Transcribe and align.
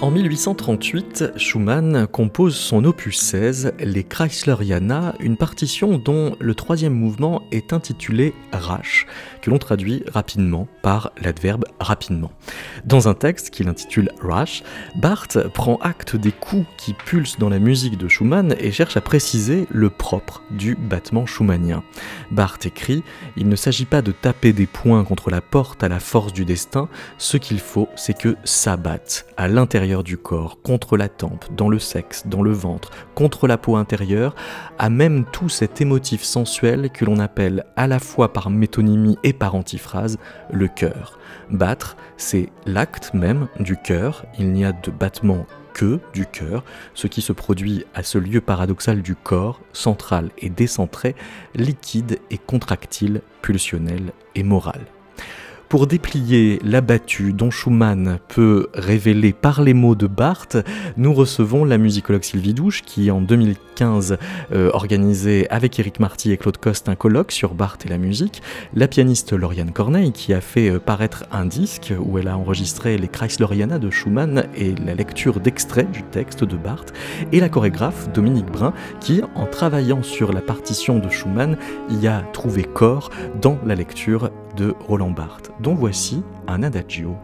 En 0.00 0.12
1838, 0.12 1.32
Schumann 1.34 2.06
compose 2.06 2.54
son 2.54 2.84
opus 2.84 3.18
16, 3.18 3.72
les 3.80 4.04
Chrysleriana, 4.04 5.16
une 5.18 5.36
partition 5.36 5.98
dont 5.98 6.36
le 6.38 6.54
troisième 6.54 6.94
mouvement 6.94 7.42
est 7.50 7.72
intitulé 7.72 8.32
Rasch, 8.52 9.08
que 9.42 9.50
l'on 9.50 9.58
traduit 9.58 10.04
rapidement 10.06 10.68
par 10.82 11.10
l'adverbe 11.20 11.64
rapidement. 11.80 12.30
Dans 12.84 13.08
un 13.08 13.14
texte 13.14 13.50
qu'il 13.50 13.66
intitule 13.66 14.12
Rasch, 14.20 14.62
Barthes 14.94 15.48
prend 15.48 15.78
acte 15.78 16.14
des 16.14 16.32
coups 16.32 16.66
qui 16.76 16.94
pulsent 16.94 17.40
dans 17.40 17.48
la 17.48 17.58
musique 17.58 17.98
de 17.98 18.06
Schumann 18.06 18.54
et 18.60 18.70
cherche 18.70 18.96
à 18.96 19.00
préciser 19.00 19.66
le 19.68 19.90
propre 19.90 20.42
du 20.52 20.76
battement 20.76 21.26
schumannien. 21.26 21.82
Barthes 22.30 22.66
écrit 22.66 23.02
Il 23.36 23.48
ne 23.48 23.56
s'agit 23.56 23.84
pas 23.84 24.00
de 24.00 24.12
taper 24.12 24.52
des 24.52 24.66
poings 24.66 25.02
contre 25.02 25.30
la 25.30 25.40
porte 25.40 25.82
à 25.82 25.88
la 25.88 25.98
force 25.98 26.32
du 26.32 26.44
destin, 26.44 26.88
ce 27.18 27.36
qu'il 27.36 27.58
faut, 27.58 27.88
c'est 27.96 28.16
que 28.16 28.36
ça 28.44 28.76
batte 28.76 29.26
à 29.36 29.48
l'intérieur 29.48 29.87
du 29.96 30.18
corps, 30.18 30.60
contre 30.62 30.96
la 30.96 31.08
tempe, 31.08 31.46
dans 31.56 31.68
le 31.68 31.78
sexe, 31.78 32.26
dans 32.26 32.42
le 32.42 32.52
ventre, 32.52 32.90
contre 33.14 33.48
la 33.48 33.56
peau 33.56 33.76
intérieure, 33.76 34.34
à 34.78 34.90
même 34.90 35.24
tout 35.24 35.48
cet 35.48 35.80
émotif 35.80 36.22
sensuel 36.22 36.90
que 36.90 37.04
l'on 37.04 37.18
appelle 37.18 37.64
à 37.76 37.86
la 37.86 37.98
fois 37.98 38.32
par 38.32 38.50
métonymie 38.50 39.18
et 39.24 39.32
par 39.32 39.54
antiphrase 39.54 40.18
le 40.50 40.68
cœur. 40.68 41.18
Battre, 41.50 41.96
c'est 42.16 42.50
l'acte 42.66 43.14
même 43.14 43.48
du 43.58 43.76
cœur, 43.76 44.26
il 44.38 44.52
n'y 44.52 44.64
a 44.64 44.72
de 44.72 44.90
battement 44.90 45.46
que 45.72 46.00
du 46.12 46.26
cœur, 46.26 46.64
ce 46.94 47.06
qui 47.06 47.22
se 47.22 47.32
produit 47.32 47.84
à 47.94 48.02
ce 48.02 48.18
lieu 48.18 48.40
paradoxal 48.40 49.00
du 49.00 49.14
corps, 49.14 49.60
central 49.72 50.30
et 50.38 50.50
décentré, 50.50 51.14
liquide 51.54 52.18
et 52.30 52.38
contractile, 52.38 53.22
pulsionnel 53.42 54.12
et 54.34 54.42
moral. 54.42 54.80
Pour 55.68 55.86
déplier 55.86 56.58
l'abattu 56.64 57.34
dont 57.34 57.50
Schumann 57.50 58.20
peut 58.28 58.68
révéler 58.72 59.34
par 59.34 59.60
les 59.60 59.74
mots 59.74 59.94
de 59.94 60.06
Barthes, 60.06 60.56
nous 60.96 61.12
recevons 61.12 61.66
la 61.66 61.76
musicologue 61.76 62.22
Sylvie 62.22 62.54
Douche 62.54 62.80
qui 62.80 63.10
en 63.10 63.20
2015 63.20 64.16
euh, 64.52 64.70
organisait 64.72 65.46
avec 65.50 65.78
Eric 65.78 66.00
Marty 66.00 66.32
et 66.32 66.38
Claude 66.38 66.56
Coste 66.56 66.88
un 66.88 66.94
colloque 66.94 67.32
sur 67.32 67.52
Barthes 67.52 67.84
et 67.84 67.90
la 67.90 67.98
musique, 67.98 68.40
la 68.74 68.88
pianiste 68.88 69.34
Lauriane 69.34 69.72
Corneille 69.72 70.12
qui 70.12 70.32
a 70.32 70.40
fait 70.40 70.70
euh, 70.70 70.78
paraître 70.78 71.24
un 71.32 71.44
disque 71.44 71.92
où 72.00 72.16
elle 72.16 72.28
a 72.28 72.38
enregistré 72.38 72.96
les 72.96 73.08
Chrysleriana 73.08 73.78
de 73.78 73.90
Schumann 73.90 74.46
et 74.56 74.74
la 74.74 74.94
lecture 74.94 75.38
d'extraits 75.38 75.90
du 75.90 76.02
texte 76.02 76.44
de 76.44 76.56
Barthes, 76.56 76.94
et 77.30 77.40
la 77.40 77.50
chorégraphe 77.50 78.10
Dominique 78.14 78.50
Brun 78.50 78.72
qui, 79.00 79.20
en 79.34 79.44
travaillant 79.44 80.02
sur 80.02 80.32
la 80.32 80.40
partition 80.40 80.98
de 80.98 81.10
Schumann, 81.10 81.58
y 81.90 82.06
a 82.06 82.22
trouvé 82.32 82.64
corps 82.64 83.10
dans 83.42 83.58
la 83.66 83.74
lecture 83.74 84.30
de 84.58 84.74
Roland 84.88 85.10
Barthes, 85.10 85.52
dont 85.60 85.74
voici 85.74 86.24
un 86.48 86.64
adagio. 86.64 87.16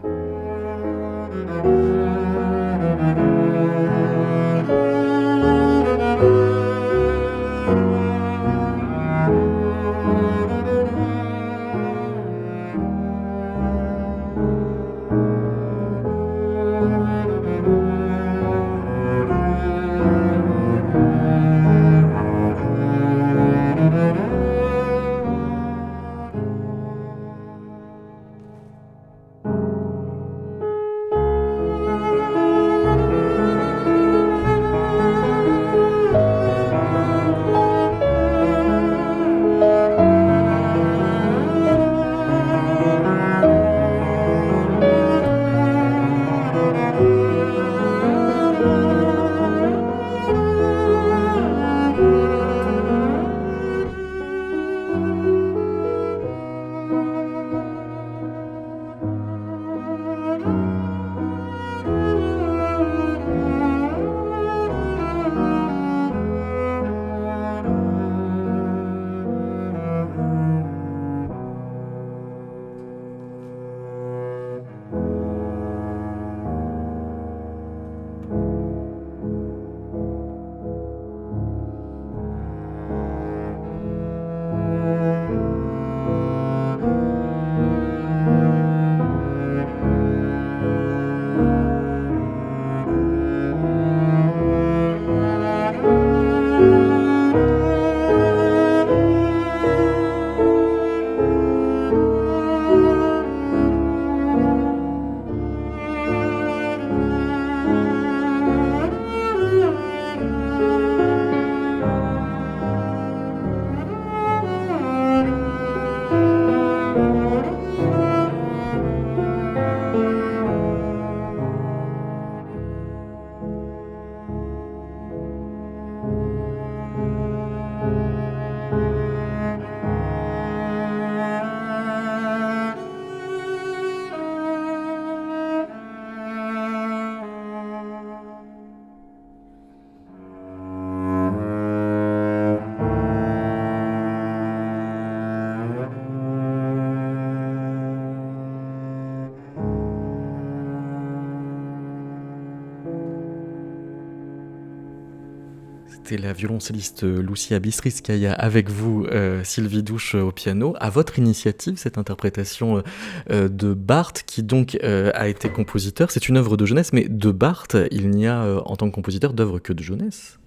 C'était 156.07 156.21
la 156.21 156.33
violoncelliste 156.33 157.01
Lucia 157.01 157.57
Bistriskaya 157.57 158.31
avec 158.33 158.69
vous, 158.69 159.07
euh, 159.11 159.43
Sylvie 159.43 159.81
Douche 159.81 160.13
au 160.13 160.31
piano. 160.31 160.75
À 160.79 160.91
votre 160.91 161.17
initiative, 161.17 161.77
cette 161.77 161.97
interprétation 161.97 162.83
euh, 163.31 163.49
de 163.49 163.73
Barthes, 163.73 164.21
qui 164.27 164.43
donc 164.43 164.77
euh, 164.83 165.09
a 165.15 165.27
été 165.29 165.49
compositeur, 165.49 166.11
c'est 166.11 166.29
une 166.29 166.37
œuvre 166.37 166.57
de 166.57 166.65
jeunesse, 166.67 166.93
mais 166.93 167.07
de 167.09 167.31
Barthes, 167.31 167.77
il 167.89 168.11
n'y 168.11 168.27
a 168.27 168.61
en 168.65 168.75
tant 168.75 168.87
que 168.87 168.93
compositeur 168.93 169.33
d'œuvre 169.33 169.57
que 169.57 169.73
de 169.73 169.81
jeunesse. 169.81 170.37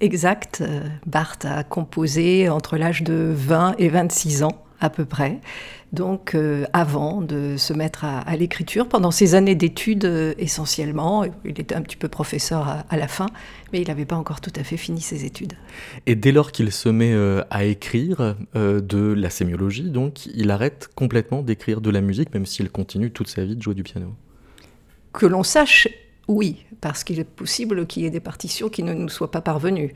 Exact. 0.00 0.62
Barthes 1.04 1.46
a 1.46 1.64
composé 1.64 2.48
entre 2.48 2.76
l'âge 2.76 3.02
de 3.02 3.32
20 3.34 3.74
et 3.78 3.88
26 3.88 4.44
ans 4.44 4.64
à 4.82 4.90
peu 4.90 5.04
près. 5.04 5.40
Donc, 5.92 6.34
euh, 6.34 6.64
avant 6.72 7.20
de 7.20 7.56
se 7.56 7.72
mettre 7.72 8.04
à, 8.04 8.36
l'écriture, 8.36 8.88
pendant 8.88 9.10
ses 9.10 9.34
années 9.34 9.54
d'études 9.54 10.04
euh, 10.04 10.34
essentiellement, 10.38 11.24
il 11.44 11.60
était 11.60 11.74
un 11.74 11.82
petit 11.82 11.96
peu 11.96 12.08
professeur 12.08 12.84
à, 12.88 12.96
la 12.96 13.08
fin, 13.08 13.26
mais 13.72 13.80
il 13.80 13.88
n'avait 13.88 14.04
pas 14.04 14.16
encore 14.16 14.40
tout 14.40 14.52
à 14.56 14.64
fait 14.64 14.76
fini 14.76 15.00
ses 15.00 15.24
études. 15.24 15.52
Et 16.06 16.16
dès 16.16 16.32
lors 16.32 16.50
qu'il 16.50 16.72
se 16.72 16.88
met 16.88 17.12
euh, 17.12 17.42
à 17.50 17.64
écrire 17.64 18.36
de 18.54 19.12
la 19.12 19.30
sémiologie, 19.30 19.90
donc, 19.90 20.26
il 20.26 20.50
arrête 20.50 20.90
complètement 20.94 21.42
d'écrire 21.42 21.80
de 21.80 21.90
la 21.90 22.00
musique, 22.00 22.34
même 22.34 22.46
s'il 22.46 22.70
continue 22.70 23.10
toute 23.10 23.28
sa 23.28 23.44
vie 23.44 23.54
de 23.54 23.62
jouer 23.62 23.74
du 23.74 23.82
piano. 23.82 24.14
Que 25.12 25.26
l'on 25.26 25.42
sache, 25.42 25.88
oui, 26.26 26.64
parce 26.80 27.04
qu'il 27.04 27.20
est 27.20 27.24
possible 27.24 27.86
qu'il 27.86 28.02
y 28.02 28.06
ait 28.06 28.10
des 28.10 28.20
partitions 28.20 28.68
qui 28.68 28.82
ne 28.82 28.94
nous 28.94 29.08
soient 29.08 29.30
pas 29.30 29.42
parvenues 29.42 29.92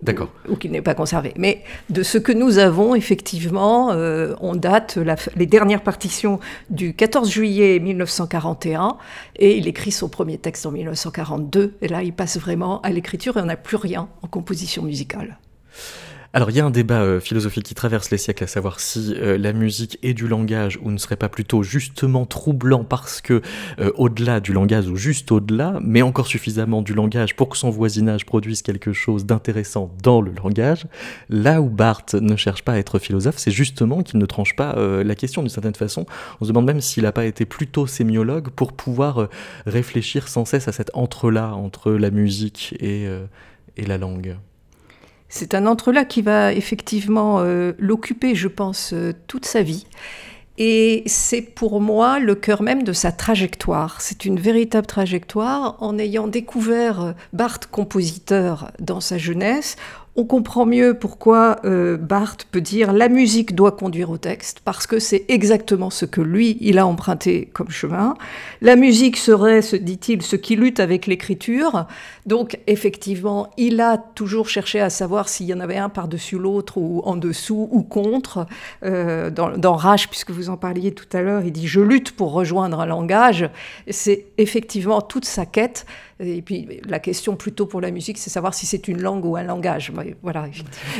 D'accord. 0.00 0.30
Ou, 0.48 0.54
qu'il 0.54 0.70
n'est 0.70 0.82
pas 0.82 0.94
conservé. 0.94 1.34
Mais 1.36 1.64
de 1.90 2.04
ce 2.04 2.18
que 2.18 2.30
nous 2.30 2.58
avons, 2.58 2.94
effectivement, 2.94 3.90
euh, 3.90 4.34
on 4.40 4.54
date 4.54 4.98
les 5.34 5.46
dernières 5.46 5.82
partitions 5.82 6.38
du 6.70 6.94
14 6.94 7.28
juillet 7.28 7.80
1941 7.80 8.96
et 9.36 9.56
il 9.56 9.66
écrit 9.66 9.90
son 9.90 10.08
premier 10.08 10.38
texte 10.38 10.66
en 10.66 10.70
1942. 10.70 11.74
Et 11.82 11.88
là, 11.88 12.04
il 12.04 12.12
passe 12.12 12.38
vraiment 12.38 12.80
à 12.82 12.90
l'écriture 12.90 13.38
et 13.38 13.40
on 13.40 13.46
n'a 13.46 13.56
plus 13.56 13.76
rien 13.76 14.08
en 14.22 14.28
composition 14.28 14.84
musicale. 14.84 15.38
Alors 16.34 16.50
il 16.50 16.56
y 16.58 16.60
a 16.60 16.66
un 16.66 16.70
débat 16.70 17.00
euh, 17.00 17.20
philosophique 17.20 17.64
qui 17.64 17.74
traverse 17.74 18.10
les 18.10 18.18
siècles, 18.18 18.44
à 18.44 18.46
savoir 18.46 18.80
si 18.80 19.14
euh, 19.16 19.38
la 19.38 19.54
musique 19.54 19.98
est 20.02 20.12
du 20.12 20.28
langage 20.28 20.78
ou 20.82 20.90
ne 20.90 20.98
serait 20.98 21.16
pas 21.16 21.30
plutôt 21.30 21.62
justement 21.62 22.26
troublant 22.26 22.84
parce 22.84 23.22
que 23.22 23.40
euh, 23.80 23.92
au-delà 23.94 24.38
du 24.38 24.52
langage 24.52 24.88
ou 24.88 24.96
juste 24.96 25.32
au-delà, 25.32 25.78
mais 25.82 26.02
encore 26.02 26.26
suffisamment 26.26 26.82
du 26.82 26.92
langage 26.92 27.34
pour 27.34 27.48
que 27.48 27.56
son 27.56 27.70
voisinage 27.70 28.26
produise 28.26 28.60
quelque 28.60 28.92
chose 28.92 29.24
d'intéressant 29.24 29.90
dans 30.02 30.20
le 30.20 30.32
langage. 30.32 30.86
Là 31.30 31.62
où 31.62 31.70
Barthes 31.70 32.12
ne 32.12 32.36
cherche 32.36 32.62
pas 32.62 32.72
à 32.72 32.76
être 32.76 32.98
philosophe, 32.98 33.38
c'est 33.38 33.50
justement 33.50 34.02
qu'il 34.02 34.18
ne 34.18 34.26
tranche 34.26 34.54
pas 34.54 34.76
la 34.76 35.14
question 35.14 35.40
d'une 35.40 35.48
certaine 35.48 35.74
façon. 35.74 36.04
On 36.40 36.44
se 36.44 36.50
demande 36.50 36.66
même 36.66 36.82
s'il 36.82 37.04
n'a 37.04 37.12
pas 37.12 37.24
été 37.24 37.46
plutôt 37.46 37.86
sémiologue 37.86 38.50
pour 38.50 38.74
pouvoir 38.74 39.28
réfléchir 39.66 40.28
sans 40.28 40.44
cesse 40.44 40.68
à 40.68 40.72
cet 40.72 40.90
entre-là 40.92 41.54
entre 41.54 41.92
la 41.92 42.10
musique 42.10 42.76
et, 42.80 43.06
et 43.76 43.86
la 43.86 43.98
langue. 43.98 44.36
C'est 45.28 45.54
un 45.54 45.66
entre-là 45.66 46.04
qui 46.04 46.22
va 46.22 46.52
effectivement 46.52 47.40
euh, 47.40 47.72
l'occuper, 47.78 48.34
je 48.34 48.48
pense, 48.48 48.92
euh, 48.92 49.12
toute 49.26 49.44
sa 49.44 49.62
vie. 49.62 49.86
Et 50.60 51.04
c'est 51.06 51.42
pour 51.42 51.80
moi 51.80 52.18
le 52.18 52.34
cœur 52.34 52.62
même 52.62 52.82
de 52.82 52.92
sa 52.92 53.12
trajectoire. 53.12 54.00
C'est 54.00 54.24
une 54.24 54.40
véritable 54.40 54.88
trajectoire. 54.88 55.76
En 55.78 55.98
ayant 55.98 56.26
découvert 56.26 57.14
Barthes 57.32 57.68
compositeur 57.68 58.72
dans 58.80 59.00
sa 59.00 59.18
jeunesse, 59.18 59.76
on 60.18 60.24
comprend 60.24 60.66
mieux 60.66 60.94
pourquoi 60.94 61.60
euh, 61.64 61.96
Barthes 61.96 62.48
peut 62.50 62.60
dire 62.60 62.92
la 62.92 63.08
musique 63.08 63.54
doit 63.54 63.70
conduire 63.70 64.10
au 64.10 64.18
texte, 64.18 64.58
parce 64.64 64.84
que 64.88 64.98
c'est 64.98 65.24
exactement 65.28 65.90
ce 65.90 66.06
que 66.06 66.20
lui, 66.20 66.58
il 66.60 66.78
a 66.78 66.86
emprunté 66.88 67.48
comme 67.52 67.70
chemin. 67.70 68.14
La 68.60 68.74
musique 68.74 69.16
serait, 69.16 69.62
se 69.62 69.76
dit-il, 69.76 70.22
ce 70.22 70.34
qui 70.34 70.56
lutte 70.56 70.80
avec 70.80 71.06
l'écriture. 71.06 71.86
Donc, 72.26 72.58
effectivement, 72.66 73.50
il 73.56 73.80
a 73.80 73.96
toujours 73.96 74.48
cherché 74.48 74.80
à 74.80 74.90
savoir 74.90 75.28
s'il 75.28 75.46
y 75.46 75.54
en 75.54 75.60
avait 75.60 75.76
un 75.76 75.88
par-dessus 75.88 76.36
l'autre, 76.36 76.78
ou 76.78 77.00
en 77.04 77.14
dessous, 77.14 77.68
ou 77.70 77.82
contre. 77.82 78.48
Euh, 78.82 79.30
dans, 79.30 79.56
dans 79.56 79.76
Rage, 79.76 80.08
puisque 80.08 80.32
vous 80.32 80.50
en 80.50 80.56
parliez 80.56 80.90
tout 80.90 81.16
à 81.16 81.22
l'heure, 81.22 81.44
il 81.44 81.52
dit 81.52 81.68
Je 81.68 81.80
lutte 81.80 82.16
pour 82.16 82.32
rejoindre 82.32 82.80
un 82.80 82.86
langage. 82.86 83.48
C'est 83.88 84.24
effectivement 84.36 85.00
toute 85.00 85.26
sa 85.26 85.46
quête. 85.46 85.86
Et 86.20 86.42
puis 86.42 86.80
la 86.88 86.98
question 86.98 87.36
plutôt 87.36 87.66
pour 87.66 87.80
la 87.80 87.90
musique, 87.90 88.18
c'est 88.18 88.30
savoir 88.30 88.52
si 88.52 88.66
c'est 88.66 88.88
une 88.88 89.00
langue 89.00 89.24
ou 89.24 89.36
un 89.36 89.44
langage. 89.44 89.92
Voilà. 90.22 90.46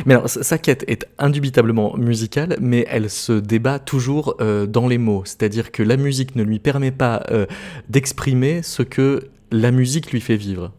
Mais 0.06 0.14
alors, 0.14 0.28
sa 0.28 0.58
quête 0.58 0.84
est 0.86 1.06
indubitablement 1.18 1.96
musicale, 1.96 2.56
mais 2.60 2.86
elle 2.88 3.10
se 3.10 3.32
débat 3.32 3.78
toujours 3.78 4.36
euh, 4.40 4.66
dans 4.66 4.86
les 4.86 4.98
mots. 4.98 5.22
C'est-à-dire 5.24 5.72
que 5.72 5.82
la 5.82 5.96
musique 5.96 6.36
ne 6.36 6.42
lui 6.42 6.60
permet 6.60 6.92
pas 6.92 7.24
euh, 7.30 7.46
d'exprimer 7.88 8.62
ce 8.62 8.82
que 8.82 9.28
la 9.50 9.70
musique 9.70 10.12
lui 10.12 10.20
fait 10.20 10.36
vivre. 10.36 10.72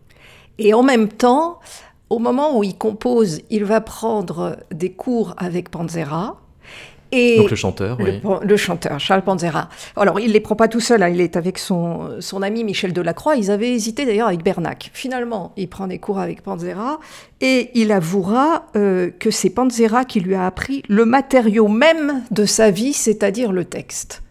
Et 0.58 0.74
en 0.74 0.84
même 0.84 1.10
temps, 1.10 1.60
au 2.10 2.20
moment 2.20 2.58
où 2.58 2.64
il 2.64 2.78
compose, 2.78 3.42
il 3.50 3.66
va 3.66 3.82
prendre 3.82 4.58
des 4.72 4.92
cours 4.92 5.34
avec 5.38 5.70
Panzera, 5.70 6.40
donc 7.12 7.50
le 7.50 7.56
chanteur, 7.56 7.98
oui. 8.00 8.22
Le, 8.44 8.58
chanteur, 8.58 9.00
Charles 9.00 9.24
Panzera. 9.24 9.70
Alors, 9.96 10.20
il 10.20 10.28
ne 10.28 10.34
les 10.34 10.40
prend 10.40 10.56
pas 10.56 10.68
tout 10.68 10.80
seul, 10.80 11.02
hein. 11.02 11.10
il 11.10 11.22
est 11.22 11.36
avec 11.36 11.58
son, 11.58 12.18
son 12.20 12.42
ami 12.42 12.64
Michel 12.64 12.94
Delacroix. 12.94 13.36
Ils 13.36 13.50
avaient 13.50 13.72
hésité 13.72 14.06
d'ailleurs 14.06 14.28
avec 14.28 14.44
Bernac. 14.44 14.92
Finalement, 14.94 15.54
il 15.58 15.68
prend 15.68 15.88
des 15.88 15.98
cours 15.98 16.20
avec 16.20 16.44
Panzera 16.44 17.00
et 17.42 17.72
il 17.74 17.92
avouera 17.92 18.68
euh, 18.76 19.10
que 19.20 19.32
c'est 19.32 19.50
Panzera 19.50 20.06
qui 20.06 20.20
lui 20.20 20.36
a 20.36 20.46
appris 20.46 20.84
le 20.88 21.06
matériau 21.06 21.68
même 21.68 22.24
de 22.32 22.46
sa 22.46 22.70
vie, 22.70 22.94
c'est-à-dire 22.94 23.52
le 23.52 23.66
texte. 23.66 24.22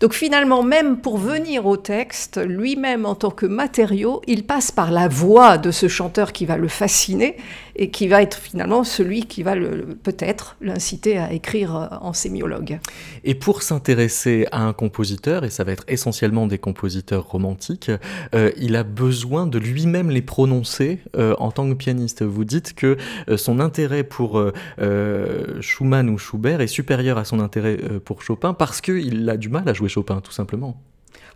Donc 0.00 0.12
finalement, 0.12 0.62
même 0.62 0.98
pour 0.98 1.18
venir 1.18 1.66
au 1.66 1.76
texte, 1.76 2.40
lui-même 2.44 3.06
en 3.06 3.14
tant 3.14 3.30
que 3.30 3.46
matériau, 3.46 4.22
il 4.26 4.44
passe 4.44 4.70
par 4.70 4.90
la 4.90 5.08
voix 5.08 5.58
de 5.58 5.70
ce 5.70 5.88
chanteur 5.88 6.32
qui 6.32 6.46
va 6.46 6.56
le 6.56 6.68
fasciner 6.68 7.36
et 7.76 7.90
qui 7.90 8.08
va 8.08 8.22
être 8.22 8.38
finalement 8.38 8.84
celui 8.84 9.24
qui 9.24 9.42
va 9.42 9.54
peut-être 10.02 10.56
l'inciter 10.60 11.18
à 11.18 11.32
écrire 11.32 11.76
euh, 11.76 11.86
en 12.00 12.12
sémiologue. 12.12 12.78
Et 13.24 13.34
pour 13.34 13.62
s'intéresser 13.62 14.46
à 14.52 14.62
un 14.62 14.72
compositeur, 14.72 15.44
et 15.44 15.50
ça 15.50 15.64
va 15.64 15.72
être 15.72 15.84
essentiellement 15.88 16.46
des 16.46 16.58
compositeurs 16.58 17.28
romantiques, 17.28 17.90
euh, 18.34 18.50
il 18.56 18.76
a 18.76 18.84
besoin 18.84 19.46
de 19.46 19.58
lui-même 19.58 20.10
les 20.10 20.22
prononcer 20.22 21.00
euh, 21.16 21.34
en 21.38 21.50
tant 21.50 21.68
que 21.68 21.74
pianiste. 21.74 22.22
Vous 22.22 22.44
dites 22.44 22.74
que 22.74 22.96
son 23.36 23.60
intérêt 23.60 24.04
pour 24.04 24.42
Schumann 25.60 26.08
ou 26.10 26.18
Schubert 26.18 26.60
est 26.60 26.66
supérieur 26.66 27.18
à 27.18 27.24
son 27.24 27.40
intérêt 27.40 27.78
pour 28.04 28.22
Chopin 28.22 28.54
parce 28.54 28.80
qu'il 28.80 29.28
a 29.28 29.36
du 29.36 29.48
mal 29.48 29.68
à 29.68 29.72
jouer 29.72 29.88
Chopin, 29.88 30.20
tout 30.20 30.32
simplement. 30.32 30.80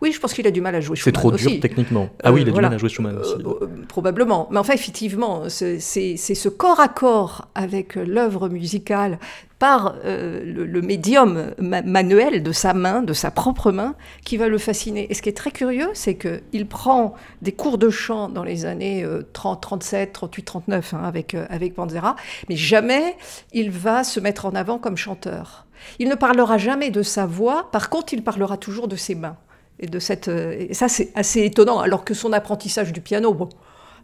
Oui, 0.01 0.11
je 0.11 0.19
pense 0.19 0.33
qu'il 0.33 0.47
a 0.47 0.51
du 0.51 0.61
mal 0.61 0.75
à 0.75 0.81
jouer 0.81 0.95
Schumann. 0.95 1.13
C'est 1.13 1.19
trop 1.19 1.31
dur 1.31 1.59
techniquement. 1.61 2.09
Ah 2.23 2.31
oui, 2.31 2.41
il 2.41 2.49
a 2.49 2.51
du 2.51 2.61
mal 2.61 2.73
à 2.73 2.77
jouer 2.77 2.89
Schumann 2.89 3.17
aussi. 3.17 3.33
Euh, 3.33 3.67
probablement. 3.87 4.47
Mais 4.51 4.59
enfin, 4.59 4.73
effectivement, 4.73 5.43
c'est 5.49 5.79
ce 5.79 6.49
corps 6.49 6.79
à 6.79 6.87
corps 6.87 7.47
avec 7.55 7.95
l'œuvre 7.95 8.49
musicale 8.49 9.19
par 9.57 9.95
euh, 10.05 10.41
le, 10.45 10.81
médium 10.81 11.51
manuel 11.59 12.41
de 12.41 12.51
sa 12.53 12.73
main, 12.73 13.01
de 13.01 13.11
sa 13.11 13.29
propre 13.29 13.73
main, 13.73 13.95
qui 14.23 14.37
va 14.37 14.47
le 14.47 14.57
fasciner. 14.57 15.11
Et 15.11 15.13
ce 15.13 15.21
qui 15.21 15.27
est 15.27 15.37
très 15.37 15.51
curieux, 15.51 15.89
c'est 15.93 16.15
qu'il 16.15 16.65
prend 16.65 17.13
des 17.41 17.51
cours 17.51 17.77
de 17.77 17.89
chant 17.89 18.29
dans 18.29 18.45
les 18.45 18.65
années 18.65 19.05
30, 19.33 19.61
37, 19.61 20.13
38, 20.13 20.43
39 20.43 20.93
avec, 21.03 21.35
euh, 21.35 21.45
avec 21.49 21.75
Panzera, 21.75 22.15
mais 22.47 22.55
jamais 22.55 23.17
il 23.51 23.69
va 23.69 24.05
se 24.05 24.21
mettre 24.21 24.45
en 24.45 24.51
avant 24.55 24.77
comme 24.77 24.95
chanteur. 24.95 25.65
Il 25.99 26.07
ne 26.07 26.15
parlera 26.15 26.57
jamais 26.57 26.89
de 26.89 27.01
sa 27.01 27.25
voix, 27.25 27.69
par 27.71 27.89
contre, 27.89 28.13
il 28.13 28.23
parlera 28.23 28.57
toujours 28.57 28.87
de 28.87 28.95
ses 28.95 29.15
mains. 29.15 29.37
Et, 29.79 29.87
de 29.87 29.99
cette, 29.99 30.27
euh, 30.27 30.67
ça, 30.71 30.87
c'est 30.87 31.11
assez 31.15 31.43
étonnant, 31.43 31.79
alors 31.79 32.03
que 32.03 32.13
son 32.13 32.33
apprentissage 32.33 32.91
du 32.91 33.01
piano 33.01 33.33
bon, 33.33 33.49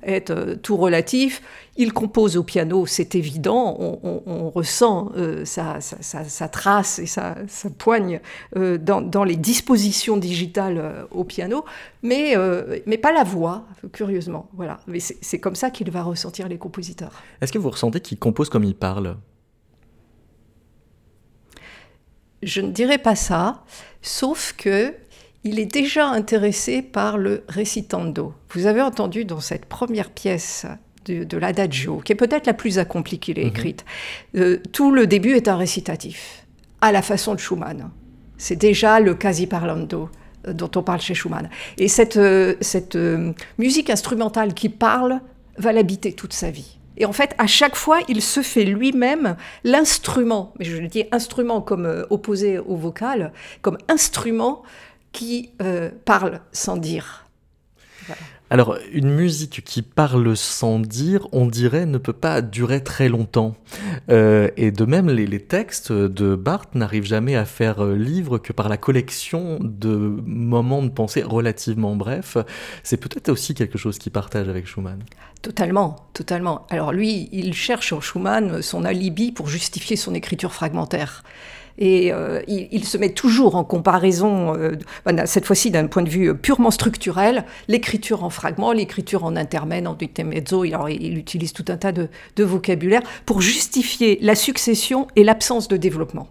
est 0.04 0.30
euh, 0.30 0.56
tout 0.56 0.77
relatif. 0.77 1.42
Il 1.77 1.94
compose 1.94 2.38
au 2.38 2.44
piano, 2.44 2.86
c'est 2.86 3.16
évident, 3.16 3.77
on, 3.80 4.50
ressent 4.50 5.12
euh, 5.18 5.44
sa, 5.45 5.80
trace 6.48 7.00
et 7.00 7.06
sa, 7.06 7.36
poigne 7.77 8.22
dans, 8.56 9.01
dans, 9.01 9.24
les 9.24 9.36
dispositions 9.36 10.16
digitales 10.16 11.07
au 11.12 11.24
piano, 11.25 11.66
mais, 12.01 12.36
mais 12.86 12.98
pas 12.98 13.12
la 13.12 13.24
voix, 13.24 13.66
curieusement. 13.92 14.50
Voilà. 14.54 14.80
Mais 14.88 15.00
c'est 15.00 15.39
comme 15.39 15.56
ça 15.56 15.69
qu'il 15.69 15.92
va 15.92 16.04
ressentir 16.04 16.48
les 16.48 16.57
compositeurs. 16.57 17.12
Est-ce 17.42 17.51
que 17.51 17.57
vous 17.60 17.72
ressentez 17.72 18.00
qu'il 18.00 18.18
compose 18.18 18.50
comme 18.50 18.63
il 18.63 18.75
parle? 18.75 19.17
Je 22.46 22.62
ne 22.62 22.72
dirais 22.72 23.00
pas 23.00 23.15
ça, 23.15 23.63
sauf 24.01 24.53
que 24.55 24.94
il 25.46 25.60
est 25.60 25.72
déjà 25.72 26.08
intéressé 26.08 26.82
par 26.82 27.18
le 27.20 27.44
recitando. 27.48 28.34
Vous 28.50 28.66
avez 28.66 28.82
entendu 28.82 29.25
dans 29.25 29.40
cette 29.40 29.66
première 29.66 30.10
pièce 30.10 30.66
de, 31.06 31.38
l'adagio, 31.38 32.02
qui 32.04 32.14
est 32.14 32.16
peut-être 32.16 32.48
la 32.48 32.56
plus 32.56 32.80
accomplie 32.80 33.20
qu'il 33.20 33.38
ait 33.38 33.44
mhm. 33.44 33.50
écrite, 33.50 33.86
euh, 34.36 34.58
tout 34.74 34.92
le 34.92 35.06
début 35.06 35.36
est 35.36 35.48
un 35.48 35.56
récitatif, 35.56 36.48
à 36.82 36.92
la 36.92 37.04
façon 37.04 37.36
de 37.36 37.40
Schumann. 37.40 37.92
C'est 38.40 38.56
déjà 38.56 39.00
le 39.00 39.14
quasi 39.14 39.46
parlando 39.46 40.10
euh, 40.48 40.54
dont 40.54 40.72
on 40.75 40.82
parle 40.82 41.00
chez 41.00 41.14
Schumann. 41.14 41.48
Et 41.78 41.90
cette, 41.90 42.18
euh, 42.18 42.56
cette 42.60 42.98
musique 43.60 43.92
instrumentale 43.92 44.56
qui 44.56 44.70
parle 44.70 45.22
va 45.60 45.72
l'habiter 45.72 46.14
toute 46.14 46.34
sa 46.34 46.50
vie. 46.50 46.80
Et 46.98 47.06
en 47.06 47.14
fait, 47.14 47.36
à 47.38 47.46
chaque 47.46 47.75
fois, 47.75 48.00
il 48.08 48.22
se 48.22 48.42
fait 48.42 48.64
lui-même 48.64 49.36
l'instrument, 49.64 50.54
mais 50.58 50.66
je 50.66 50.78
le 50.78 50.88
dis 50.88 51.04
instrument 51.12 51.62
comme 51.62 52.06
opposé 52.10 52.58
au 52.58 52.78
vocal, 52.78 53.32
comme 53.62 53.78
instrument 53.90 54.64
qui 55.15 55.51
euh, 55.62 55.89
parle 56.03 56.41
sans 56.51 56.75
dire. 56.75 57.25
Alors, 58.51 58.77
une 58.91 59.10
musique 59.10 59.63
qui 59.65 59.81
parle 59.81 60.38
sans 60.38 60.79
dire, 60.79 61.27
on 61.31 61.48
dirait, 61.48 61.88
ne 61.88 61.98
peut 61.98 62.13
pas 62.13 62.43
durer 62.43 62.84
très 62.84 63.10
longtemps. 63.10 63.55
Euh, 64.12 64.50
et 64.55 64.69
de 64.72 64.86
même, 64.86 65.10
les, 65.10 65.39
textes 65.39 65.91
de 65.91 66.36
Barthes 66.36 66.75
n'arrivent 66.75 67.05
jamais 67.05 67.36
à 67.36 67.45
faire 67.45 67.84
euh, 67.84 67.95
livre 67.95 68.38
que 68.38 68.53
par 68.53 68.69
la 68.69 68.77
collection 68.77 69.57
de 69.62 69.95
moments 70.25 70.84
de 70.84 70.89
pensée 70.89 71.24
relativement 71.24 71.95
brefs. 71.95 72.38
C'est 72.84 72.98
peut-être 72.98 73.29
aussi 73.29 73.55
quelque 73.55 73.79
chose 73.79 73.98
qu'il 73.98 74.12
partage 74.12 74.48
avec 74.48 74.67
Schumann. 74.67 75.00
Totalement, 75.41 75.95
totalement. 76.13 76.67
Alors 76.69 76.91
lui, 76.91 77.29
il 77.31 77.53
cherche 77.53 77.93
en 77.93 78.01
Schumann 78.01 78.62
son 78.62 78.86
alibi 78.86 79.31
pour 79.31 79.48
justifier 79.48 79.95
son 79.95 80.13
écriture 80.13 80.53
fragmentaire. 80.53 81.24
Et 81.77 82.12
euh, 82.13 82.41
il, 82.48 82.86
se 82.86 82.98
met 82.98 83.10
toujours 83.10 83.55
en 83.55 83.63
comparaison, 83.63 84.55
euh, 84.55 84.72
cette 85.25 85.46
fois-ci 85.46 85.72
d'un 85.72 85.88
point 85.88 86.03
de 86.03 86.10
vue 86.10 86.36
purement 86.36 86.72
structurel, 86.72 87.46
l'écriture 87.67 88.24
en 88.24 88.29
fragments, 88.29 88.72
l'écriture 88.72 89.25
en 89.25 89.36
intermède, 89.36 89.88
en 89.88 89.98
intermezzo. 90.00 90.63
Alors, 90.63 90.89
il 90.89 91.17
utilise 91.17 91.53
tout 91.53 91.65
un 91.67 91.77
tas 91.77 91.91
de, 91.91 92.08
de 92.36 92.44
vocabulaire 92.44 93.01
pour 93.25 93.41
justifier 93.41 94.17
la 94.22 94.36
succession 94.36 95.08
et 95.15 95.24
l'absence 95.24 95.67
de 95.67 95.77
développement. 95.77 96.27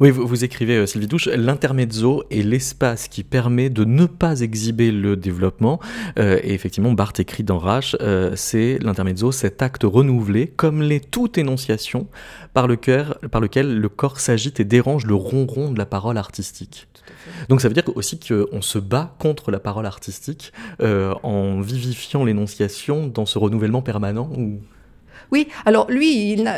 Oui, 0.00 0.10
vous, 0.12 0.44
écrivez, 0.44 0.76
euh, 0.76 0.86
Sylvie 0.86 1.08
Douche, 1.08 1.26
l'intermezzo 1.26 2.22
est 2.30 2.42
l'espace 2.42 3.08
qui 3.08 3.24
permet 3.24 3.68
de 3.68 3.84
ne 3.84 4.06
pas 4.06 4.40
exhiber 4.40 4.92
le 4.92 5.16
développement. 5.16 5.80
Euh, 6.20 6.38
et 6.44 6.54
effectivement, 6.54 6.92
Barthes 6.92 7.18
écrit 7.18 7.42
dans 7.42 7.58
Rache, 7.58 7.96
euh, 8.00 8.32
c'est 8.36 8.78
l'intermezzo, 8.80 9.32
cet 9.32 9.60
acte 9.60 9.82
renouvelé, 9.82 10.46
comme 10.46 10.82
l'est 10.82 11.10
toute 11.10 11.36
énonciation, 11.36 12.06
par, 12.54 12.68
le 12.68 12.76
par 12.76 13.40
lequel 13.40 13.80
le 13.80 13.88
corps 13.88 14.20
s'agite 14.20 14.60
et 14.60 14.64
dérange 14.64 15.04
le 15.04 15.14
ronron 15.14 15.72
de 15.72 15.78
la 15.78 15.86
parole 15.86 16.16
artistique. 16.16 16.86
Donc 17.48 17.60
ça 17.60 17.66
veut 17.66 17.74
dire 17.74 17.84
aussi 17.96 18.20
qu'on 18.20 18.62
se 18.62 18.78
bat 18.78 19.16
contre 19.18 19.50
la 19.50 19.58
parole 19.58 19.86
artistique 19.86 20.52
en 20.80 21.60
vivifiant 21.60 22.24
l'énonciation 22.24 23.06
dans 23.06 23.26
ce 23.26 23.38
renouvellement 23.38 23.82
permanent 23.82 24.30
ou... 24.36 24.60
Oui, 25.30 25.48
alors 25.66 25.90
lui, 25.90 26.32
il 26.32 26.48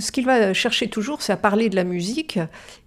ce 0.00 0.12
qu'il 0.12 0.26
va 0.26 0.52
chercher 0.52 0.88
toujours, 0.88 1.22
c'est 1.22 1.32
à 1.32 1.36
parler 1.36 1.68
de 1.68 1.76
la 1.76 1.84
musique, 1.84 2.38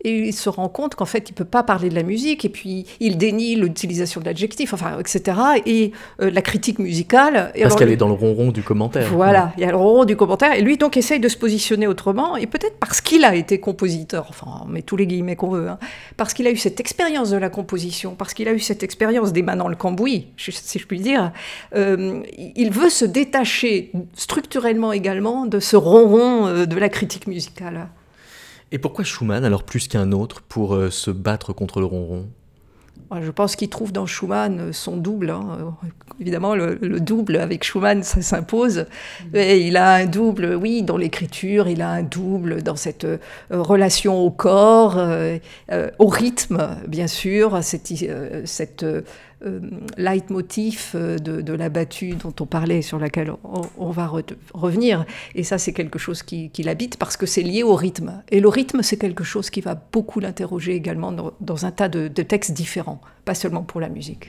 et 0.04 0.28
il 0.28 0.34
se 0.34 0.50
rend 0.50 0.70
compte 0.70 0.96
qu'en 0.96 1.06
fait, 1.06 1.30
il 1.30 1.34
peut 1.34 1.46
pas 1.46 1.64
parler 1.64 1.90
de 1.90 1.96
la 1.96 2.04
musique, 2.04 2.46
et 2.46 2.50
puis 2.50 2.86
il 3.00 3.18
dénie 3.18 3.56
l'utilisation 3.56 4.22
de 4.22 4.26
l'adjectif, 4.26 4.74
enfin, 4.74 5.00
etc., 5.00 5.38
et 5.66 5.92
euh, 6.22 6.30
la 6.30 6.42
critique 6.42 6.80
musicale. 6.80 7.52
Parce 7.60 7.76
qu'elle 7.76 7.92
est 7.92 7.98
dans 7.98 8.08
le 8.08 8.14
ronron 8.14 8.52
du 8.52 8.62
commentaire. 8.62 9.10
Voilà, 9.12 9.54
il 9.58 9.64
y 9.64 9.66
a 9.66 9.72
le 9.72 9.78
ronron 9.78 10.06
du 10.06 10.16
commentaire, 10.16 10.54
et 10.54 10.62
lui, 10.62 10.78
donc, 10.78 10.98
essaye 10.98 11.20
de 11.20 11.30
se 11.30 11.38
positionner 11.38 11.88
autrement, 11.88 12.38
et 12.38 12.46
peut-être 12.46 12.78
parce 12.80 13.02
qu'il 13.02 13.26
a 13.26 13.34
été 13.36 13.60
compositeur, 13.60 14.28
enfin, 14.30 14.62
on 14.64 14.68
met 14.68 14.82
tous 14.82 14.98
les 14.98 15.08
guillemets 15.08 15.36
qu'on 15.36 15.50
veut, 15.50 15.68
hein, 15.68 15.80
parce 16.18 16.34
qu'il 16.34 16.46
a 16.48 16.52
eu 16.52 16.58
cette 16.58 16.80
expérience 16.80 17.32
de 17.32 17.38
la 17.38 17.50
composition, 17.50 18.16
parce 18.16 18.34
qu'il 18.34 18.48
a 18.48 18.54
eu 18.54 18.60
cette 18.60 18.84
expérience 18.84 19.34
d'émanant 19.34 19.68
le 19.68 19.76
cambouis, 19.76 20.28
si 20.38 20.80
je 20.80 20.86
puis 20.86 21.00
dire, 21.00 21.32
euh, 21.76 22.22
il 22.56 22.72
veut 22.72 22.90
se 22.90 23.06
détacher 23.06 23.92
structurellement 24.14 24.92
également 24.92 25.23
de 25.24 25.60
ce 25.60 25.76
ronron 25.76 26.48
euh, 26.48 26.66
de 26.66 26.78
la 26.78 26.90
critique 26.90 27.28
musicale. 27.28 27.88
Et 28.72 28.78
pourquoi 28.78 29.04
Schumann, 29.04 29.46
alors 29.46 29.64
plus 29.64 29.88
qu'un 29.88 30.12
autre, 30.12 30.42
pour 30.42 30.76
euh, 30.76 30.90
se 30.90 31.12
battre 31.12 31.54
contre 31.54 31.80
le 31.80 31.86
ronron? 31.86 32.28
Je 33.22 33.30
pense 33.30 33.56
qu'il 33.56 33.70
trouve 33.70 33.92
dans 33.92 34.08
Schumann 34.08 34.60
euh, 34.60 34.74
son 34.74 34.98
double. 34.98 35.30
Hein. 35.30 35.76
Évidemment, 36.20 36.56
le, 36.56 37.00
double 37.00 37.38
avec 37.38 37.64
Schumann, 37.64 38.04
ça 38.04 38.22
s'impose. 38.22 38.86
Et 39.34 39.68
il 39.68 39.78
a 39.78 39.94
un 39.94 40.06
double, 40.06 40.56
oui, 40.56 40.84
dans 40.84 40.98
l'écriture, 40.98 41.68
il 41.68 41.82
a 41.82 41.90
un 41.90 42.04
double 42.04 42.62
dans 42.64 42.76
cette 42.76 43.08
relation 43.50 44.20
au 44.20 44.30
corps, 44.30 45.00
au 46.00 46.08
rythme, 46.08 46.78
bien 46.88 47.08
sûr, 47.08 47.64
cette, 47.64 47.92
cette 48.46 48.86
leitmotiv 49.98 50.92
euh, 50.96 51.18
de, 51.18 51.54
la 51.54 51.70
battue 51.70 52.16
dont 52.16 52.34
on 52.40 52.46
parlait, 52.46 52.82
sur 52.82 53.00
laquelle 53.00 53.32
on, 53.78 53.92
va 53.92 54.12
revenir. 54.54 55.06
Et 55.36 55.44
ça, 55.44 55.58
c'est 55.58 55.74
quelque 55.74 56.00
chose 56.00 56.24
qui, 56.24 56.52
l'habite 56.60 56.98
parce 56.98 57.18
que 57.18 57.26
c'est 57.26 57.42
lié 57.42 57.64
au 57.64 57.76
rythme. 57.76 58.24
Et 58.30 58.40
le 58.40 58.48
rythme, 58.48 58.82
c'est 58.82 58.98
quelque 58.98 59.24
chose 59.24 59.50
qui 59.50 59.62
va 59.62 59.76
beaucoup 59.92 60.20
l'interroger 60.20 60.74
également 60.74 61.12
dans, 61.12 61.66
un 61.66 61.72
tas 61.72 61.90
de 61.90 62.08
textes 62.24 62.54
différents, 62.54 63.02
pas 63.26 63.36
seulement 63.36 63.64
pour 63.64 63.82
la 63.82 63.90
musique. 63.90 64.28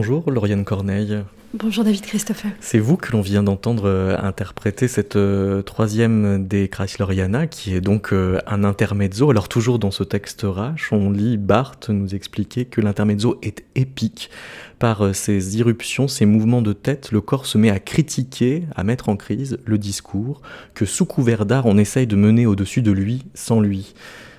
Bonjour 0.00 0.30
Lauriane 0.30 0.64
Corneille. 0.64 1.18
Bonjour 1.52 1.84
David 1.84 2.00
Christopher. 2.00 2.52
C'est 2.60 2.78
vous 2.78 2.96
que 2.96 3.12
l'on 3.12 3.20
vient 3.20 3.42
d'entendre 3.42 3.82
euh, 3.84 4.16
interpréter 4.16 4.88
cette 4.88 5.16
euh, 5.16 5.60
troisième 5.60 6.48
des 6.48 6.68
Chrysleriana, 6.68 7.46
qui 7.46 7.74
est 7.74 7.82
donc 7.82 8.14
euh, 8.14 8.38
un 8.46 8.64
intermezzo. 8.64 9.28
Alors 9.30 9.50
toujours 9.50 9.78
dans 9.78 9.90
ce 9.90 10.02
texte 10.02 10.46
rache, 10.48 10.90
on 10.90 11.10
lit 11.10 11.36
Barthes 11.36 11.90
nous 11.90 12.14
expliquer 12.14 12.64
que 12.64 12.80
l'intermezzo 12.80 13.38
est 13.42 13.62
épique. 13.74 14.30
Par 14.78 15.14
ses 15.14 15.58
irruptions, 15.58 16.08
ses 16.08 16.24
mouvements 16.24 16.62
de 16.62 16.72
tête, 16.72 17.12
le 17.12 17.20
corps 17.20 17.44
se 17.44 17.58
met 17.58 17.68
à 17.68 17.78
critiquer, 17.78 18.62
à 18.76 18.84
mettre 18.84 19.10
en 19.10 19.16
crise 19.16 19.58
le 19.66 19.76
discours, 19.76 20.40
que 20.72 20.86
sous 20.86 21.04
couvert 21.04 21.44
d'art 21.44 21.66
on 21.66 21.76
essaye 21.76 22.06
de 22.06 22.16
mener 22.16 22.46
au-dessus 22.46 22.80
de 22.80 22.90
lui, 22.90 23.26
sans 23.34 23.60
lui. 23.60 23.92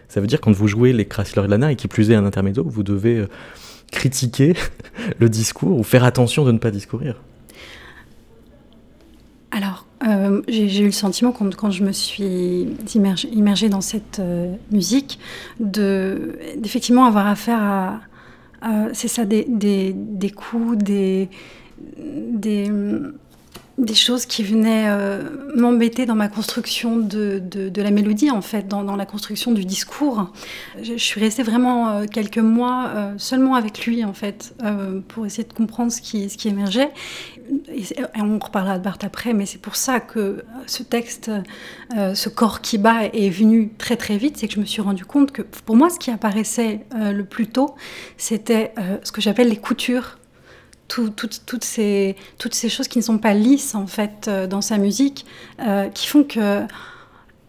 Ça 0.08 0.22
veut 0.22 0.28
dire 0.28 0.42
quand 0.42 0.52
vous 0.52 0.68
jouez 0.68 0.92
les 0.92 1.06
Chrysleriana, 1.06 1.72
et 1.72 1.76
qui 1.76 1.88
plus 1.88 2.10
est 2.10 2.16
un 2.16 2.26
intermezzo, 2.26 2.64
vous 2.68 2.82
devez 2.82 3.28
critiquer 3.92 4.56
le 5.20 5.30
discours 5.30 5.80
ou 5.80 5.84
faire 5.84 6.04
attention 6.04 6.46
de 6.46 6.52
ne 6.52 6.58
pas 6.58 6.72
discourir. 6.72 7.22
Alors, 9.52 9.86
euh, 10.08 10.42
j'ai 10.48 10.80
eu 10.80 10.86
le 10.86 10.92
sentiment 10.92 11.32
quand, 11.32 11.54
quand 11.56 11.72
je 11.72 11.84
me 11.84 11.92
suis 11.92 12.68
immergée, 12.96 13.70
dans 13.70 13.82
cette 13.82 14.20
euh, 14.20 14.56
musique 14.72 15.20
de 15.60 16.38
d'effectivement 16.58 17.06
avoir 17.06 17.28
affaire 17.28 17.60
à, 17.62 18.00
c'est 18.94 19.08
ça 19.08 19.26
des, 19.26 19.46
des, 19.48 19.94
des, 19.94 20.30
coups, 20.30 20.78
des, 20.78 21.30
des 21.98 22.72
des 23.78 23.96
choses 23.96 24.26
qui 24.26 24.44
venaient 24.44 24.88
euh, 24.90 25.24
m'embêter 25.56 26.06
dans 26.06 26.16
ma 26.16 26.28
construction 26.28 26.98
de, 26.98 27.40
de, 27.40 27.82
la 27.82 27.92
mélodie, 27.92 28.30
en 28.30 28.42
fait, 28.42 28.68
dans, 28.68 28.84
dans, 28.84 28.96
la 28.96 29.06
construction 29.06 29.52
du 29.52 29.66
discours. 29.66 30.32
Je, 30.82 30.98
suis 30.98 31.20
restée 31.20 31.44
vraiment 31.44 31.90
euh, 31.90 32.06
quelques 32.06 32.38
mois 32.38 32.90
euh, 32.90 33.14
seulement 33.18 33.56
avec 33.56 33.86
lui, 33.86 34.04
en 34.04 34.14
fait, 34.14 34.54
pour 35.08 35.26
essayer 35.26 35.48
de 35.48 35.54
comprendre 35.54 35.92
ce 35.92 36.02
qui, 36.02 36.30
ce 36.30 36.38
qui 36.38 36.50
émergeait. 36.50 36.92
Et, 37.70 37.84
on 38.16 38.40
reparlera 38.40 38.78
de 38.78 38.84
Barthes 38.84 39.04
après, 39.04 39.34
mais 39.34 39.46
c'est 39.46 39.62
pour 39.62 39.76
ça 39.76 40.00
que 40.00 40.44
ce 40.68 40.84
texte, 40.84 41.32
ce 41.96 42.30
corps 42.30 42.62
qui 42.62 42.78
bat, 42.78 43.06
est 43.06 43.30
venu 43.30 43.72
très 43.78 43.98
très 43.98 44.18
vite. 44.18 44.38
C'est 44.38 44.48
que 44.48 44.54
je 44.54 44.60
me 44.60 44.66
suis 44.66 44.82
rendu 44.82 45.06
compte 45.06 45.32
que 45.32 45.42
pour 45.42 45.76
moi, 45.76 45.90
ce 45.90 46.00
qui 46.00 46.12
apparaissait 46.12 46.86
le 46.94 47.24
plus 47.24 47.48
tôt, 47.48 47.76
c'était 48.18 48.74
ce 49.04 49.12
que 49.12 49.22
j'appelle 49.22 49.50
les 49.50 49.58
coutures 49.58 50.18
toutes, 50.92 51.64
ces, 51.64 52.16
choses 52.70 52.88
qui 52.88 52.98
ne 52.98 53.04
sont 53.04 53.18
pas 53.18 53.34
lisses 53.34 53.76
en 53.76 53.88
fait 53.88 54.28
euh, 54.28 54.48
dans 54.48 54.62
sa 54.62 54.78
musique, 54.78 55.26
euh, 55.62 55.90
qui 55.90 56.08
font 56.08 56.24
que 56.24 56.64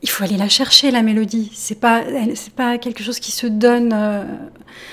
il 0.04 0.10
faut 0.10 0.24
aller 0.24 0.36
la 0.36 0.48
chercher 0.48 0.90
la 0.90 1.02
mélodie. 1.02 1.52
C'est 1.54 1.78
pas 1.78 2.02
c'est 2.34 2.52
pas 2.54 2.76
quelque 2.78 3.04
chose 3.04 3.20
qui 3.20 3.30
se 3.30 3.46
donne. 3.46 3.92
Euh, 3.94 4.24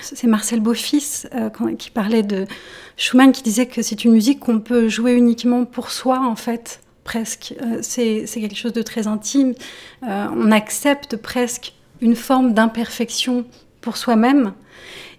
c'est 0.01 0.27
Marcel 0.27 0.59
Beaufils 0.59 1.27
qui 1.79 1.89
parlait 1.89 2.21
de 2.21 2.45
Schumann 2.95 3.31
qui 3.31 3.41
disait 3.41 3.65
que 3.65 3.81
c'est 3.81 4.03
une 4.03 4.11
musique 4.11 4.39
qu'on 4.39 4.59
peut 4.59 4.87
jouer 4.87 5.13
uniquement 5.13 5.65
pour 5.65 5.89
soi 5.89 6.19
en 6.19 6.35
fait 6.35 6.81
presque. 7.03 7.55
c'est 7.81 8.25
quelque 8.31 8.55
chose 8.55 8.73
de 8.73 8.83
très 8.83 9.07
intime. 9.07 9.55
on 10.03 10.51
accepte 10.51 11.17
presque 11.17 11.73
une 12.01 12.15
forme 12.15 12.53
d'imperfection 12.53 13.45
pour 13.81 13.97
soi-même 13.97 14.53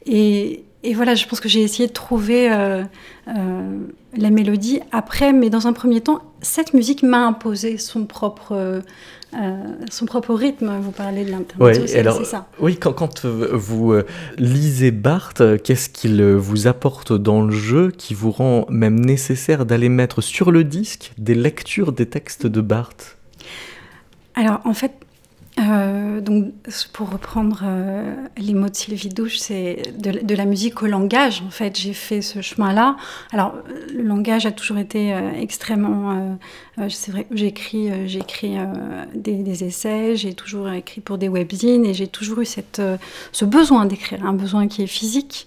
et, 0.06 0.64
et 0.82 0.94
voilà, 0.94 1.14
je 1.14 1.26
pense 1.26 1.40
que 1.40 1.48
j'ai 1.48 1.62
essayé 1.62 1.88
de 1.88 1.92
trouver 1.92 2.50
euh, 2.50 2.82
euh, 3.28 3.78
la 4.16 4.30
mélodie 4.30 4.80
après, 4.92 5.32
mais 5.32 5.50
dans 5.50 5.66
un 5.66 5.74
premier 5.74 6.00
temps, 6.00 6.22
cette 6.40 6.72
musique 6.72 7.02
m'a 7.02 7.26
imposé 7.26 7.76
son 7.76 8.06
propre, 8.06 8.54
euh, 9.34 9.62
son 9.90 10.06
propre 10.06 10.32
rythme. 10.32 10.72
Vous 10.80 10.90
parlez 10.90 11.26
de 11.26 11.32
l'interprétation, 11.32 12.14
c'est 12.16 12.24
ça. 12.24 12.46
Oui, 12.58 12.78
quand, 12.78 12.94
quand 12.94 13.26
vous 13.26 13.94
lisez 14.38 14.90
Barthes, 14.90 15.62
qu'est-ce 15.62 15.90
qu'il 15.90 16.22
vous 16.22 16.66
apporte 16.66 17.12
dans 17.12 17.42
le 17.42 17.52
jeu 17.52 17.90
qui 17.90 18.14
vous 18.14 18.30
rend 18.30 18.64
même 18.70 18.98
nécessaire 18.98 19.66
d'aller 19.66 19.90
mettre 19.90 20.22
sur 20.22 20.50
le 20.50 20.64
disque 20.64 21.12
des 21.18 21.34
lectures 21.34 21.92
des 21.92 22.06
textes 22.06 22.46
de 22.46 22.62
Barthes? 22.62 23.18
Alors 24.34 24.60
en 24.64 24.72
fait, 24.72 24.92
euh, 25.60 26.20
donc, 26.20 26.52
pour 26.92 27.10
reprendre 27.10 27.60
euh, 27.64 28.14
les 28.36 28.54
mots 28.54 28.68
de 28.68 28.76
Sylvie 28.76 29.08
Douche, 29.08 29.38
c'est 29.38 29.82
de, 29.98 30.34
la 30.34 30.44
musique 30.44 30.82
au 30.82 30.86
langage. 30.86 31.42
En 31.46 31.50
fait, 31.50 31.78
j'ai 31.78 31.92
fait 31.92 32.22
ce 32.22 32.40
chemin-là. 32.40 32.96
Alors, 33.32 33.54
le 33.92 34.02
langage 34.02 34.46
a 34.46 34.52
toujours 34.52 34.78
été 34.78 35.12
euh, 35.12 35.30
extrêmement. 35.38 36.38
c'est 36.88 37.12
vrai, 37.12 37.26
j'ai 37.30 37.48
écrit 37.48 37.88
des, 39.14 39.64
essais, 39.64 40.16
j'ai 40.16 40.34
toujours 40.34 40.70
écrit 40.70 41.00
pour 41.00 41.18
des 41.18 41.28
webzines 41.28 41.84
et 41.84 41.94
j'ai 41.94 42.06
toujours 42.06 42.40
eu 42.40 42.46
ce 42.46 43.44
besoin 43.44 43.84
d'écrire, 43.86 44.24
un 44.24 44.32
besoin 44.32 44.68
qui 44.68 44.82
est 44.82 44.86
physique. 44.86 45.46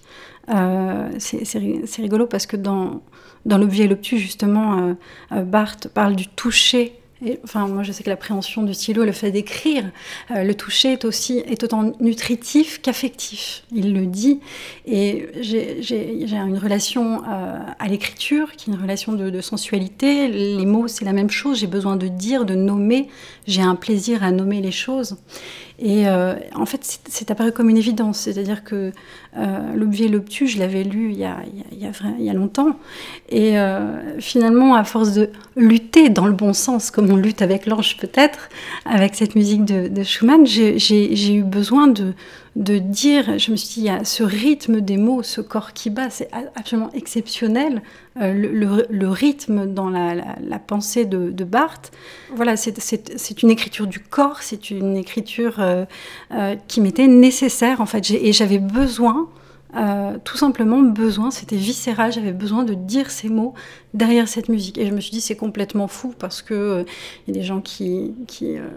c'est 1.18 2.02
rigolo 2.02 2.26
parce 2.26 2.46
que 2.46 2.56
dans, 2.56 3.00
l'objet 3.46 3.86
l'obtus, 3.86 4.18
justement, 4.18 4.96
Barthes 5.30 5.88
parle 5.88 6.14
du 6.14 6.28
toucher 6.28 7.00
enfin, 7.44 7.66
moi, 7.68 7.82
je 7.82 7.92
sais 7.92 8.02
que 8.02 8.10
l'appréhension 8.10 8.62
du 8.62 8.74
stylo, 8.74 9.04
le 9.04 9.12
fait 9.12 9.30
d'écrire, 9.30 9.84
euh, 10.30 10.42
le 10.44 10.54
toucher 10.54 10.92
est 10.92 11.04
aussi 11.04 11.38
est 11.38 11.62
autant 11.62 11.92
nutritif 12.00 12.80
qu'affectif. 12.82 13.64
Il 13.72 13.94
le 13.94 14.06
dit. 14.06 14.40
Et 14.86 15.28
j'ai 15.40 16.36
une 16.36 16.58
relation 16.58 17.22
euh, 17.24 17.58
à 17.78 17.88
l'écriture 17.88 18.52
qui 18.52 18.70
est 18.70 18.74
une 18.74 18.80
relation 18.80 19.12
de, 19.12 19.30
de 19.30 19.40
sensualité. 19.40 20.28
Les 20.28 20.66
mots, 20.66 20.88
c'est 20.88 21.04
la 21.04 21.12
même 21.12 21.30
chose. 21.30 21.58
J'ai 21.58 21.66
besoin 21.66 21.96
de 21.96 22.08
dire, 22.08 22.44
de 22.44 22.54
nommer. 22.54 23.08
J'ai 23.46 23.62
un 23.62 23.76
plaisir 23.76 24.22
à 24.22 24.30
nommer 24.30 24.60
les 24.60 24.72
choses. 24.72 25.16
Et 25.78 26.06
euh, 26.06 26.34
en 26.54 26.66
fait, 26.66 27.00
c'est 27.08 27.30
apparu 27.30 27.50
comme 27.50 27.68
une 27.68 27.76
évidence. 27.76 28.20
C'est-à-dire 28.20 28.62
que 28.62 28.92
euh, 29.36 29.74
L'Objet 29.74 30.04
et 30.04 30.08
l'Obtus, 30.08 30.46
je 30.46 30.58
l'avais 30.58 30.84
lu 30.84 31.10
il 31.10 31.18
y, 31.18 31.24
a, 31.24 31.38
il, 31.72 32.24
y 32.24 32.30
a, 32.30 32.32
longtemps. 32.32 32.78
Et 33.28 33.58
euh, 33.58 34.20
finalement, 34.20 34.74
à 34.76 34.84
force 34.84 35.12
de 35.12 35.30
lutter 35.56 36.10
dans 36.10 36.26
le 36.26 36.32
bon 36.32 36.52
sens, 36.52 36.90
comme 36.90 37.10
on 37.10 37.16
lutte 37.16 37.42
avec 37.42 37.66
l'ange 37.66 37.96
peut-être, 37.96 38.48
avec 38.84 39.16
cette 39.16 39.34
musique 39.34 39.64
de 39.64 40.02
Schumann, 40.04 40.46
j'ai 40.46 41.34
eu 41.34 41.42
besoin 41.42 41.88
de, 41.88 42.14
de 42.56 42.78
dire, 42.78 43.38
je 43.38 43.50
me 43.50 43.56
suis 43.56 43.68
dit, 43.68 43.80
il 43.80 43.86
y 43.86 43.90
a 43.90 44.04
ce 44.04 44.22
rythme 44.22 44.80
des 44.80 44.96
mots, 44.96 45.22
ce 45.22 45.40
corps 45.40 45.72
qui 45.72 45.90
bat, 45.90 46.08
c'est 46.10 46.30
absolument 46.54 46.90
exceptionnel. 46.92 47.82
Euh, 48.20 48.32
le, 48.32 49.08
rythme 49.08 49.66
dans 49.66 49.90
la, 49.90 50.58
pensée 50.60 51.04
de, 51.04 51.44
Barthes, 51.44 51.90
voilà, 52.32 52.56
c'est 52.56 53.42
une 53.42 53.50
écriture 53.50 53.88
du 53.88 53.98
corps, 53.98 54.42
c'est 54.42 54.70
une 54.70 54.96
écriture 54.96 55.56
euh, 55.58 55.84
euh, 56.32 56.54
qui 56.68 56.80
m'était 56.80 57.08
nécessaire 57.08 57.80
en 57.80 57.86
fait, 57.86 58.08
et 58.10 58.32
j'avais 58.32 58.58
besoin 58.58 59.28
euh, 59.76 60.18
tout 60.22 60.36
simplement 60.36 60.80
besoin, 60.80 61.30
c'était 61.30 61.56
viscéral, 61.56 62.12
j'avais 62.12 62.32
besoin 62.32 62.62
de 62.62 62.74
dire 62.74 63.10
ces 63.10 63.28
mots 63.28 63.54
derrière 63.92 64.28
cette 64.28 64.48
musique. 64.48 64.78
Et 64.78 64.86
je 64.86 64.92
me 64.92 65.00
suis 65.00 65.10
dit, 65.10 65.20
c'est 65.20 65.36
complètement 65.36 65.88
fou 65.88 66.14
parce 66.18 66.42
que 66.42 66.54
euh, 66.54 66.84
y 67.26 67.32
a 67.32 67.34
des 67.34 67.42
gens 67.42 67.60
qui, 67.60 68.14
qui, 68.28 68.56
euh, 68.56 68.68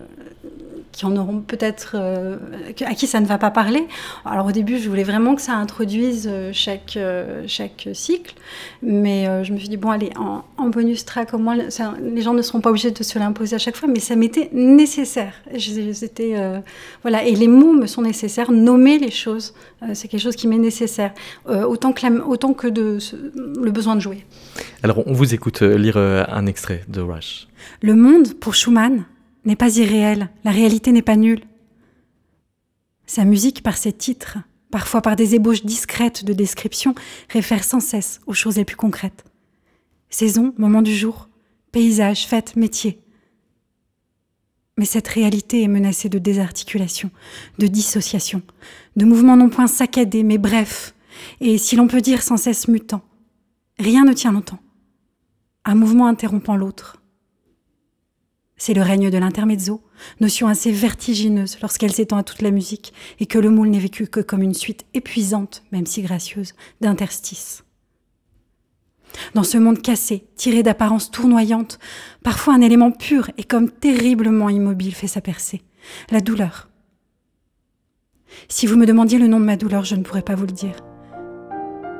qui 0.91 1.05
en 1.05 1.15
auront 1.15 1.39
peut-être, 1.39 1.95
à 1.97 2.93
qui 2.95 3.07
ça 3.07 3.19
ne 3.19 3.27
va 3.27 3.37
pas 3.37 3.51
parler. 3.51 3.87
Alors 4.25 4.47
au 4.47 4.51
début, 4.51 4.79
je 4.79 4.89
voulais 4.89 5.03
vraiment 5.03 5.35
que 5.35 5.41
ça 5.41 5.53
introduise 5.53 6.29
chaque, 6.51 6.97
chaque 7.45 7.89
cycle, 7.93 8.33
mais 8.81 9.43
je 9.43 9.53
me 9.53 9.59
suis 9.59 9.69
dit, 9.69 9.77
bon, 9.77 9.91
allez, 9.91 10.11
en, 10.17 10.69
bonus 10.69 11.05
track, 11.05 11.33
au 11.33 11.37
moins, 11.37 11.55
les 11.55 12.21
gens 12.21 12.33
ne 12.33 12.41
seront 12.41 12.61
pas 12.61 12.69
obligés 12.69 12.91
de 12.91 13.03
se 13.03 13.19
l'imposer 13.19 13.55
à 13.55 13.59
chaque 13.59 13.75
fois, 13.75 13.87
mais 13.87 13.99
ça 13.99 14.15
m'était 14.15 14.49
nécessaire. 14.53 15.33
Voilà, 17.03 17.23
et 17.23 17.35
les 17.35 17.47
mots 17.47 17.73
me 17.73 17.85
sont 17.85 18.01
nécessaires, 18.01 18.51
nommer 18.51 18.97
les 18.97 19.11
choses, 19.11 19.53
c'est 19.93 20.07
quelque 20.07 20.21
chose 20.21 20.35
qui 20.35 20.47
m'est 20.47 20.57
nécessaire 20.57 20.86
euh, 21.47 21.63
autant, 21.63 21.93
que 21.93 22.21
autant 22.21 22.53
que 22.53 22.67
de, 22.67 22.97
le 23.35 23.71
besoin 23.71 23.95
de 23.95 24.01
jouer. 24.01 24.25
Alors, 24.83 25.05
on 25.07 25.13
vous 25.13 25.33
écoute 25.33 25.61
euh, 25.61 25.77
lire 25.77 25.97
euh, 25.97 26.23
un 26.27 26.45
extrait 26.45 26.83
de 26.87 27.01
Rush. 27.01 27.47
Le 27.81 27.95
monde, 27.95 28.33
pour 28.33 28.55
Schumann, 28.55 29.05
n'est 29.45 29.55
pas 29.55 29.77
irréel, 29.77 30.29
la 30.43 30.51
réalité 30.51 30.91
n'est 30.91 31.01
pas 31.01 31.15
nulle. 31.15 31.41
Sa 33.05 33.23
musique, 33.23 33.63
par 33.63 33.77
ses 33.77 33.93
titres, 33.93 34.37
parfois 34.71 35.01
par 35.01 35.15
des 35.15 35.35
ébauches 35.35 35.63
discrètes 35.63 36.25
de 36.25 36.33
description, 36.33 36.93
réfère 37.29 37.63
sans 37.63 37.79
cesse 37.79 38.19
aux 38.27 38.33
choses 38.33 38.57
les 38.57 38.65
plus 38.65 38.75
concrètes. 38.75 39.23
Saison, 40.09 40.53
moment 40.57 40.81
du 40.81 40.95
jour, 40.95 41.29
paysage, 41.71 42.27
fête, 42.27 42.55
métier. 42.55 42.99
Mais 44.77 44.85
cette 44.85 45.07
réalité 45.07 45.63
est 45.63 45.67
menacée 45.67 46.09
de 46.09 46.19
désarticulation, 46.19 47.09
de 47.57 47.67
dissociation, 47.67 48.41
de 48.95 49.05
mouvements 49.05 49.37
non 49.37 49.49
point 49.49 49.67
saccadés, 49.67 50.23
mais 50.23 50.37
brefs, 50.37 50.93
et 51.41 51.57
si 51.57 51.75
l'on 51.75 51.87
peut 51.87 52.01
dire 52.01 52.21
sans 52.21 52.37
cesse 52.37 52.67
mutants. 52.67 53.03
Rien 53.79 54.05
ne 54.05 54.13
tient 54.13 54.31
longtemps. 54.31 54.59
Un 55.65 55.75
mouvement 55.75 56.07
interrompant 56.07 56.55
l'autre. 56.55 57.01
C'est 58.55 58.73
le 58.73 58.81
règne 58.81 59.11
de 59.11 59.17
l'intermezzo, 59.17 59.83
notion 60.19 60.47
assez 60.47 60.71
vertigineuse 60.71 61.57
lorsqu'elle 61.61 61.91
s'étend 61.91 62.17
à 62.17 62.23
toute 62.23 62.41
la 62.41 62.49
musique 62.49 62.91
et 63.19 63.27
que 63.27 63.37
le 63.37 63.51
moule 63.51 63.69
n'est 63.69 63.79
vécu 63.79 64.07
que 64.07 64.19
comme 64.19 64.41
une 64.41 64.55
suite 64.55 64.85
épuisante, 64.95 65.63
même 65.71 65.85
si 65.85 66.01
gracieuse, 66.01 66.53
d'interstices. 66.81 67.63
Dans 69.33 69.43
ce 69.43 69.57
monde 69.57 69.81
cassé, 69.81 70.25
tiré 70.35 70.63
d'apparence 70.63 71.11
tournoyante, 71.11 71.79
parfois 72.23 72.53
un 72.53 72.61
élément 72.61 72.91
pur 72.91 73.29
et 73.37 73.43
comme 73.43 73.69
terriblement 73.69 74.49
immobile 74.49 74.95
fait 74.95 75.07
sa 75.07 75.21
percée, 75.21 75.61
la 76.11 76.21
douleur. 76.21 76.69
Si 78.49 78.67
vous 78.67 78.77
me 78.77 78.85
demandiez 78.85 79.19
le 79.19 79.27
nom 79.27 79.39
de 79.39 79.45
ma 79.45 79.57
douleur, 79.57 79.85
je 79.85 79.95
ne 79.95 80.03
pourrais 80.03 80.21
pas 80.21 80.35
vous 80.35 80.45
le 80.45 80.51
dire. 80.51 80.75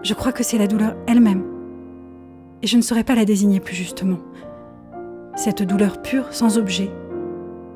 Je 0.04 0.14
crois 0.14 0.32
que 0.32 0.44
c'est 0.44 0.58
la 0.58 0.68
douleur 0.68 0.96
elle-même, 1.08 1.44
et 2.62 2.68
je 2.68 2.78
ne 2.78 2.82
saurais 2.82 3.04
pas 3.04 3.16
la 3.16 3.26
désigner 3.26 3.60
plus 3.60 3.76
justement. 3.76 4.20
Cette 5.36 5.64
douleur 5.64 6.02
pure, 6.02 6.34
sans 6.34 6.58
objet, 6.58 6.92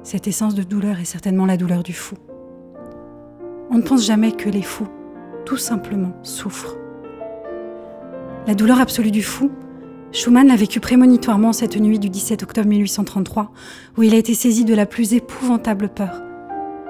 cette 0.04 0.28
essence 0.28 0.56
de 0.56 0.64
douleur 0.64 1.00
est 1.00 1.06
certainement 1.06 1.46
la 1.46 1.58
douleur 1.58 1.84
du 1.84 1.94
fou. 1.94 2.16
On 3.70 3.78
ne 3.78 3.84
pense 3.84 4.06
jamais 4.06 4.32
que 4.32 4.50
les 4.50 4.64
fous, 4.64 4.88
tout 5.46 5.58
simplement, 5.58 6.14
souffrent. 6.24 6.81
La 8.48 8.56
douleur 8.56 8.82
absolue 8.82 9.12
du 9.12 9.22
fou, 9.22 9.52
Schumann 10.12 10.48
l'a 10.48 10.56
vécue 10.56 10.80
prémonitoirement 10.80 11.54
cette 11.54 11.78
nuit 11.80 12.00
du 12.00 12.10
17 12.10 12.42
octobre 12.42 12.68
1833, 12.68 13.52
où 13.98 14.04
il 14.04 14.16
a 14.16 14.18
été 14.18 14.34
saisi 14.34 14.66
de 14.66 14.74
la 14.74 14.88
plus 14.88 15.14
épouvantable 15.14 15.90
peur, 15.90 16.24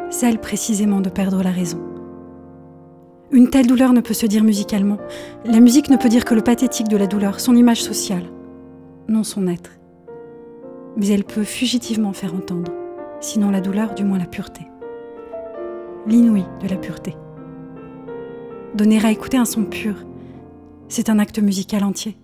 celle 0.09 0.39
précisément 0.39 1.01
de 1.01 1.09
perdre 1.09 1.43
la 1.43 1.51
raison. 1.51 1.81
Une 3.31 3.49
telle 3.49 3.67
douleur 3.67 3.91
ne 3.91 3.99
peut 3.99 4.13
se 4.13 4.25
dire 4.25 4.45
musicalement. 4.45 4.97
La 5.43 5.59
musique 5.59 5.89
ne 5.89 5.97
peut 5.97 6.09
dire 6.09 6.23
que 6.23 6.35
le 6.35 6.41
pathétique 6.41 6.87
de 6.87 6.97
la 6.97 7.07
douleur, 7.07 7.41
son 7.41 7.55
image 7.55 7.83
sociale, 7.83 8.31
non 9.09 9.25
son 9.25 9.47
être. 9.47 9.71
Mais 10.95 11.07
elle 11.07 11.25
peut 11.25 11.43
fugitivement 11.43 12.13
faire 12.13 12.33
entendre, 12.33 12.71
sinon 13.19 13.51
la 13.51 13.61
douleur, 13.61 13.93
du 13.93 14.05
moins 14.05 14.19
la 14.19 14.25
pureté. 14.25 14.61
L'inouï 16.07 16.45
de 16.61 16.69
la 16.69 16.77
pureté. 16.77 17.15
Donner 18.73 19.05
à 19.05 19.11
écouter 19.11 19.37
un 19.37 19.45
son 19.45 19.65
pur, 19.65 19.95
c'est 20.91 21.09
un 21.09 21.19
acte 21.19 21.39
musical 21.39 21.85
entier. 21.85 22.17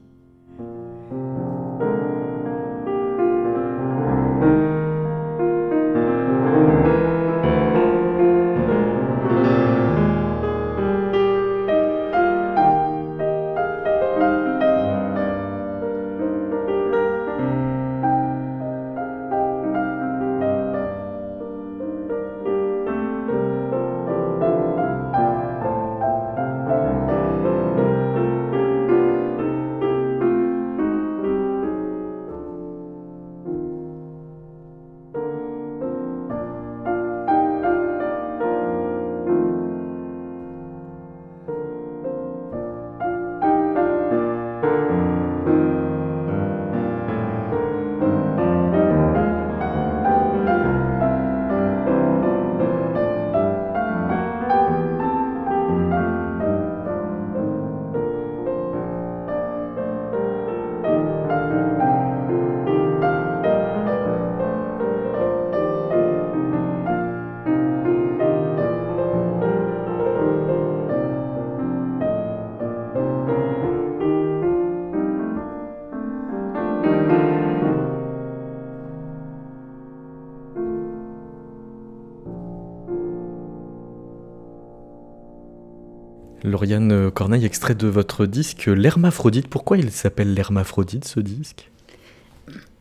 Lauriane 86.57 87.11
Corneille, 87.11 87.45
extrait 87.45 87.75
de 87.75 87.85
votre 87.85 88.25
disque 88.25 88.65
L'Hermaphrodite. 88.65 89.47
Pourquoi 89.47 89.77
il 89.77 89.91
s'appelle 89.91 90.33
L'Hermaphrodite 90.33 91.05
ce 91.05 91.19
disque? 91.19 91.69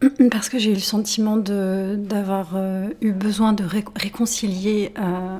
Parce 0.30 0.48
que 0.48 0.58
j'ai 0.58 0.70
eu 0.70 0.74
le 0.74 0.80
sentiment 0.80 1.36
d'avoir 1.36 2.52
euh, 2.54 2.88
eu 3.02 3.12
besoin 3.12 3.52
de 3.52 3.64
réconcilier 3.94 4.94
euh, 4.98 5.38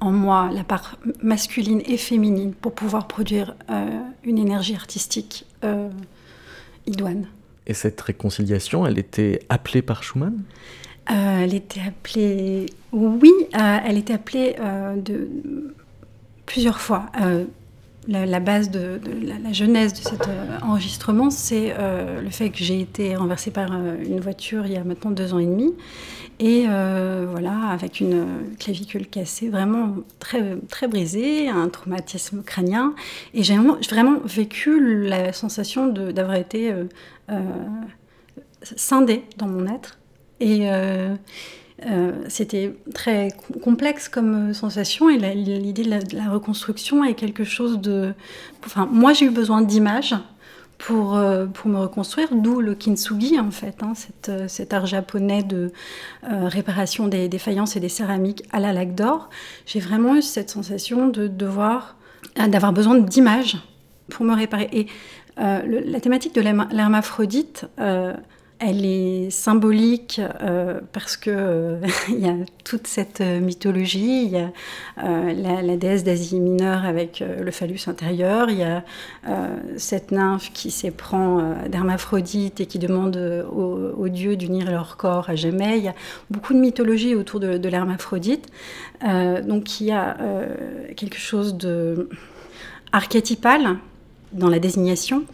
en 0.00 0.12
moi 0.12 0.50
la 0.52 0.64
part 0.64 0.98
masculine 1.22 1.80
et 1.86 1.96
féminine 1.96 2.52
pour 2.52 2.74
pouvoir 2.74 3.08
produire 3.08 3.56
euh, 3.70 3.88
une 4.22 4.36
énergie 4.36 4.74
artistique 4.74 5.46
idoine. 6.86 7.24
Et 7.66 7.72
cette 7.72 7.98
réconciliation, 8.02 8.86
elle 8.86 8.98
était 8.98 9.40
appelée 9.48 9.80
par 9.80 10.02
Schumann? 10.02 10.42
Elle 11.06 11.54
était 11.54 11.80
appelée, 11.80 12.66
oui, 12.92 13.32
elle 13.54 13.96
était 13.96 14.12
appelée 14.12 14.56
de 15.02 15.30
plusieurs 16.44 16.80
fois 16.82 17.06
la, 18.08 18.40
base 18.40 18.70
de, 18.70 19.00
la, 19.22 19.52
genèse 19.52 19.92
de 19.92 19.98
cet 19.98 20.28
euh, 20.28 20.58
enregistrement, 20.62 21.30
c'est 21.30 21.74
euh, 21.78 22.22
le 22.22 22.30
fait 22.30 22.50
que 22.50 22.58
j'ai 22.58 22.80
été 22.80 23.14
renversée 23.16 23.50
par 23.50 23.70
euh, 23.72 23.96
une 24.02 24.20
voiture 24.20 24.64
il 24.66 24.72
y 24.72 24.76
a 24.76 24.84
maintenant 24.84 25.10
deux 25.10 25.34
ans 25.34 25.38
et 25.38 25.46
demi. 25.46 25.74
Et 26.40 26.66
voilà, 26.66 27.66
avec 27.72 27.98
une 27.98 28.24
clavicule 28.60 29.08
cassée, 29.08 29.48
vraiment 29.48 29.96
très, 30.20 30.56
très 30.68 30.86
brisée, 30.86 31.48
un 31.48 31.68
traumatisme 31.68 32.44
crânien. 32.44 32.94
Et 33.34 33.42
j'ai 33.42 33.56
vraiment, 33.56 34.20
vécu 34.24 35.04
la 35.04 35.32
sensation 35.32 35.88
d'avoir 35.88 36.36
été 36.36 36.72
scindée 38.62 39.24
dans 39.36 39.48
mon 39.48 39.66
être. 39.66 39.98
C'était 42.28 42.74
très 42.92 43.28
complexe 43.62 44.08
comme 44.08 44.50
euh, 44.50 44.52
sensation 44.52 45.10
et 45.10 45.16
l'idée 45.16 45.84
de, 45.84 46.16
la 46.16 46.28
reconstruction 46.28 47.04
est 47.04 47.14
quelque 47.14 47.44
chose 47.44 47.80
de... 47.80 48.14
Enfin, 48.66 48.88
moi 48.90 49.12
j'ai 49.12 49.26
eu 49.26 49.30
besoin 49.30 49.62
d'images 49.62 50.16
pour, 50.76 51.16
euh, 51.16 51.46
pour 51.46 51.70
me 51.70 51.78
reconstruire, 51.78 52.28
d'où 52.32 52.60
le 52.60 52.74
kintsugi 52.74 53.38
en 53.38 53.52
fait, 53.52 53.76
hein, 53.82 53.92
cet 54.48 54.72
art 54.72 54.86
japonais 54.86 55.42
de 55.42 55.72
réparation 56.22 57.06
des, 57.06 57.28
des, 57.28 57.38
faïences 57.38 57.76
et 57.76 57.80
des 57.80 57.88
céramiques 57.88 58.42
à 58.50 58.58
la 58.58 58.72
laque 58.72 58.94
d'or. 58.94 59.28
J'ai 59.66 59.80
vraiment 59.80 60.16
eu 60.16 60.22
cette 60.22 60.50
sensation 60.50 61.08
de 61.08 61.28
devoir, 61.28 61.96
d'avoir 62.36 62.72
besoin 62.72 62.96
d'images 62.96 63.56
pour 64.08 64.24
me 64.24 64.34
réparer. 64.34 64.68
Et 64.72 64.86
la 65.36 66.00
thématique 66.00 66.34
de 66.34 66.40
l'hermaphrodite 66.40 67.66
elle 68.60 68.84
est 68.84 69.30
symbolique 69.30 70.20
euh, 70.42 70.80
parce 70.92 71.16
que 71.16 71.30
euh, 71.30 71.80
il 72.08 72.18
y 72.18 72.28
a 72.28 72.34
toute 72.64 72.86
cette 72.86 73.20
euh, 73.20 73.40
mythologie. 73.40 74.24
Il 74.24 74.30
y 74.30 74.38
a 74.38 74.50
la, 75.62 75.76
déesse 75.76 76.02
d'Asie 76.02 76.40
mineure 76.40 76.84
avec 76.84 77.20
le 77.20 77.50
phallus 77.50 77.80
intérieur. 77.86 78.50
Il 78.50 78.58
y 78.58 78.64
a 78.64 78.82
cette 79.76 80.10
nymphe 80.10 80.50
qui 80.52 80.70
s'éprend 80.70 81.54
d'Hermaphrodite 81.68 82.60
et 82.60 82.66
qui 82.66 82.78
demande 82.78 83.16
aux, 83.16 84.08
dieux 84.08 84.36
d'unir 84.36 84.70
leur 84.70 84.96
corps 84.96 85.30
à 85.30 85.36
jamais. 85.36 85.78
Il 85.78 85.84
y 85.84 85.88
a 85.88 85.94
beaucoup 86.30 86.52
de 86.52 86.58
mythologie 86.58 87.14
autour 87.14 87.38
de, 87.38 87.58
de 87.58 87.68
l'hermaphrodite. 87.68 88.48
donc 89.02 89.80
il 89.80 89.86
y 89.86 89.92
a 89.92 90.16
quelque 90.96 91.18
chose 91.18 91.56
de 91.56 92.08
archétypal 92.92 93.78
dans 94.32 94.48
la 94.48 94.58
désignation, 94.58 95.24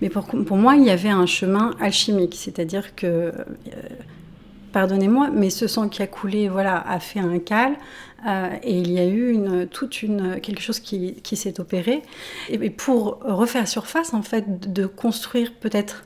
mais 0.00 0.08
pour, 0.08 0.24
pour, 0.26 0.56
moi, 0.56 0.76
il 0.76 0.84
y 0.84 0.90
avait 0.90 1.10
un 1.10 1.26
chemin 1.26 1.74
alchimique, 1.80 2.34
c'est-à-dire 2.36 2.94
que, 2.94 3.06
euh, 3.06 3.32
pardonnez-moi, 4.72 5.30
mais 5.32 5.50
ce 5.50 5.66
sang 5.66 5.88
qui 5.88 6.02
a 6.02 6.06
coulé 6.06 6.48
voilà, 6.48 6.78
a 6.88 7.00
fait 7.00 7.20
un 7.20 7.38
cal, 7.38 7.74
euh, 8.26 8.48
et 8.62 8.78
il 8.78 8.90
y 8.90 8.98
a 8.98 9.06
eu 9.06 9.32
une, 9.32 9.66
toute 9.66 10.02
une, 10.02 10.40
quelque 10.40 10.62
chose 10.62 10.80
qui, 10.80 11.14
qui 11.22 11.36
s'est 11.36 11.60
opéré. 11.60 12.02
Et, 12.48 12.70
pour 12.70 13.18
refaire 13.22 13.68
surface, 13.68 14.14
en 14.14 14.22
fait, 14.22 14.72
de 14.72 14.86
construire 14.86 15.52
peut-être 15.52 16.04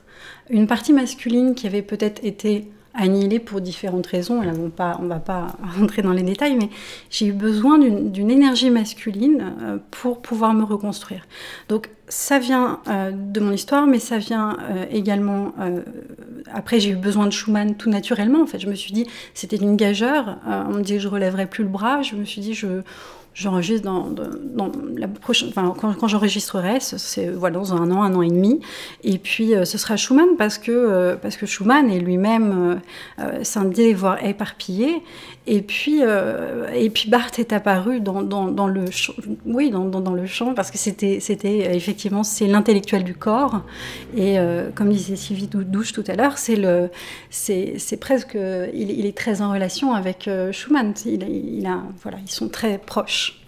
une 0.49 0.67
partie 0.67 0.93
masculine 0.93 1.55
qui 1.55 1.67
avait 1.67 1.81
peut-être 1.81 2.23
été 2.23 2.69
annihilée 2.93 3.39
pour 3.39 3.61
différentes 3.61 4.07
raisons. 4.07 4.41
Là, 4.41 4.51
on 4.99 5.03
ne 5.03 5.07
va 5.07 5.19
pas 5.19 5.47
rentrer 5.77 6.01
dans 6.01 6.11
les 6.11 6.23
détails, 6.23 6.55
mais 6.55 6.69
j'ai 7.09 7.27
eu 7.27 7.33
besoin 7.33 7.77
d'une 7.77 8.31
énergie 8.31 8.69
masculine 8.69 9.53
euh, 9.61 9.77
pour 9.91 10.21
pouvoir 10.21 10.53
me 10.53 10.63
reconstruire. 10.63 11.25
Donc 11.69 11.89
ça 12.09 12.39
vient 12.39 12.79
euh, 12.87 13.11
de 13.11 13.39
mon 13.39 13.51
histoire, 13.51 13.87
mais 13.87 13.99
ça 13.99 14.17
vient 14.17 14.57
euh, 14.69 14.85
également. 14.91 15.53
après, 16.53 16.79
j'ai 16.79 16.91
eu 16.91 16.95
besoin 16.95 17.25
de 17.27 17.31
Schumann 17.31 17.75
tout 17.75 17.89
naturellement. 17.89 18.41
En 18.41 18.47
fait, 18.47 18.59
je 18.59 18.67
me 18.67 18.75
suis 18.75 18.91
dit, 18.91 19.07
c'était 19.33 19.57
une 19.57 19.75
gageure. 19.75 20.37
on 20.45 20.73
me 20.73 20.81
dit 20.81 20.93
que 20.93 20.99
je 20.99 21.07
relèverais 21.07 21.45
plus 21.45 21.63
le 21.63 21.69
bras. 21.69 22.01
Je 22.01 22.15
me 22.15 22.25
suis 22.25 22.41
dit, 22.41 22.53
je, 22.53 22.81
j'enregistre 23.39 23.83
dans, 23.83 24.71
la 24.97 25.07
prochaine, 25.07 25.49
enfin, 25.49 25.73
quand, 25.77 26.07
j'enregistrerai, 26.07 26.79
c'est 26.79 27.29
voilà, 27.29 27.55
dans 27.55 27.73
un 27.73 27.89
an, 27.91 28.03
un 28.03 28.13
an 28.15 28.21
et 28.21 28.29
demi. 28.29 28.59
Et 29.03 29.17
puis 29.17 29.55
euh, 29.55 29.65
ce 29.65 29.77
sera 29.77 29.95
Schumann 29.95 30.35
parce 30.37 30.57
que, 30.57 30.71
euh, 30.71 31.15
parce 31.15 31.37
que 31.37 31.45
Schumann 31.45 31.89
est 31.89 31.99
lui-même 31.99 32.81
euh, 33.19 33.43
scindé, 33.43 33.93
voire 33.93 34.23
éparpillé. 34.23 35.01
Et 35.51 35.63
puis, 35.63 36.01
et 36.01 36.89
puis 36.91 37.09
Barthes 37.09 37.39
est 37.39 37.53
apparu 37.53 37.99
dans, 38.01 38.21
le, 38.67 38.85
oui, 39.45 39.71
dans, 39.71 40.13
le 40.13 40.25
chant 40.27 40.53
parce 40.53 40.69
que 40.69 40.77
c'était, 40.77 41.19
c'était 41.19 41.75
effectivement 41.75 42.23
c'est 42.23 42.45
l'intellectuel 42.45 43.03
du 43.03 43.15
corps. 43.15 43.63
Et 44.15 44.37
comme 44.75 44.89
disait 44.89 45.15
Sylvie 45.15 45.47
Douche 45.47 45.91
tout 45.91 46.03
à 46.07 46.15
l'heure, 46.15 46.37
c'est, 46.37 46.55
le, 46.55 46.91
presque, 47.99 48.35
il, 48.35 48.91
il, 48.91 49.05
est 49.07 49.17
très 49.17 49.41
en 49.41 49.51
relation 49.51 49.93
avec 49.93 50.29
Schumann. 50.51 50.93
Ils 51.05 51.65
sont 52.27 52.49
très 52.49 52.77
proches. 52.77 53.38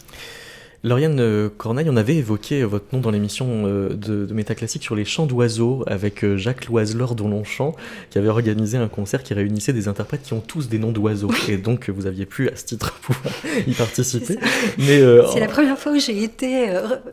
Lauriane 0.83 1.19
euh, 1.19 1.49
Corneille, 1.55 1.87
on 1.91 1.95
avait 1.95 2.15
évoqué 2.15 2.63
votre 2.63 2.85
nom 2.91 3.01
dans 3.01 3.11
l'émission 3.11 3.65
euh, 3.65 3.89
de, 3.89 4.25
de 4.25 4.33
Métaclassique 4.33 4.81
sur 4.81 4.95
les 4.95 5.05
chants 5.05 5.27
d'oiseaux 5.27 5.83
avec 5.85 6.23
euh, 6.23 6.37
Jacques 6.37 6.65
Loiseleur 6.65 7.13
dont 7.13 7.29
l'on 7.29 7.43
chant, 7.43 7.75
qui 8.09 8.17
avait 8.17 8.29
organisé 8.29 8.79
un 8.79 8.87
concert 8.87 9.21
qui 9.21 9.35
réunissait 9.35 9.73
des 9.73 9.87
interprètes 9.87 10.23
qui 10.23 10.33
ont 10.33 10.39
tous 10.39 10.69
des 10.69 10.79
noms 10.79 10.91
d'oiseaux. 10.91 11.29
Et 11.49 11.57
donc 11.57 11.91
vous 11.91 12.07
aviez 12.07 12.25
pu 12.25 12.49
à 12.49 12.55
ce 12.55 12.65
titre 12.65 12.93
pouvoir 13.01 13.31
y 13.67 13.73
participer. 13.73 14.39
C'est 14.79 15.39
la 15.39 15.47
première 15.47 15.77
fois 15.77 15.91
où 15.91 15.99
j'ai 15.99 16.23
été 16.23 16.69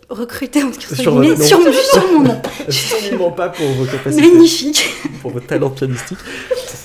recrutée 0.09 0.63
en 0.63 0.73
sur, 0.73 1.15
mon, 1.15 1.37
sur, 1.37 1.59
mon 2.11 2.23
nom. 2.23 2.41
Absolument 2.67 3.33
pas 3.33 3.51
pour 3.51 3.67
vos 3.67 3.85
capacités. 3.85 4.33
Magnifique. 4.33 4.89
Pour 5.21 5.33
votre 5.33 5.47
talent 5.47 5.69
pianistique. 5.69 6.19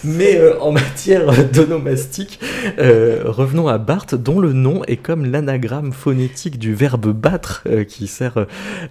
Mais 0.03 0.37
en 0.59 0.73
matière 0.73 1.31
d'onomastique, 1.49 2.41
revenons 2.77 3.69
à 3.69 3.77
Barthes, 3.77 4.15
dont 4.15 4.41
le 4.41 4.51
nom 4.51 4.83
est 4.83 4.97
comme 4.97 5.25
l'anagramme 5.25 5.93
phonétique 5.93 6.59
du 6.59 6.72
verbe 6.73 7.11
battre 7.13 7.63
euh, 7.67 7.83
qui 7.83 8.07
sert 8.07 8.45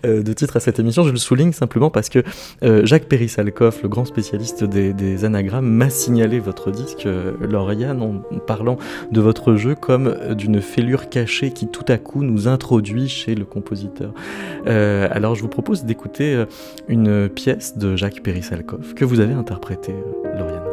euh, 0.05 0.23
de 0.23 0.33
titre 0.33 0.57
à 0.57 0.61
cette 0.61 0.79
émission. 0.79 1.03
Je 1.05 1.11
le 1.11 1.17
souligne 1.17 1.53
simplement 1.53 1.91
parce 1.91 2.09
que 2.09 2.23
euh, 2.63 2.85
Jacques 2.85 3.07
Périssalcoff, 3.07 3.83
le 3.83 3.89
grand 3.89 4.05
spécialiste 4.05 4.65
des, 4.65 5.25
anagrammes, 5.25 5.69
m'a 5.69 5.91
signalé 5.91 6.41
votre 6.41 6.71
disque, 6.71 7.07
Lauriane, 7.41 8.03
en 8.03 8.39
parlant 8.39 8.77
de 9.11 9.21
votre 9.21 9.55
jeu 9.55 9.75
comme 9.75 10.17
d'une 10.35 10.61
fêlure 10.61 11.09
cachée 11.09 11.51
qui 11.51 11.69
tout 11.69 11.85
à 11.89 11.99
coup 11.99 12.23
nous 12.23 12.49
introduit 12.49 13.09
chez 13.09 13.35
le 13.35 13.45
compositeur. 13.45 14.13
alors 14.67 15.35
je 15.35 15.43
vous 15.43 15.49
propose 15.49 15.85
d'écouter 15.85 16.45
une 16.89 17.29
pièce 17.29 17.77
de 17.77 17.97
Jacques 17.97 18.23
Périssalcoff 18.23 18.95
que 18.95 19.05
vous 19.05 19.21
avez 19.21 19.35
interprétée, 19.35 19.95
Lauriane. 20.37 20.72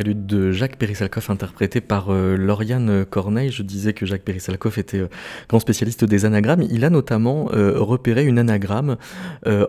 Prélude 0.00 0.24
de 0.24 0.50
Jacques 0.50 0.76
Périssalcoff 0.76 1.28
interprété 1.28 1.82
par 1.82 2.08
euh, 2.08 2.34
Lauriane 2.34 3.04
Corneille. 3.04 3.50
Je 3.50 3.62
disais 3.62 3.92
que 3.92 4.06
Jacques 4.06 4.22
Périssalcoff 4.22 4.78
était 4.78 5.00
euh, 5.00 5.08
grand 5.46 5.60
spécialiste 5.60 6.06
des 6.06 6.24
anagrammes. 6.24 6.62
Il 6.70 6.86
a 6.86 6.90
notamment 6.90 7.50
repéré 7.50 8.24
une 8.24 8.38
anagramme 8.38 8.96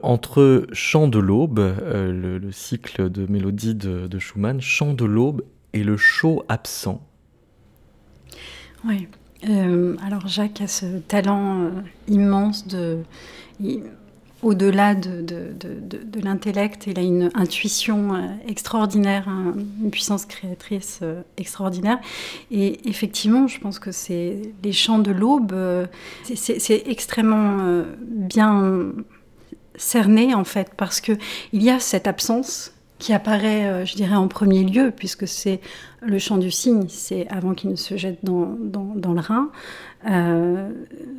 entre 0.03 0.67
Chant 0.71 1.09
de 1.09 1.19
l'aube, 1.19 1.59
le, 1.59 2.51
cycle 2.51 3.09
de 3.09 3.29
mélodie 3.29 3.75
de, 3.75 4.19
Schumann, 4.19 4.61
Chant 4.61 4.93
de 4.93 5.03
l'aube 5.03 5.43
et 5.73 5.83
le 5.83 5.97
chaud 5.97 6.45
absent. 6.47 7.05
Oui. 8.85 9.07
alors 9.43 10.27
Jacques 10.27 10.61
a 10.61 10.67
ce 10.67 10.99
talent 10.99 11.71
immense 12.07 12.67
de 12.67 12.99
au-delà 14.43 14.95
de, 14.95 15.25
l'intellect, 16.21 16.87
il 16.87 16.97
a 16.97 17.01
une 17.01 17.29
intuition 17.33 18.13
euh, 18.13 18.27
extraordinaire, 18.47 19.27
une 19.27 19.91
puissance 19.91 20.25
créatrice 20.25 20.99
euh, 21.01 21.21
extraordinaire. 21.37 21.99
Et 22.51 22.87
effectivement, 22.89 23.47
je 23.47 23.59
pense 23.59 23.79
que 23.79 23.91
c'est 23.91 24.53
les 24.63 24.71
chants 24.71 24.99
de 24.99 25.11
l'aube, 25.11 25.53
euh, 25.53 25.85
c'est 26.35 26.83
extrêmement 26.87 27.83
bien 27.99 28.91
cerné 29.75 30.33
en 30.35 30.43
fait, 30.43 30.71
parce 30.75 31.01
que 31.01 31.13
il 31.53 31.63
y 31.63 31.69
a 31.69 31.79
cette 31.79 32.07
absence 32.07 32.73
qui 32.99 33.13
apparaît, 33.13 33.83
je 33.85 33.95
dirais, 33.95 34.15
en 34.15 34.27
premier 34.27 34.63
lieu, 34.63 34.91
puisque 34.95 35.27
c'est 35.27 35.59
le 36.01 36.19
chant 36.19 36.37
du 36.37 36.51
cygne, 36.51 36.85
c'est 36.87 37.27
avant 37.29 37.55
qu'il 37.55 37.71
ne 37.71 37.75
se 37.75 37.97
jette 37.97 38.19
dans, 38.23 38.55
le 38.61 39.19
Rhin, 39.19 39.49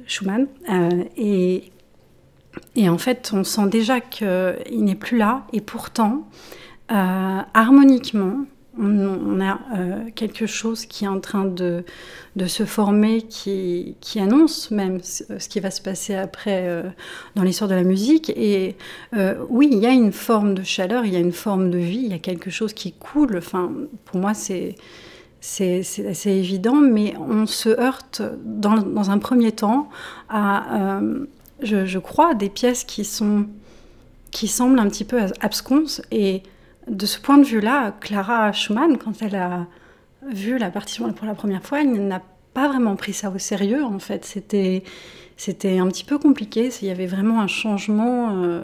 Schumann. 0.06 0.46
et 1.16 1.72
et 2.74 2.88
en 2.88 2.98
fait, 2.98 3.30
on 3.34 3.44
sent 3.44 3.68
déjà 3.68 4.00
qu'il 4.00 4.84
n'est 4.84 4.94
plus 4.94 5.18
là. 5.18 5.44
Et 5.52 5.60
pourtant, 5.60 6.28
euh, 6.90 7.40
harmoniquement, 7.54 8.44
on, 8.78 9.40
a 9.42 9.60
euh, 9.76 10.04
quelque 10.14 10.46
chose 10.46 10.86
qui 10.86 11.04
est 11.04 11.08
en 11.08 11.20
train 11.20 11.44
de, 11.44 11.84
de 12.36 12.46
se 12.46 12.64
former, 12.64 13.20
qui, 13.20 13.96
qui, 14.00 14.18
annonce 14.18 14.70
même 14.70 15.00
ce 15.02 15.48
qui 15.48 15.60
va 15.60 15.70
se 15.70 15.82
passer 15.82 16.14
après 16.14 16.66
euh, 16.66 16.82
dans 17.34 17.42
l'histoire 17.42 17.68
de 17.68 17.74
la 17.74 17.82
musique. 17.82 18.30
Et 18.30 18.76
oui, 19.50 19.68
il 19.70 19.78
y 19.78 19.86
a 19.86 19.92
une 19.92 20.12
forme 20.12 20.54
de 20.54 20.62
chaleur, 20.62 21.04
il 21.04 21.12
y 21.12 21.16
a 21.16 21.20
une 21.20 21.32
forme 21.32 21.70
de 21.70 21.78
vie, 21.78 22.00
il 22.04 22.10
y 22.10 22.14
a 22.14 22.18
quelque 22.18 22.50
chose 22.50 22.72
qui 22.72 22.92
coule. 22.92 23.36
Enfin, 23.36 23.70
pour 24.06 24.18
moi, 24.20 24.32
c'est 24.34 24.74
c'est 25.44 25.82
assez 26.08 26.30
évident, 26.30 26.76
mais 26.76 27.14
on 27.18 27.46
se 27.46 27.68
heurte 27.68 28.22
dans, 28.44 28.76
dans 28.76 29.10
un 29.10 29.18
premier 29.18 29.50
temps 29.50 29.88
à, 30.28 31.00
je, 31.62 31.98
crois, 31.98 32.34
des 32.34 32.48
pièces 32.48 32.84
qui, 32.84 33.04
sont, 33.04 33.46
qui 34.30 34.48
semblent 34.48 34.78
un 34.78 34.88
petit 34.88 35.04
peu 35.04 35.20
absconses. 35.40 36.02
Et 36.10 36.42
de 36.88 37.06
ce 37.06 37.18
point 37.18 37.38
de 37.38 37.44
vue-là, 37.44 37.94
Clara 38.00 38.52
Schumann, 38.52 38.98
quand 38.98 39.22
elle 39.22 39.36
a 39.36 39.66
vu 40.30 40.58
la 40.58 40.70
partition 40.70 41.12
pour 41.12 41.26
la 41.26 41.34
première 41.34 41.62
fois, 41.62 41.80
elle 41.80 42.06
n'a 42.06 42.22
pas 42.54 42.68
vraiment 42.68 42.96
pris 42.96 43.12
ça 43.12 43.30
au 43.30 43.38
sérieux, 43.38 43.84
en 43.84 43.98
fait. 43.98 44.24
C'était, 44.24 44.82
c'était 45.36 45.78
un 45.78 45.88
petit 45.88 46.04
peu 46.04 46.18
compliqué. 46.18 46.70
Il 46.82 46.88
y 46.88 46.90
avait 46.90 47.06
vraiment 47.06 47.40
un 47.40 47.46
changement 47.46 48.42
euh, 48.42 48.62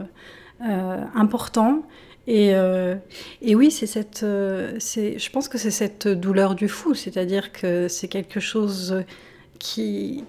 euh, 0.62 1.04
important. 1.14 1.82
Et, 2.26 2.54
euh, 2.54 2.96
et, 3.40 3.54
oui, 3.54 3.70
c'est 3.70 3.87
cette, 3.87 4.26
c'est, 4.78 5.18
je 5.18 5.30
pense 5.30 5.48
que 5.48 5.56
c'est 5.56 5.70
cette 5.70 6.08
douleur 6.08 6.54
du 6.54 6.68
fou, 6.68 6.94
c'est-à-dire 6.94 7.52
que 7.52 7.88
c'est 7.88 8.08
quelque 8.08 8.38
chose 8.38 9.02
qui, 9.58 10.24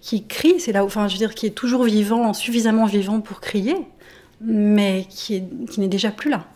qui 0.00 0.26
crie, 0.26 0.60
c'est 0.60 0.72
là 0.72 0.84
où, 0.84 0.86
enfin, 0.86 1.08
je 1.08 1.14
veux 1.14 1.18
dire, 1.18 1.34
qui 1.34 1.46
est 1.46 1.50
toujours 1.50 1.84
vivant, 1.84 2.32
suffisamment 2.32 2.86
vivant 2.86 3.20
pour 3.20 3.40
crier, 3.40 3.76
mais 4.40 5.06
qui, 5.08 5.42
n'est 5.78 5.88
déjà 5.88 6.10
plus 6.10 6.30
là. 6.30 6.46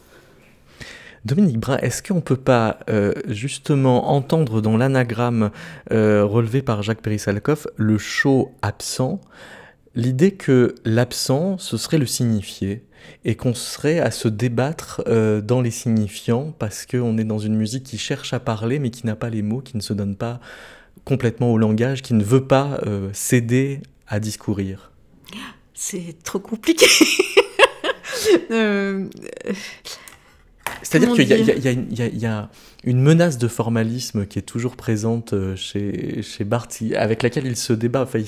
Dominique 1.24 1.59
Brun, 1.59 1.76
est-ce 1.78 2.02
qu'on 2.02 2.16
ne 2.16 2.20
peut 2.20 2.37
pas 2.37 2.81
euh, 2.90 3.12
justement 3.28 4.11
entendre 4.11 4.61
dans 4.61 4.76
l'anagramme 4.76 5.50
euh, 5.92 6.24
relevé 6.24 6.62
par 6.62 6.83
Jacques 6.83 7.00
Périssalcoff 7.00 7.68
le 7.76 7.96
chaud 7.96 8.52
absent, 8.61 9.20
l'idée 9.94 10.33
que 10.33 10.74
l'absent, 10.85 11.59
ce 11.59 11.76
serait 11.76 11.98
le 11.98 12.07
signifié 12.07 12.85
et 13.24 13.37
qu'on 13.37 13.55
serait 13.55 14.00
à 14.00 14.11
se 14.11 14.26
débattre 14.26 15.02
euh, 15.07 15.40
dans 15.40 15.61
les 15.61 15.70
signifiants 15.70 16.52
parce 16.59 16.87
qu'on 16.87 17.16
est 17.18 17.24
dans 17.24 17.38
une 17.38 17.57
musique 17.57 17.85
qui 17.85 17.98
cherche 17.98 18.33
à 18.33 18.40
parler 18.40 18.81
mais 18.81 18.90
qui 18.90 19.07
n'a 19.07 19.16
pas 19.16 19.31
les 19.31 19.42
mots, 19.42 19.61
qui 19.61 19.76
ne 19.76 19.83
se 19.83 19.92
donne 19.92 20.16
pas 20.16 20.40
complètement 21.05 21.52
au 21.52 21.59
langage, 21.59 22.02
qui 22.02 22.14
ne 22.14 22.24
veut 22.24 22.44
pas 22.44 22.81
euh, 22.87 23.11
céder 23.12 23.81
à 24.07 24.20
discourir 24.20 24.92
C'est 25.74 26.22
trop 26.22 26.38
compliqué. 26.38 26.87
Euh, 28.52 29.09
C'est-à-dire 30.83 31.12
qu'il 31.14 31.26
y, 31.26 32.26
a 32.26 32.50
une 32.85 33.00
menace 33.00 33.37
de 33.37 33.48
formalisme 33.48 34.26
qui 34.26 34.38
est 34.38 34.42
toujours 34.42 34.76
présente 34.76 35.33
euh, 35.33 35.57
chez, 35.57 36.22
chez 36.22 36.44
Barthes, 36.44 36.83
avec 36.94 37.22
laquelle 37.22 37.46
il 37.46 37.57
se 37.57 37.72
débat. 37.72 38.02
Enfin, 38.02 38.20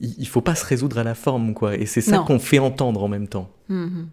il 0.00 0.14
ne 0.18 0.24
faut 0.26 0.40
pas 0.40 0.54
se 0.54 0.64
résoudre 0.64 0.98
à 0.98 1.04
la 1.04 1.14
forme, 1.14 1.54
quoi. 1.54 1.76
Et 1.76 1.86
c'est 1.86 2.02
ça 2.02 2.18
qu'on 2.18 2.38
fait 2.38 2.58
entendre 2.58 3.02
en 3.02 3.08
même 3.08 3.28
temps. 3.28 3.50
Mm-hmm. 3.70 4.06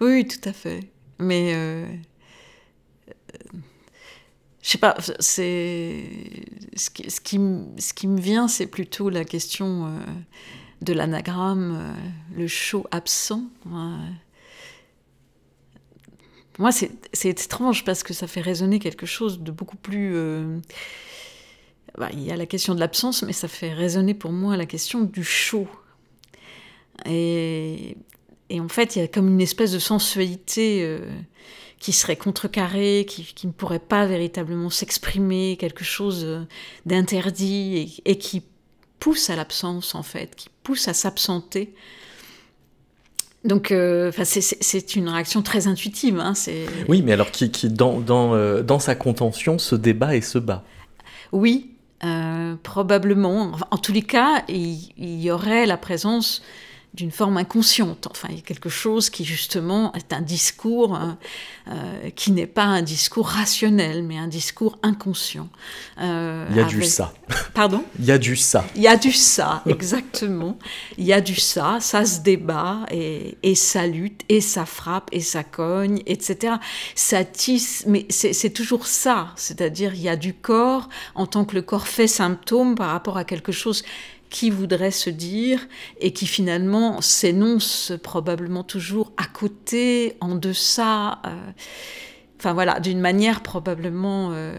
Oui, 0.00 0.26
tout 0.26 0.48
à 0.48 0.52
fait. 0.52 0.80
Mais 1.18 1.54
je 4.62 4.68
sais 4.68 4.78
pas, 4.78 4.94
c'est 5.20 6.04
ce 6.76 6.90
qui, 7.20 7.38
me 7.38 8.20
vient, 8.20 8.46
c'est 8.46 8.66
plutôt 8.66 9.08
la 9.08 9.24
question 9.24 9.86
euh, 9.86 9.98
de 10.82 10.92
l'anagramme, 10.92 11.78
euh, 11.80 12.36
le 12.36 12.46
chaud 12.46 12.86
absent. 12.90 13.44
Moi, 16.58 16.72
c'est 16.72 17.24
étrange 17.24 17.84
parce 17.84 18.02
que 18.02 18.12
ça 18.12 18.26
fait 18.26 18.42
résonner 18.42 18.78
quelque 18.80 19.06
chose 19.06 19.40
de 19.40 19.50
beaucoup 19.50 19.78
plus. 19.78 20.14
Euh, 20.14 20.58
bah, 21.96 22.10
il 22.12 22.22
y 22.22 22.30
a 22.30 22.36
la 22.36 22.46
question 22.46 22.74
de 22.74 22.80
l'absence, 22.80 23.22
mais 23.22 23.32
ça 23.32 23.48
fait 23.48 23.72
résonner 23.72 24.12
pour 24.12 24.30
moi 24.30 24.58
la 24.58 24.66
question 24.66 25.00
du 25.00 25.24
chaud. 25.24 25.68
Et, 27.06 27.96
et 28.50 28.60
en 28.60 28.68
fait, 28.68 28.94
il 28.94 28.98
y 28.98 29.02
a 29.02 29.08
comme 29.08 29.28
une 29.28 29.40
espèce 29.40 29.72
de 29.72 29.78
sensualité 29.78 31.00
qui 31.80 31.92
serait 31.92 32.16
contrecarré, 32.16 33.06
qui, 33.08 33.46
ne 33.46 33.52
pourrait 33.52 33.80
pas 33.80 34.06
véritablement 34.06 34.68
s'exprimer, 34.68 35.56
quelque 35.58 35.82
chose 35.82 36.24
euh, 36.24 36.42
d'interdit 36.84 38.00
et, 38.04 38.18
qui 38.18 38.42
pousse 39.00 39.30
à 39.30 39.36
l'absence 39.36 39.94
en 39.94 40.02
fait, 40.02 40.36
qui 40.36 40.48
pousse 40.62 40.86
à 40.88 40.94
s'absenter. 40.94 41.74
Donc, 43.46 43.70
euh, 43.72 44.12
c'est 44.24 44.96
une 44.96 45.08
réaction 45.08 45.40
très 45.40 45.66
intuitive. 45.66 46.20
Hein, 46.20 46.34
oui, 46.88 47.00
mais 47.00 47.12
alors 47.12 47.30
qui, 47.30 47.50
qui 47.50 47.70
dans, 47.70 47.98
dans, 47.98 48.34
euh, 48.34 48.62
dans, 48.62 48.78
sa 48.78 48.94
contention, 48.94 49.58
se 49.58 49.74
débat 49.74 50.14
et 50.14 50.20
se 50.20 50.36
bat. 50.38 50.62
Oui, 51.32 51.70
probablement. 52.62 53.52
En 53.70 53.78
tous 53.78 53.92
les 53.92 54.02
cas, 54.02 54.44
il, 54.48 54.92
il 54.98 55.22
y 55.22 55.30
aurait 55.30 55.64
la 55.64 55.78
présence 55.78 56.42
d'une 56.92 57.12
forme 57.12 57.36
inconsciente. 57.36 58.08
Enfin, 58.10 58.28
il 58.30 58.36
y 58.36 58.38
a 58.38 58.42
quelque 58.42 58.68
chose 58.68 59.10
qui 59.10 59.24
justement 59.24 59.92
est 59.92 60.12
un 60.12 60.22
discours 60.22 60.96
euh, 60.96 61.12
euh, 61.68 62.10
qui 62.10 62.32
n'est 62.32 62.48
pas 62.48 62.64
un 62.64 62.82
discours 62.82 63.28
rationnel, 63.28 64.02
mais 64.02 64.18
un 64.18 64.26
discours 64.26 64.76
inconscient. 64.82 65.48
Euh, 66.00 66.46
il 66.50 66.56
y 66.56 66.60
a 66.60 66.64
du 66.64 66.82
ça. 66.82 67.12
Pardon? 67.54 67.84
Il 67.98 68.06
y 68.06 68.10
a 68.10 68.18
du 68.18 68.34
ça. 68.34 68.64
Il 68.74 68.82
y 68.82 68.88
a 68.88 68.96
du 68.96 69.12
ça, 69.12 69.62
exactement. 69.66 70.58
Il 70.98 71.04
y 71.04 71.12
a 71.12 71.20
du 71.20 71.36
ça, 71.36 71.78
ça 71.80 72.04
se 72.04 72.20
débat 72.20 72.80
et, 72.90 73.38
et 73.44 73.54
ça 73.54 73.86
lutte 73.86 74.22
et 74.28 74.40
ça 74.40 74.66
frappe 74.66 75.10
et 75.12 75.20
ça 75.20 75.44
cogne, 75.44 76.02
etc. 76.06 76.54
Ça 76.96 77.24
tisse, 77.24 77.84
mais 77.86 78.06
c'est 78.10 78.50
toujours 78.50 78.88
ça. 78.88 79.28
C'est-à-dire, 79.36 79.94
il 79.94 80.02
y 80.02 80.08
a 80.08 80.16
du 80.16 80.34
corps 80.34 80.88
en 81.14 81.26
tant 81.26 81.44
que 81.44 81.54
le 81.54 81.62
corps 81.62 81.86
fait 81.86 82.08
symptôme 82.08 82.74
par 82.74 82.90
rapport 82.90 83.16
à 83.16 83.24
quelque 83.24 83.52
chose 83.52 83.84
qui 84.30 84.48
voudrait 84.48 84.92
se 84.92 85.10
dire 85.10 85.66
et 85.98 86.12
qui 86.12 86.26
finalement 86.26 87.00
s'énonce 87.00 87.92
probablement 88.02 88.62
toujours 88.62 89.12
à 89.16 89.26
côté, 89.26 90.16
en 90.20 90.36
deçà, 90.36 91.20
euh, 91.26 91.50
enfin 92.38 92.54
voilà, 92.54 92.78
d'une 92.78 93.00
manière 93.00 93.42
probablement 93.42 94.30
euh, 94.32 94.56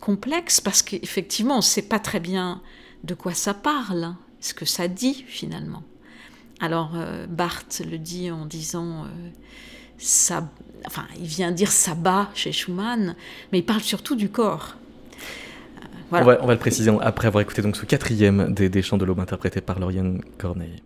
complexe 0.00 0.60
parce 0.60 0.82
qu'effectivement 0.82 1.54
on 1.54 1.58
ne 1.58 1.62
sait 1.62 1.82
pas 1.82 1.98
très 1.98 2.18
bien 2.18 2.62
de 3.04 3.14
quoi 3.14 3.34
ça 3.34 3.52
parle, 3.52 4.14
ce 4.40 4.54
que 4.54 4.64
ça 4.64 4.88
dit 4.88 5.24
finalement. 5.28 5.82
Alors 6.58 6.92
euh, 6.96 7.26
Barthes 7.26 7.82
le 7.88 7.98
dit 7.98 8.30
en 8.30 8.46
disant 8.46 9.04
ça, 9.98 10.50
enfin 10.86 11.04
il 11.20 11.26
vient 11.26 11.52
dire 11.52 11.70
sabbat 11.70 12.30
chez 12.34 12.52
Schumann, 12.52 13.14
mais 13.52 13.58
il 13.58 13.66
parle 13.66 13.82
surtout 13.82 14.16
du 14.16 14.30
corps. 14.30 14.77
On, 16.10 16.22
va, 16.22 16.36
le 16.36 16.56
préciser 16.56 16.90
après 17.00 17.28
avoir 17.28 17.42
écouté 17.42 17.62
donc 17.62 17.76
ce 17.76 17.84
quatrième 17.84 18.52
des, 18.54 18.68
des 18.68 18.82
chants 18.82 18.98
de 18.98 19.04
l'aube 19.04 19.20
interprété 19.20 19.60
par 19.60 19.78
Lauriane 19.78 20.20
Corneille. 20.38 20.82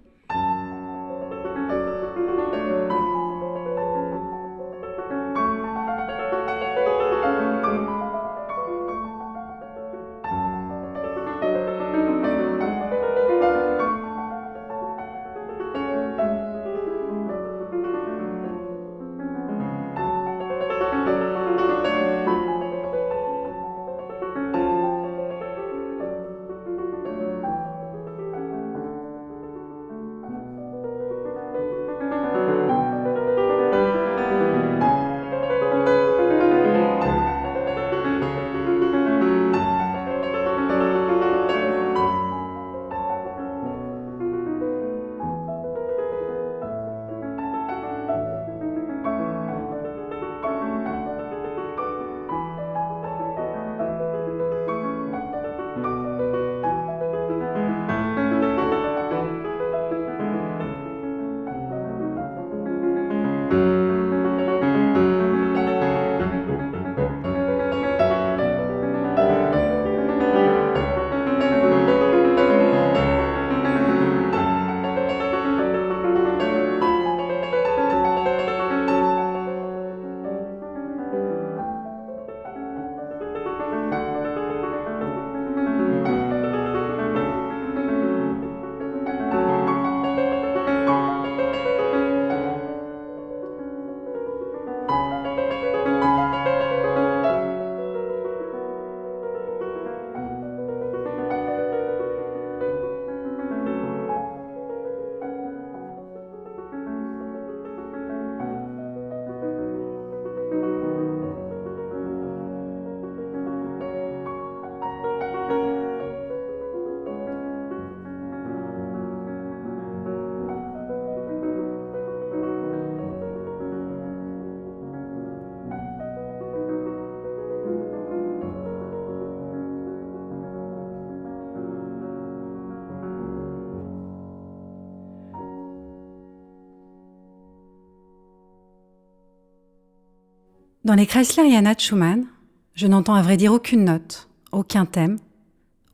Dans 140.93 140.99
les 140.99 141.07
Kreisleriana 141.07 141.75
de 141.75 141.81
Schumann, 141.81 142.27
je 142.75 142.87
n'entends 142.87 143.15
à 143.15 143.23
vrai 143.23 143.39
dire 143.39 143.55
aucune 143.55 143.87
note, 143.87 144.29
aucun 144.53 144.85
thème, 144.85 145.19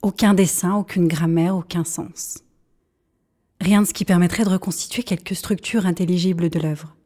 aucun 0.03 0.35
dessin, 0.35 0.75
aucune 0.75 1.07
grammaire, 1.07 1.55
aucun 1.55 1.85
sens. 1.85 2.39
Rien 3.61 3.83
de 3.83 3.87
ce 3.87 3.95
qui 3.95 4.05
permettrait 4.05 4.43
de 4.43 4.49
reconstituer 4.49 5.05
quelque 5.05 5.37
structure 5.37 5.87
intelligible 5.87 6.51
de 6.51 6.59
l'œuvre. 6.59 6.97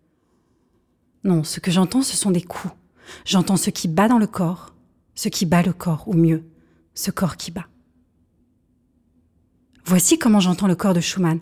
Non, 1.22 1.44
ce 1.44 1.60
que 1.60 1.70
j'entends, 1.70 2.00
ce 2.00 2.16
sont 2.16 2.30
des 2.30 2.40
coups. 2.40 2.72
J'entends 3.26 3.58
ce 3.58 3.68
qui 3.68 3.88
bat 3.88 4.08
dans 4.08 4.16
le 4.18 4.26
corps, 4.26 4.74
ce 5.14 5.28
qui 5.28 5.44
bat 5.44 5.60
le 5.60 5.74
corps, 5.74 6.04
ou 6.08 6.14
mieux, 6.14 6.48
ce 6.94 7.10
corps 7.10 7.36
qui 7.36 7.50
bat. 7.50 7.66
Voici 9.84 10.18
comment 10.18 10.40
j'entends 10.40 10.66
le 10.66 10.76
corps 10.76 10.94
de 10.94 11.00
Schumann. 11.00 11.40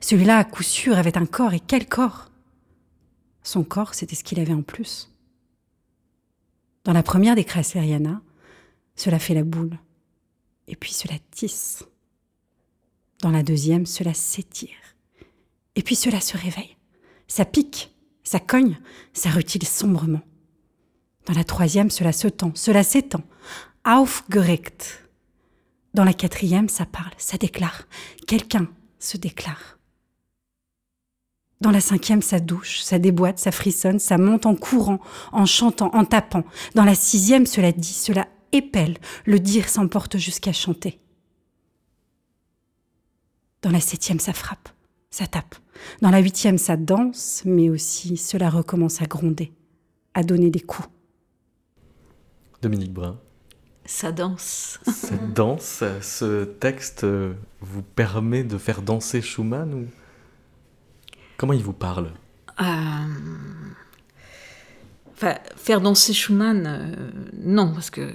Celui-là, 0.00 0.38
à 0.38 0.44
coup 0.44 0.64
sûr, 0.64 0.98
avait 0.98 1.16
un 1.16 1.26
corps, 1.26 1.54
et 1.54 1.60
quel 1.60 1.86
corps? 1.86 2.32
Son 3.44 3.62
corps, 3.62 3.94
c'était 3.94 4.16
ce 4.16 4.24
qu'il 4.24 4.40
avait 4.40 4.54
en 4.54 4.62
plus. 4.62 5.13
Dans 6.84 6.92
la 6.92 7.02
première 7.02 7.34
des 7.34 7.44
Kreisleriana, 7.44 8.20
cela 8.94 9.18
fait 9.18 9.34
la 9.34 9.42
boule, 9.42 9.78
et 10.68 10.76
puis 10.76 10.92
cela 10.92 11.14
tisse. 11.30 11.84
Dans 13.20 13.30
la 13.30 13.42
deuxième, 13.42 13.86
cela 13.86 14.12
s'étire, 14.12 14.96
et 15.76 15.82
puis 15.82 15.96
cela 15.96 16.20
se 16.20 16.36
réveille. 16.36 16.76
Ça 17.26 17.44
pique, 17.44 17.94
ça 18.22 18.38
cogne, 18.38 18.78
ça 19.12 19.30
rutile 19.30 19.66
sombrement. 19.66 20.20
Dans 21.26 21.34
la 21.34 21.44
troisième, 21.44 21.90
cela 21.90 22.12
se 22.12 22.28
tend, 22.28 22.52
cela 22.54 22.82
s'étend. 22.82 23.22
Aufgeregt. 23.86 25.08
Dans 25.94 26.04
la 26.04 26.12
quatrième, 26.12 26.68
ça 26.68 26.84
parle, 26.84 27.12
ça 27.16 27.38
déclare. 27.38 27.84
Quelqu'un 28.26 28.68
se 28.98 29.16
déclare. 29.16 29.78
Dans 31.60 31.70
la 31.70 31.80
cinquième, 31.80 32.20
ça 32.20 32.40
douche, 32.40 32.80
ça 32.80 32.98
déboîte, 32.98 33.38
ça 33.38 33.52
frissonne, 33.52 33.98
ça 33.98 34.18
monte 34.18 34.46
en 34.46 34.54
courant, 34.54 34.98
en 35.32 35.46
chantant, 35.46 35.90
en 35.94 36.04
tapant. 36.04 36.44
Dans 36.74 36.84
la 36.84 36.94
sixième, 36.94 37.46
cela 37.46 37.72
dit, 37.72 37.92
cela 37.92 38.28
épelle, 38.52 38.98
le 39.24 39.38
dire 39.38 39.68
s'emporte 39.68 40.18
jusqu'à 40.18 40.52
chanter. 40.52 41.00
Dans 43.62 43.70
la 43.70 43.80
septième, 43.80 44.20
ça 44.20 44.32
frappe, 44.32 44.68
ça 45.10 45.26
tape. 45.26 45.54
Dans 46.02 46.10
la 46.10 46.18
huitième, 46.18 46.58
ça 46.58 46.76
danse, 46.76 47.42
mais 47.44 47.70
aussi 47.70 48.16
cela 48.16 48.50
recommence 48.50 49.00
à 49.00 49.06
gronder, 49.06 49.52
à 50.12 50.22
donner 50.22 50.50
des 50.50 50.60
coups. 50.60 50.88
Dominique 52.60 52.92
Brun. 52.92 53.18
Ça 53.86 54.12
danse. 54.12 54.80
Cette 54.86 55.34
danse, 55.34 55.84
ce 56.00 56.44
texte 56.44 57.06
vous 57.60 57.82
permet 57.82 58.42
de 58.42 58.56
faire 58.56 58.80
danser 58.80 59.20
Schumann 59.20 59.74
ou 59.74 59.86
Comment 61.36 61.52
il 61.52 61.62
vous 61.62 61.72
parle 61.72 62.12
euh, 62.60 62.64
enfin, 65.12 65.34
Faire 65.56 65.80
danser 65.80 66.12
Schumann, 66.12 66.66
euh, 66.66 67.10
non, 67.40 67.72
parce 67.72 67.90
que. 67.90 68.12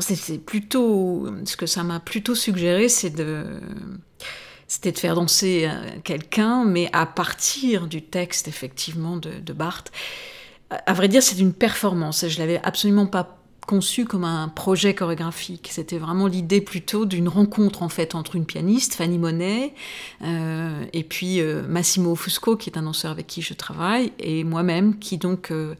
C'est 0.00 0.38
plutôt. 0.38 1.28
Ce 1.44 1.56
que 1.56 1.66
ça 1.66 1.84
m'a 1.84 2.00
plutôt 2.00 2.34
suggéré, 2.34 2.88
c'est 2.88 3.10
de. 3.10 3.60
C'était 4.66 4.92
de 4.92 4.98
faire 4.98 5.14
danser 5.14 5.68
euh, 5.70 5.98
quelqu'un, 6.02 6.64
mais 6.64 6.88
à 6.92 7.06
partir 7.06 7.86
du 7.86 8.02
texte, 8.02 8.48
effectivement, 8.48 9.16
de, 9.18 9.38
de 9.38 9.52
Barthes. 9.52 9.92
À 10.70 10.94
vrai 10.94 11.06
dire, 11.06 11.22
c'est 11.22 11.38
une 11.38 11.52
performance. 11.52 12.26
Je 12.26 12.38
l'avais 12.38 12.60
absolument 12.64 13.06
pas 13.06 13.43
conçu 13.66 14.04
comme 14.04 14.24
un 14.24 14.48
projet 14.48 14.94
chorégraphique. 14.94 15.68
C'était 15.70 15.98
vraiment 15.98 16.26
l'idée 16.26 16.60
plutôt 16.60 17.06
d'une 17.06 17.28
rencontre 17.28 17.82
en 17.82 17.88
fait 17.88 18.14
entre 18.14 18.36
une 18.36 18.46
pianiste, 18.46 18.94
Fanny 18.94 19.18
Monet, 19.18 19.74
euh, 20.22 20.84
et 20.92 21.04
puis 21.04 21.40
euh, 21.40 21.66
Massimo 21.66 22.14
Fusco, 22.14 22.56
qui 22.56 22.70
est 22.70 22.78
un 22.78 22.82
danseur 22.82 23.10
avec 23.10 23.26
qui 23.26 23.42
je 23.42 23.54
travaille, 23.54 24.12
et 24.18 24.44
moi-même, 24.44 24.98
qui 24.98 25.18
donc 25.18 25.50
euh, 25.50 25.74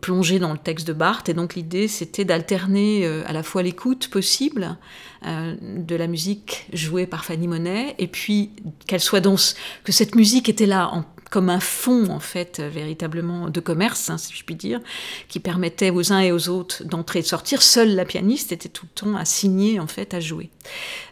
plongé 0.00 0.38
dans 0.38 0.52
le 0.52 0.58
texte 0.58 0.88
de 0.88 0.92
Barthes. 0.92 1.28
Et 1.28 1.34
donc 1.34 1.54
l'idée, 1.54 1.88
c'était 1.88 2.24
d'alterner 2.24 3.06
à 3.06 3.32
la 3.32 3.44
fois 3.44 3.62
l'écoute 3.62 4.08
possible 4.08 4.76
de 5.24 5.94
la 5.94 6.06
musique 6.08 6.66
jouée 6.72 7.06
par 7.06 7.24
Fanny 7.24 7.46
Monet, 7.46 7.94
et 7.98 8.08
puis 8.08 8.50
qu'elle 8.88 9.00
soit 9.00 9.20
dans 9.20 9.36
que 9.84 9.92
cette 9.92 10.16
musique 10.16 10.48
était 10.48 10.66
là 10.66 10.90
en 10.92 11.04
comme 11.30 11.50
un 11.50 11.60
fond 11.60 12.10
en 12.10 12.20
fait 12.20 12.60
véritablement 12.60 13.50
de 13.50 13.60
commerce, 13.60 14.10
hein, 14.10 14.18
si 14.18 14.34
je 14.34 14.44
puis 14.44 14.54
dire, 14.54 14.80
qui 15.28 15.40
permettait 15.40 15.90
aux 15.90 16.12
uns 16.12 16.20
et 16.20 16.32
aux 16.32 16.48
autres 16.48 16.84
d'entrer 16.84 17.20
et 17.20 17.22
de 17.22 17.26
sortir. 17.26 17.62
Seule 17.62 17.94
la 17.94 18.04
pianiste 18.04 18.52
était 18.52 18.68
tout 18.68 18.86
le 18.86 19.00
temps 19.00 19.16
assignée 19.16 19.80
en 19.80 19.86
fait 19.86 20.14
à 20.14 20.20
jouer. 20.20 20.50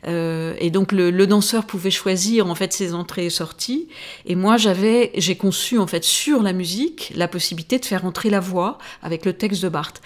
Euh, 0.06 0.54
et 0.58 0.70
donc 0.70 0.92
le, 0.92 1.10
le, 1.10 1.26
danseur 1.26 1.64
pouvait 1.64 1.90
choisir 1.90 2.46
en 2.46 2.54
fait 2.54 2.72
ses 2.72 2.94
entrées 2.94 3.26
et 3.26 3.30
sorties. 3.30 3.88
Et 4.26 4.34
moi 4.34 4.56
j'avais, 4.56 5.12
j'ai 5.16 5.36
conçu 5.36 5.78
en 5.78 5.86
fait 5.86 6.04
sur 6.04 6.42
la 6.42 6.52
musique 6.52 7.12
la 7.14 7.28
possibilité 7.28 7.78
de 7.78 7.84
faire 7.84 8.04
entrer 8.04 8.30
la 8.30 8.40
voix 8.40 8.78
avec 9.02 9.24
le 9.24 9.32
texte 9.32 9.62
de 9.62 9.68
Barthes. 9.68 10.00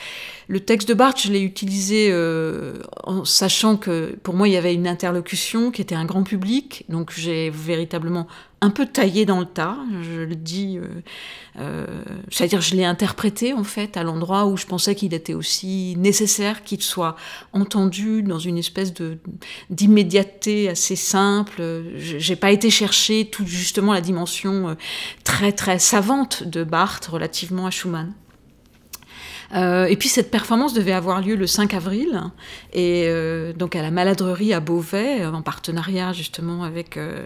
Le 0.48 0.58
texte 0.58 0.88
de 0.88 0.94
Barthes, 0.94 1.22
je 1.22 1.32
l'ai 1.32 1.42
utilisé 1.42 2.08
euh, 2.10 2.78
en 3.04 3.24
sachant 3.24 3.76
que 3.76 4.16
pour 4.24 4.34
moi 4.34 4.48
il 4.48 4.54
y 4.54 4.56
avait 4.56 4.74
une 4.74 4.88
interlocution 4.88 5.70
qui 5.70 5.80
était 5.80 5.94
un 5.94 6.04
grand 6.04 6.24
public, 6.24 6.84
donc 6.88 7.12
j'ai 7.16 7.50
véritablement 7.50 8.26
un 8.62 8.70
peu 8.70 8.86
taillé 8.86 9.24
dans 9.24 9.40
le 9.40 9.46
tas, 9.46 9.76
je 10.02 10.20
le 10.20 10.34
dis, 10.34 10.78
euh, 10.78 10.86
euh, 11.58 11.86
c'est-à-dire 12.30 12.60
je 12.60 12.74
l'ai 12.74 12.84
interprété 12.84 13.54
en 13.54 13.64
fait 13.64 13.96
à 13.96 14.02
l'endroit 14.02 14.46
où 14.46 14.56
je 14.56 14.66
pensais 14.66 14.94
qu'il 14.94 15.14
était 15.14 15.34
aussi 15.34 15.94
nécessaire 15.96 16.62
qu'il 16.62 16.82
soit 16.82 17.16
entendu 17.52 18.22
dans 18.22 18.38
une 18.38 18.58
espèce 18.58 18.92
de 18.92 19.18
d'immédiateté 19.70 20.68
assez 20.68 20.96
simple. 20.96 21.62
J'ai 21.96 22.36
pas 22.36 22.50
été 22.50 22.70
chercher 22.70 23.26
tout 23.26 23.46
justement 23.46 23.94
la 23.94 24.02
dimension 24.02 24.76
très 25.24 25.52
très 25.52 25.78
savante 25.78 26.42
de 26.42 26.62
Barthes 26.62 27.06
relativement 27.06 27.66
à 27.66 27.70
Schumann. 27.70 28.12
Euh, 29.54 29.86
et 29.86 29.96
puis 29.96 30.08
cette 30.08 30.30
performance 30.30 30.74
devait 30.74 30.92
avoir 30.92 31.20
lieu 31.20 31.34
le 31.34 31.46
5 31.46 31.74
avril, 31.74 32.22
et 32.72 33.04
euh, 33.06 33.52
donc 33.52 33.74
à 33.74 33.82
la 33.82 33.90
maladrerie 33.90 34.52
à 34.52 34.60
Beauvais, 34.60 35.26
en 35.26 35.42
partenariat 35.42 36.12
justement 36.12 36.62
avec 36.62 36.96
euh, 36.96 37.24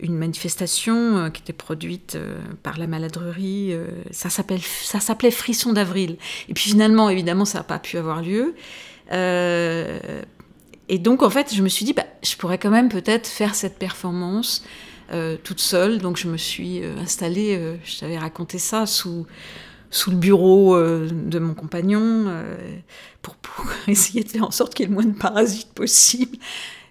une 0.00 0.16
manifestation 0.16 1.30
qui 1.30 1.42
était 1.42 1.52
produite 1.52 2.16
par 2.62 2.78
la 2.78 2.86
maladrerie. 2.86 3.74
ça 4.10 4.30
s'appelait 4.30 5.30
Frisson 5.30 5.72
d'avril. 5.72 6.16
Et 6.48 6.54
puis 6.54 6.70
finalement, 6.70 7.10
évidemment, 7.10 7.44
ça 7.44 7.58
n'a 7.58 7.64
pas 7.64 7.78
pu 7.78 7.98
avoir 7.98 8.22
lieu. 8.22 8.54
et 9.10 10.98
donc 10.98 11.22
en 11.22 11.30
fait, 11.30 11.54
je 11.54 11.62
me 11.62 11.68
suis 11.68 11.84
dit, 11.84 11.92
bah, 11.92 12.06
je 12.22 12.36
pourrais 12.36 12.58
quand 12.58 12.70
même 12.70 12.88
peut-être 12.88 13.26
faire 13.26 13.54
cette 13.54 13.78
performance. 13.78 14.64
toute 15.42 15.60
seule, 15.60 15.98
donc 15.98 16.16
je 16.16 16.28
me 16.28 16.36
suis 16.36 16.82
installée, 17.00 17.76
je 17.84 17.98
t'avais 17.98 18.18
raconté 18.18 18.58
ça, 18.58 18.86
sous, 18.86 19.26
sous 19.90 20.10
le 20.10 20.16
bureau 20.16 20.76
euh, 20.76 21.08
de 21.10 21.38
mon 21.38 21.54
compagnon 21.54 22.24
euh, 22.28 22.56
pour, 23.22 23.36
pour, 23.36 23.64
essayer 23.88 24.24
de 24.24 24.28
faire 24.28 24.44
en 24.44 24.50
sorte 24.50 24.74
qu'il 24.74 24.84
y 24.84 24.86
ait 24.86 24.88
le 24.88 24.94
moins 24.94 25.04
de 25.04 25.18
parasites 25.18 25.72
possible. 25.72 26.36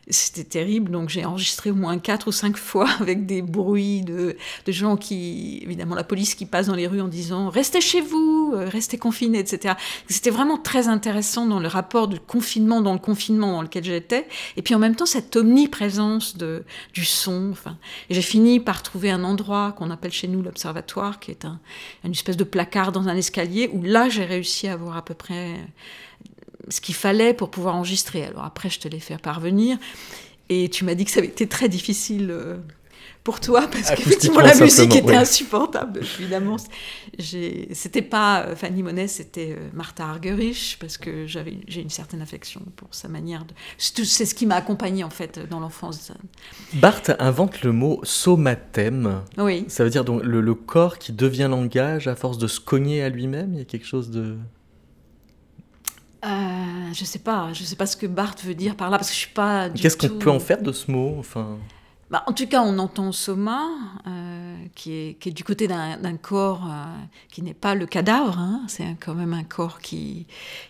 C'était 0.09 0.45
terrible, 0.45 0.91
donc 0.91 1.09
j'ai 1.09 1.25
enregistré 1.25 1.69
au 1.69 1.75
moins 1.75 1.99
quatre 1.99 2.27
ou 2.27 2.31
cinq 2.31 2.55
fois 2.55 2.87
avec 3.01 3.25
des 3.25 3.41
bruits 3.41 4.01
de, 4.01 4.37
de, 4.65 4.71
gens 4.71 4.95
qui, 4.95 5.59
évidemment, 5.63 5.95
la 5.95 6.05
police 6.05 6.33
qui 6.33 6.45
passe 6.45 6.67
dans 6.67 6.75
les 6.75 6.87
rues 6.87 7.01
en 7.01 7.09
disant 7.09 7.49
restez 7.49 7.81
chez 7.81 7.99
vous, 7.99 8.53
euh, 8.55 8.69
restez 8.69 8.97
confinés, 8.97 9.39
etc. 9.39 9.73
C'était 10.07 10.29
vraiment 10.29 10.57
très 10.57 10.87
intéressant 10.87 11.45
dans 11.45 11.59
le 11.59 11.67
rapport 11.67 12.07
du 12.07 12.19
confinement 12.19 12.79
dans 12.81 12.93
le 12.93 12.99
confinement 12.99 13.51
dans 13.51 13.61
lequel 13.61 13.83
j'étais, 13.83 14.27
et 14.55 14.61
puis 14.61 14.75
en 14.75 14.79
même 14.79 14.95
temps 14.95 15.05
cette 15.05 15.35
omniprésence 15.35 16.37
de, 16.37 16.63
du 16.93 17.03
son. 17.03 17.49
Enfin, 17.51 17.77
j'ai 18.09 18.21
fini 18.21 18.61
par 18.61 18.83
trouver 18.83 19.11
un 19.11 19.25
endroit 19.25 19.73
qu'on 19.73 19.91
appelle 19.91 20.13
chez 20.13 20.29
nous 20.29 20.41
l'observatoire, 20.41 21.19
qui 21.19 21.31
est 21.31 21.43
un, 21.43 21.59
une 22.05 22.11
espèce 22.11 22.37
de 22.37 22.45
placard 22.45 22.93
dans 22.93 23.09
un 23.09 23.15
escalier, 23.17 23.69
où 23.73 23.81
là 23.83 24.07
j'ai 24.07 24.23
réussi 24.23 24.69
à 24.69 24.73
avoir 24.73 24.95
à 24.95 25.03
peu 25.03 25.13
près 25.13 25.55
ce 26.70 26.82
qu'il 26.82 26.95
fallait 26.95 27.34
pour 27.34 27.49
pouvoir 27.49 27.76
enregistrer. 27.76 28.26
Alors 28.26 28.43
après, 28.43 28.70
je 28.70 28.80
te 28.80 28.88
l'ai 28.88 28.99
fait 28.99 29.18
parvenir. 29.18 29.78
Et 30.49 30.70
tu 30.70 30.86
m'as 30.86 30.95
dit 30.95 31.05
que 31.05 31.11
ça 31.11 31.20
avait 31.20 31.28
été 31.28 31.47
très 31.47 31.68
difficile 31.68 32.30
euh, 32.32 32.57
pour 33.28 33.41
toi 33.41 33.68
parce 33.70 33.91
qu'effectivement 33.91 34.39
la 34.39 34.55
musique 34.55 34.95
était 34.95 35.15
insupportable. 35.15 35.99
Évidemment, 36.20 36.55
c'était 37.20 38.01
pas 38.01 38.43
euh, 38.43 38.55
Fanny 38.55 38.82
Monet, 38.82 39.09
c'était 39.09 39.57
euh, 39.57 39.70
Martha 39.74 40.05
Argerich 40.05 40.78
parce 40.80 40.97
que 40.97 41.28
j'avais 41.28 41.57
j'ai 41.68 41.82
une 41.82 41.89
certaine 41.89 42.22
affection 42.22 42.61
pour 42.78 42.88
sa 42.91 43.09
manière 43.09 43.43
de. 43.43 43.53
C'est 43.78 44.26
ce 44.26 44.34
qui 44.34 44.45
m'a 44.45 44.55
accompagnée 44.55 45.03
en 45.03 45.09
fait 45.09 45.39
dans 45.49 45.59
l'enfance. 45.59 46.13
Barthes 46.76 47.11
invente 47.20 47.63
le 47.63 47.74
mot 47.74 47.99
somatème. 48.03 49.22
Oui. 49.38 49.65
Ça 49.68 49.84
veut 49.84 49.89
dire 49.89 50.05
donc 50.05 50.24
le, 50.24 50.39
le 50.39 50.55
corps 50.55 50.97
qui 50.97 51.11
devient 51.11 51.49
langage 51.51 52.07
à 52.07 52.15
force 52.15 52.38
de 52.38 52.47
se 52.47 52.61
cogner 52.61 53.03
à 53.03 53.09
lui-même. 53.09 53.53
Il 53.53 53.59
y 53.59 53.61
a 53.61 53.65
quelque 53.65 53.86
chose 53.86 54.09
de 54.09 54.38
euh, 56.26 56.93
je 56.93 57.05
sais 57.05 57.20
pas, 57.20 57.51
je 57.53 57.63
sais 57.63 57.76
pas 57.76 57.86
ce 57.86 57.97
que 57.97 58.07
Barthes 58.07 58.43
veut 58.43 58.55
dire 58.55 58.76
par 58.76 58.89
là 58.89 58.97
parce 58.97 59.09
que 59.09 59.15
je 59.15 59.20
suis 59.20 59.34
pas. 59.34 59.70
Qu'est-ce 59.70 59.97
qu'on 59.97 60.18
peut 60.18 60.32
en 60.32 60.39
faire 60.39 60.61
de 60.61 60.72
ce 60.72 60.91
mot, 60.91 61.15
enfin? 61.20 61.57
Bah, 62.09 62.24
en 62.26 62.32
tout 62.32 62.47
cas, 62.47 62.61
on 62.61 62.80
entend 62.80 63.11
soma, 63.11 63.68
euh, 64.07 64.55
qui, 64.76 64.93
est, 64.93 65.20
qui, 65.20 65.28
est, 65.28 65.32
du 65.34 65.43
côté 65.43 65.68
d'un 65.68 66.18
corps 66.18 66.65
euh, 66.65 66.86
qui 67.30 67.41
n'est 67.41 67.53
pas 67.53 67.76
le 67.76 67.86
cadavre, 67.86 68.39
hein. 68.39 68.61
c'est 68.68 68.95
quand 69.01 69.13
même 69.13 69.34
un 69.34 69.43
corps 69.43 69.80
qui, 69.80 70.26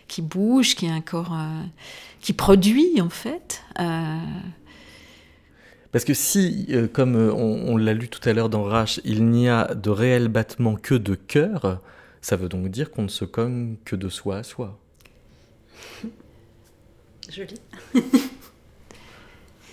qui 0.08 0.20
bouge, 0.20 0.74
qui 0.74 0.86
est 0.86 0.90
un 0.90 1.00
corps 1.00 1.38
qui 2.20 2.32
produit 2.32 3.00
en 3.00 3.08
fait. 3.08 3.62
Parce 5.92 6.04
que 6.04 6.14
si, 6.14 6.66
euh, 6.70 6.86
comme 6.86 7.16
euh, 7.16 7.32
on, 7.32 7.76
l'a 7.76 7.94
lu 7.94 8.08
tout 8.08 8.26
à 8.28 8.32
l'heure 8.32 8.50
dans 8.50 8.62
Rache, 8.62 9.00
il 9.04 9.24
n'y 9.26 9.48
a 9.48 9.74
de 9.74 9.90
réel 9.90 10.28
battement 10.28 10.74
que 10.74 10.94
de 10.94 11.14
cœur, 11.14 11.80
ça 12.20 12.36
veut 12.36 12.48
donc 12.48 12.68
dire 12.68 12.90
qu'on 12.90 13.02
ne 13.02 13.08
se 13.08 13.24
cogne 13.24 13.76
que 13.84 13.96
de 13.96 14.08
soi 14.08 14.38
à 14.38 14.42
soi. 14.42 14.78
Joli. 17.30 17.54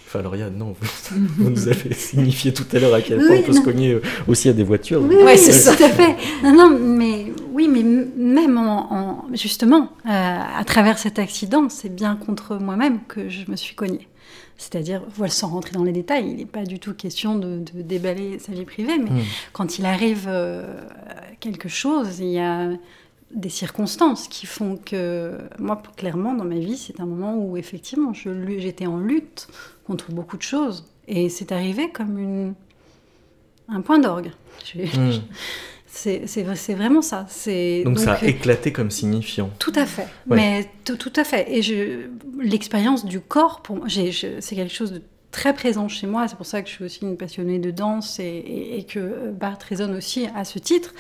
enfin, 0.08 0.22
Lauriane, 0.22 0.58
non, 0.58 0.76
vous, 0.80 1.50
nous 1.50 1.68
avez 1.68 1.94
signifié 1.96 2.54
tout 2.54 2.66
à 2.74 2.80
l'heure 2.80 2.94
à 2.94 3.02
quel 3.02 3.20
point 3.20 3.38
on 3.38 3.42
peut 3.44 3.54
se 3.54 3.62
cogner 3.62 3.94
euh, 3.94 4.02
aussi 4.28 4.50
à 4.50 4.54
des 4.54 4.64
voitures. 4.64 5.02
Oui, 5.02 5.38
c'est 5.38 5.52
ça. 5.52 5.76
Tout 5.76 5.84
à 5.84 5.90
fait. 5.90 6.16
Non, 6.44 6.54
non, 6.54 6.80
mais 6.80 7.32
oui, 7.52 7.68
mais 7.70 7.84
même 7.84 8.58
en, 8.58 9.26
justement, 9.34 9.90
à 10.04 10.64
travers 10.66 10.98
cet 10.98 11.20
accident, 11.20 11.70
c'est 11.70 11.94
bien 11.94 12.16
contre 12.16 12.58
moi-même 12.58 13.00
que 13.08 13.30
je 13.30 13.50
me 13.50 13.56
suis 13.56 13.76
cognée. 13.76 14.08
C'est-à-dire, 14.58 15.02
voilà, 15.16 15.32
sans 15.32 15.50
rentrer 15.50 15.72
dans 15.72 15.84
les 15.84 15.92
détails, 15.92 16.30
il 16.30 16.38
n'est 16.38 16.46
pas 16.46 16.64
du 16.64 16.80
tout 16.80 16.94
question 16.94 17.38
de, 17.38 17.62
déballer 17.74 18.40
sa 18.40 18.54
vie 18.54 18.64
privée, 18.64 18.98
mais 18.98 19.10
hmm. 19.10 19.24
quand 19.52 19.80
il 19.80 19.86
arrive 19.86 20.26
euh, 20.28 20.80
quelque 21.42 21.68
chose, 21.68 22.20
il 22.20 22.30
y 22.30 22.40
a 22.40 22.70
des 23.32 23.50
circonstances 23.50 24.28
qui 24.28 24.46
font 24.46 24.78
que, 24.78 25.38
moi, 25.60 25.82
clairement, 25.98 26.34
dans 26.34 26.46
ma 26.46 26.60
vie, 26.60 26.78
c'est 26.78 27.00
un 27.00 27.06
moment 27.06 27.36
où, 27.36 27.58
effectivement, 27.58 28.14
j'étais 28.14 28.86
en 28.86 28.98
lutte 28.98 29.48
contre 29.86 30.12
beaucoup 30.12 30.38
de 30.38 30.42
choses. 30.42 30.86
Et 31.08 31.30
c'est 31.30 31.52
arrivé 31.52 31.92
comme 31.92 32.18
une, 32.18 32.54
un 33.68 33.82
point 33.82 34.00
d'orgue. 34.00 34.32
Hmm. 34.76 35.12
C'est 35.96 36.74
vraiment 36.74 37.02
ça. 37.02 37.26
Donc, 37.86 38.00
ça 38.00 38.14
a 38.14 38.24
euh, 38.24 38.28
éclaté 38.28 38.74
comme 38.74 38.92
signifiant. 38.92 39.50
Tout 39.60 39.72
à 39.76 39.86
fait. 39.86 40.08
Mais 40.28 40.70
tout, 40.84 41.14
à 41.16 41.24
fait. 41.24 41.48
Et 41.50 41.62
l'expérience 42.38 43.06
du 43.06 43.22
corps, 43.22 43.62
pour 43.62 43.78
moi, 43.78 43.88
c'est 43.88 44.42
quelque 44.56 44.74
chose 44.74 44.92
de 44.92 45.02
très 45.36 45.54
présent 45.54 45.90
chez 45.90 46.08
moi. 46.08 46.30
C'est 46.30 46.38
pour 46.38 46.46
ça 46.46 46.62
que 46.62 46.70
je 46.70 46.74
suis 46.74 46.86
aussi 46.86 47.00
une 47.02 47.18
passionnée 47.18 47.60
de 47.60 47.70
danse 47.70 48.20
et, 48.20 48.86
que 48.88 49.32
Barthes 49.32 49.64
résonne 49.64 49.94
aussi 49.94 50.28
à 50.34 50.46
ce 50.46 50.60
titre. 50.60 50.94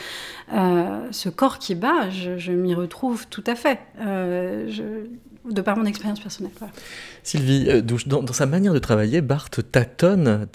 Euh, 0.53 1.07
ce 1.11 1.29
corps 1.29 1.57
qui 1.57 1.73
bat, 1.73 2.09
je, 2.09 2.51
m'y 2.51 2.75
retrouve 2.75 3.27
tout 3.27 3.43
à 3.47 3.55
fait. 3.55 3.79
Euh, 4.01 4.69
de 5.49 5.61
par 5.61 5.77
mon 5.77 5.85
expérience 5.85 6.19
personnelle. 6.19 6.51
Sylvie, 7.23 7.81
dans, 8.07 8.33
sa 8.33 8.45
manière 8.45 8.73
de 8.73 8.79
travailler, 8.79 9.21
Barthes 9.21 9.71
tâtonne. 9.71 10.47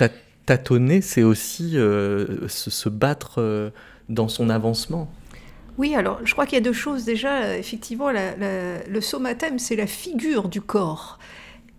Tâtonner, 0.45 1.01
c'est 1.01 1.23
aussi 1.23 1.73
se, 1.73 2.89
battre 2.89 3.73
dans 4.09 4.29
son 4.29 4.51
avancement 4.51 5.11
oui, 5.79 5.95
alors 5.95 6.21
je 6.25 6.33
crois 6.35 6.45
qu'il 6.45 6.57
y 6.57 6.61
a 6.61 6.65
deux 6.65 6.75
choses. 6.75 7.07
Déjà, 7.07 7.57
effectivement, 7.57 8.11
le 8.11 9.01
somathème, 9.01 9.59
c'est 9.59 9.77
la 9.77 9.87
figure 9.87 10.51
du 10.51 10.61
corps. 10.61 11.19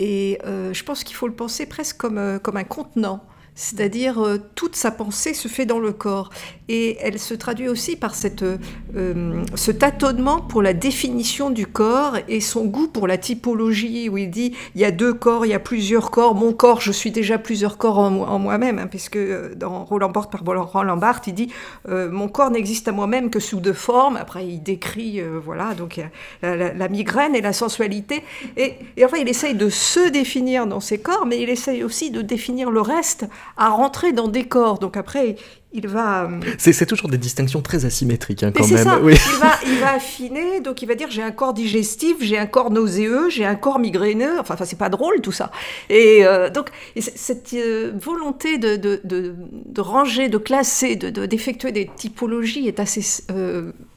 Et 0.04 0.40
euh, 0.46 0.74
je 0.74 0.84
pense 0.84 1.04
qu'il 1.04 1.16
faut 1.16 1.28
le 1.28 1.36
penser 1.36 1.68
presque 1.68 1.96
comme, 1.98 2.18
euh, 2.18 2.40
comme 2.40 2.58
un 2.58 2.64
contenant. 2.64 3.24
C'est-à-dire, 3.54 4.20
euh, 4.24 4.38
toute 4.56 4.76
sa 4.78 4.92
pensée 4.92 5.34
se 5.34 5.48
fait 5.48 5.66
dans 5.66 5.80
le 5.80 5.92
corps. 5.92 6.30
Et 6.70 6.98
elle 7.02 7.20
se 7.20 7.34
traduit 7.34 7.68
aussi 7.68 7.98
par 7.98 8.16
cette, 8.16 8.44
euh, 8.44 9.44
ce 9.56 9.72
tâtonnement 9.72 10.40
pour 10.40 10.62
la 10.62 10.74
définition 10.74 11.50
du 11.50 11.68
corps 11.68 12.16
et 12.30 12.40
son 12.40 12.64
goût 12.64 12.88
pour 12.88 13.08
la 13.08 13.18
typologie, 13.18 14.08
où 14.08 14.18
il 14.18 14.30
dit 14.30 14.56
il 14.74 14.82
y 14.82 14.86
a 14.86 14.92
deux 14.92 15.14
corps, 15.14 15.46
il 15.46 15.50
y 15.50 15.54
a 15.54 15.60
plusieurs 15.60 16.12
corps. 16.12 16.34
Mon 16.34 16.54
corps, 16.54 16.80
je 16.80 16.94
suis 16.94 17.12
déjà 17.12 17.38
plusieurs 17.38 17.78
corps 17.78 18.00
en, 18.00 18.40
moi-même, 18.40 18.80
hein, 18.80 18.88
puisque 18.88 19.18
euh, 19.18 19.54
dans 19.54 19.84
Roland 19.84 20.10
Barthes, 20.10 20.32
par 20.32 20.44
Roland 20.46 20.98
Barthes, 20.98 21.28
il 21.28 21.34
dit 21.34 21.50
mon 21.88 22.30
corps 22.30 22.52
n'existe 22.52 22.88
à 22.88 22.94
moi-même 22.94 23.30
que 23.30 23.40
sous 23.40 23.60
deux 23.60 23.74
formes. 23.74 24.16
Après, 24.16 24.48
il 24.48 24.64
décrit, 24.64 25.22
voilà, 25.44 25.74
donc 25.74 26.00
la, 26.42 26.88
migraine 26.88 27.36
et 27.36 27.42
la 27.42 27.54
sensualité. 27.54 28.24
Et, 28.56 28.76
et 28.96 29.06
enfin, 29.06 29.18
il 29.18 29.28
essaye 29.28 29.56
de 29.56 29.70
se 29.70 30.10
définir 30.10 30.68
dans 30.68 30.80
ses 30.80 31.00
corps, 31.00 31.26
mais 31.26 31.42
il 31.42 31.50
essaye 31.50 31.84
aussi 31.84 32.12
de 32.12 32.22
définir 32.22 32.72
le 32.72 32.82
reste 32.82 33.26
à 33.58 33.70
rentrer 33.70 34.12
dans 34.14 34.28
des 34.28 34.48
corps. 34.48 34.80
Donc 34.80 34.98
après, 34.98 35.36
il 35.74 35.88
va. 35.88 36.26
Euh, 36.26 36.40
c'est 36.58 36.86
toujours 36.86 37.10
des 37.10 37.18
distinctions 37.18 37.62
très 37.62 37.86
asymétriques 37.86 38.44
hein, 38.44 38.52
quand 38.56 38.68
même. 38.68 38.84
Ça. 38.84 39.00
Oui. 39.02 39.14
Il, 39.14 39.40
va, 39.40 39.52
il, 39.66 39.80
va, 39.80 39.94
affiner, 39.94 40.60
donc 40.60 40.82
il 40.82 40.88
va 40.88 40.96
dire 40.96 41.10
j'ai 41.10 41.22
un 41.22 41.32
corps 41.32 41.54
digestif, 41.54 42.18
j'ai 42.20 42.38
un 42.38 42.46
corps 42.46 42.72
nauséeux, 42.72 43.30
j'ai 43.30 43.46
un 43.46 43.56
corps 43.56 43.80
migraineux. 43.80 44.40
Enfin, 44.40 44.56
enfin 44.56 44.66
c'est 44.66 44.78
pas 44.78 44.90
drôle 44.90 45.22
tout 45.22 45.32
ça. 45.32 45.52
Et 45.90 46.26
euh, 46.26 46.50
donc 46.50 46.70
cette 47.00 47.54
euh, 47.54 47.94
volonté 48.00 48.58
de, 48.58 48.76
de, 48.76 49.02
de, 49.04 49.82
ranger, 49.82 50.28
de 50.28 50.38
classer, 50.38 50.96
d'effectuer 50.96 51.72
des 51.72 51.90
typologies 51.96 52.68
est 52.68 52.80
assez 52.80 53.02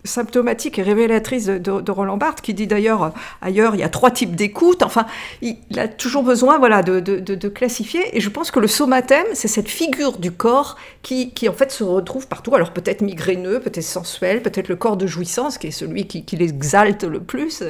symptomatique 0.04 0.78
et 0.78 0.82
révélatrice 0.82 1.46
de, 1.46 1.90
Roland 1.90 2.16
Barthes, 2.16 2.42
qui 2.42 2.54
dit 2.54 2.66
d'ailleurs 2.66 3.12
ailleurs 3.40 3.74
il 3.74 3.80
y 3.80 3.82
a 3.82 3.88
trois 3.88 4.10
types 4.10 4.34
d'écoute. 4.36 4.82
Enfin, 4.82 5.06
il, 5.42 5.56
a 5.78 5.88
toujours 5.88 6.22
besoin 6.22 6.58
voilà 6.58 6.82
de, 6.82 7.00
de, 7.00 7.48
classifier. 7.48 8.16
Et 8.16 8.20
je 8.20 8.28
pense 8.28 8.50
que 8.50 8.60
le 8.60 8.66
somathème, 8.66 9.26
c'est 9.32 9.48
cette 9.48 9.68
figure 9.68 10.18
du 10.18 10.30
corps 10.30 10.76
qui, 11.02 11.30
qui, 11.32 11.48
en 11.48 11.52
fait 11.52 11.70
se 11.72 11.84
retrouve 11.84 12.28
partout. 12.28 12.54
Alors 12.54 12.72
peut-être 12.72 13.00
migraineux, 13.00 13.60
peut-être 13.60 13.82
sensuel, 13.82 14.42
peut-être 14.42 14.68
le 14.68 14.76
corps 14.76 14.96
de 14.96 15.06
jouissance 15.06 15.58
qui 15.58 15.68
est 15.68 15.72
celui 15.72 16.06
qui, 16.06 16.36
l'exalte 16.36 17.04
le 17.04 17.20
plus. 17.20 17.62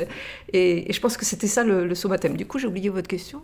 Et, 0.52 0.92
je 0.92 1.00
pense 1.00 1.16
que 1.16 1.24
c'était 1.24 1.46
ça 1.46 1.62
le, 1.64 1.94
somathème. 1.94 2.36
Du 2.36 2.46
coup, 2.46 2.58
j'ai 2.58 2.66
oublié 2.66 2.88
votre 2.88 3.08
question. 3.08 3.42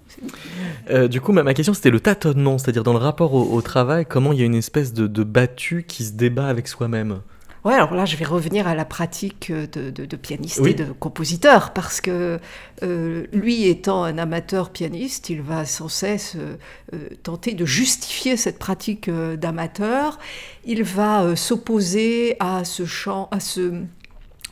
Euh, 0.90 1.06
du 1.06 1.20
coup, 1.20 1.32
ma, 1.32 1.42
ma 1.42 1.54
question 1.54 1.74
c'était 1.74 1.90
le 1.90 2.00
tâtonnement, 2.00 2.58
c'est-à-dire 2.58 2.82
dans 2.82 2.92
le 2.92 2.98
rapport 2.98 3.34
au, 3.34 3.62
travail, 3.62 4.06
comment 4.08 4.32
il 4.32 4.40
y 4.40 4.42
a 4.42 4.46
une 4.46 4.54
espèce 4.54 4.92
de, 4.92 5.06
de 5.06 5.22
battu 5.22 5.84
qui 5.86 6.04
se 6.04 6.12
débat 6.12 6.46
avec 6.46 6.66
soi-même? 6.66 7.20
Ouais, 7.64 7.74
alors 7.74 7.94
là, 7.94 8.06
je 8.06 8.16
vais 8.16 8.24
revenir 8.24 8.66
à 8.66 8.74
la 8.74 8.86
pratique 8.86 9.52
de, 9.52 9.90
de, 9.90 10.16
pianiste 10.16 10.64
et 10.66 10.72
de 10.72 10.84
compositeur, 10.84 11.74
parce 11.74 12.00
que 12.00 12.40
euh, 12.82 13.26
lui, 13.34 13.68
étant 13.68 14.02
un 14.02 14.16
amateur 14.16 14.70
pianiste, 14.70 15.28
il 15.28 15.42
va 15.42 15.66
sans 15.66 15.88
cesse 15.88 16.36
euh, 16.36 16.56
euh, 16.94 17.08
tenter 17.22 17.52
de 17.52 17.66
justifier 17.66 18.38
cette 18.38 18.58
pratique 18.58 19.10
d'amateur. 19.10 20.18
Il 20.64 20.84
va 20.84 21.36
s'opposer 21.36 22.36
à 22.40 22.64
ce 22.64 22.86
chant, 22.86 23.28
à 23.30 23.40
ce 23.40 23.74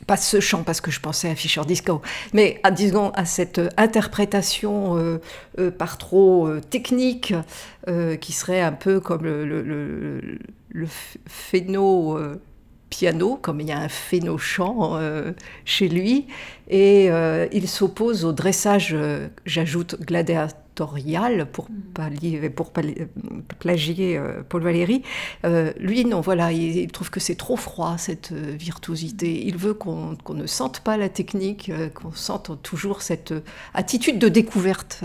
pas 0.05 0.17
ce 0.17 0.39
chant 0.39 0.63
parce 0.63 0.81
que 0.81 0.91
je 0.91 0.99
pensais 1.01 1.29
à 1.29 1.35
Fischer 1.35 1.61
Disco, 1.67 2.01
mais 2.33 2.59
à, 2.63 2.71
disons 2.71 3.11
à 3.11 3.25
cette 3.25 3.61
interprétation 3.77 5.19
par 5.77 5.97
trop 5.99 6.49
technique 6.69 7.33
qui 8.19 8.33
serait 8.33 8.61
un 8.61 8.71
peu 8.71 9.01
comme 9.01 9.23
le, 9.23 9.45
le, 9.45 9.61
le, 9.61 10.39
le 10.69 10.87
phéno 11.27 12.17
piano, 12.89 13.37
comme 13.41 13.61
il 13.61 13.67
y 13.67 13.71
a 13.71 13.79
un 13.79 13.89
phénochant 13.89 14.97
euh, 14.97 15.31
chez 15.65 15.87
lui, 15.87 16.27
et 16.69 17.09
euh, 17.09 17.47
il 17.51 17.67
s'oppose 17.67 18.25
au 18.25 18.31
dressage, 18.31 18.93
euh, 18.93 19.27
j'ajoute 19.45 19.99
gladiateur 20.01 20.55
pour, 21.51 21.69
mm. 21.69 21.81
pallier, 21.93 22.49
pour 22.49 22.71
plagier 23.59 24.17
euh, 24.17 24.41
Paul 24.47 24.63
Valéry. 24.63 25.03
Euh, 25.45 25.71
lui, 25.77 26.05
non, 26.05 26.21
voilà, 26.21 26.51
il, 26.51 26.91
trouve 26.91 27.09
que 27.09 27.19
c'est 27.19 27.35
trop 27.35 27.55
froid, 27.55 27.97
cette 27.97 28.31
euh, 28.31 28.55
virtuosité. 28.57 29.45
Il 29.45 29.57
veut 29.57 29.73
qu'on 29.73 30.17
ne 30.29 30.47
sente 30.47 30.81
pas 30.81 30.97
la 30.97 31.09
technique, 31.09 31.71
qu'on 31.93 32.11
sente 32.11 32.61
toujours 32.63 33.01
cette 33.01 33.33
attitude 33.73 34.19
de 34.19 34.29
découverte 34.29 35.01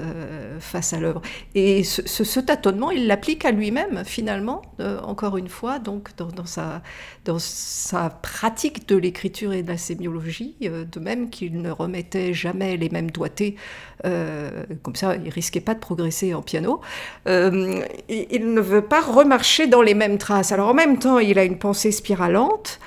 face 0.60 0.92
à 0.92 1.00
l'œuvre. 1.00 1.22
Et 1.54 1.82
ce, 1.84 2.40
tâtonnement, 2.40 2.90
il 2.90 3.06
l'applique 3.06 3.44
à 3.44 3.50
lui-même, 3.50 4.04
finalement, 4.04 4.62
encore 5.02 5.36
une 5.36 5.48
fois, 5.48 5.78
donc 5.78 6.10
dans, 6.16 6.46
sa, 6.46 6.82
dans 7.24 7.38
sa 7.38 8.10
pratique 8.10 8.88
de 8.88 8.96
l'écriture 8.96 9.52
et 9.52 9.62
de 9.62 9.68
la 9.68 9.78
sémiologie, 9.78 10.56
de 10.60 11.00
même 11.00 11.30
qu'il 11.30 11.60
ne 11.60 11.70
remettait 11.70 12.34
jamais 12.34 12.76
les 12.76 12.88
mêmes 12.90 13.10
doigtés. 13.10 13.56
comme 14.02 14.96
ça, 14.96 15.16
il 15.16 15.30
risquait 15.30 15.60
pas 15.64 15.74
de 15.74 15.80
progresser 15.80 16.34
en 16.34 16.42
piano. 16.42 16.80
Euh, 17.26 17.80
il 18.08 18.52
ne 18.52 18.60
veut 18.60 18.82
pas 18.82 19.00
remarcher 19.00 19.66
dans 19.66 19.82
les 19.82 19.94
mêmes 19.94 20.18
traces. 20.18 20.52
Alors 20.52 20.68
en 20.68 20.74
même 20.74 20.98
temps, 20.98 21.18
il 21.18 21.38
a 21.38 21.44
une 21.44 21.58
pensée 21.58 21.90
spiralante 21.90 22.78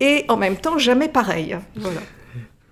et 0.00 0.24
en 0.28 0.36
même 0.36 0.56
temps 0.56 0.78
jamais 0.78 1.08
pareil. 1.08 1.56
Voilà. 1.76 2.00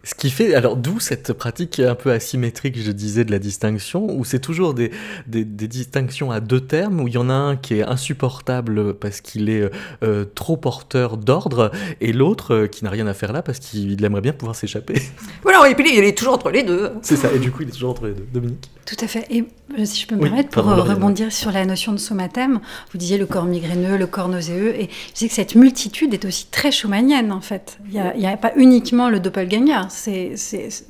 Ce 0.02 0.14
qui 0.14 0.30
fait, 0.30 0.54
alors 0.54 0.76
d'où 0.76 0.98
cette 0.98 1.34
pratique 1.34 1.78
un 1.78 1.94
peu 1.94 2.10
asymétrique, 2.10 2.80
je 2.80 2.90
disais, 2.90 3.24
de 3.24 3.30
la 3.30 3.38
distinction, 3.38 4.06
où 4.10 4.24
c'est 4.24 4.38
toujours 4.38 4.72
des, 4.72 4.90
des, 5.26 5.44
distinctions 5.44 6.30
à 6.30 6.40
deux 6.40 6.60
termes, 6.60 7.00
où 7.00 7.08
il 7.08 7.14
y 7.14 7.18
en 7.18 7.28
a 7.28 7.34
un 7.34 7.56
qui 7.56 7.74
est 7.74 7.82
insupportable 7.82 8.94
parce 8.94 9.20
qu'il 9.20 9.50
est 9.50 9.70
euh, 10.02 10.24
trop 10.34 10.56
porteur 10.56 11.18
d'ordre, 11.18 11.70
et 12.00 12.14
l'autre 12.14 12.54
euh, 12.54 12.66
qui 12.66 12.82
n'a 12.82 12.90
rien 12.90 13.06
à 13.06 13.14
faire 13.14 13.32
là 13.32 13.42
parce 13.42 13.58
qu'il 13.58 14.02
aimerait 14.02 14.22
bien 14.22 14.32
pouvoir 14.32 14.56
s'échapper? 14.56 14.94
Voilà, 15.42 15.68
et 15.68 15.74
puis 15.74 15.96
il 15.96 16.04
est 16.04 16.16
toujours 16.16 16.34
entre 16.34 16.50
les 16.50 16.62
deux. 16.62 16.90
C'est 17.02 17.16
ça, 17.16 17.32
et 17.32 17.38
du 17.38 17.50
coup 17.50 17.62
il 17.62 17.68
est 17.68 17.72
toujours 17.72 17.90
entre 17.90 18.06
les 18.06 18.12
deux. 18.12 18.26
Dominique? 18.32 18.70
Tout 18.86 18.96
à 19.00 19.06
fait. 19.06 19.26
Et 19.30 19.44
euh, 19.78 19.84
si 19.84 20.02
je 20.02 20.06
peux 20.06 20.16
me 20.16 20.22
permettre, 20.22 20.48
pour 20.48 20.64
rebondir 20.64 21.32
sur 21.32 21.52
la 21.52 21.64
notion 21.64 21.92
de 21.92 21.98
somathème, 21.98 22.60
vous 22.92 22.98
disiez 22.98 23.18
le 23.18 23.26
corps 23.26 23.44
migraineux, 23.44 23.96
le 23.96 24.06
corps 24.06 24.28
nauséeux, 24.28 24.74
et 24.74 24.88
je 25.08 25.14
dis 25.14 25.28
que 25.28 25.34
cette 25.34 25.54
multitude 25.54 26.12
est 26.14 26.24
aussi 26.24 26.46
très 26.50 26.72
schumannienne 26.72 27.32
en 27.32 27.40
fait. 27.40 27.78
Il 27.86 27.92
n'y 28.18 28.26
a, 28.26 28.30
a, 28.30 28.36
pas 28.36 28.52
uniquement 28.56 29.08
le 29.08 29.20
doppelganger 29.20 29.89
c'est 29.90 30.34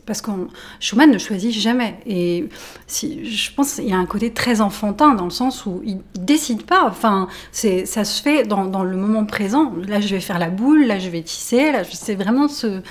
parce 0.07 0.23
que 0.23 0.31
Schumann 0.79 1.11
ne 1.11 1.19
choisit 1.19 1.53
jamais. 1.53 1.97
Et 2.07 2.49
si, 2.87 3.25
je 3.25 3.53
pense 3.53 3.75
qu'il 3.75 3.89
y 3.89 3.93
a 3.93 3.97
un 3.97 4.07
côté 4.07 4.33
très 4.33 4.61
enfantin 4.61 5.15
dans 5.15 5.25
le 5.25 5.31
sens 5.31 5.67
où 5.67 5.81
il, 5.85 5.97
ne 5.97 6.01
décide 6.19 6.63
pas. 6.63 6.87
Enfin, 6.87 7.29
c'est 7.53 7.87
ça 7.87 8.05
se 8.05 8.23
fait 8.23 8.45
dans, 8.45 8.65
dans, 8.67 8.85
le 8.85 8.97
moment 8.97 9.25
présent. 9.25 9.73
Là, 9.89 10.01
je 10.01 10.15
vais 10.15 10.21
faire 10.21 10.39
la 10.39 10.51
boule. 10.51 10.85
Là, 10.85 10.99
je 10.99 11.09
vais 11.09 11.23
tisser. 11.23 11.73
Là, 11.73 11.83
c'est 11.85 12.15
vraiment 12.15 12.49
ce, 12.49 12.83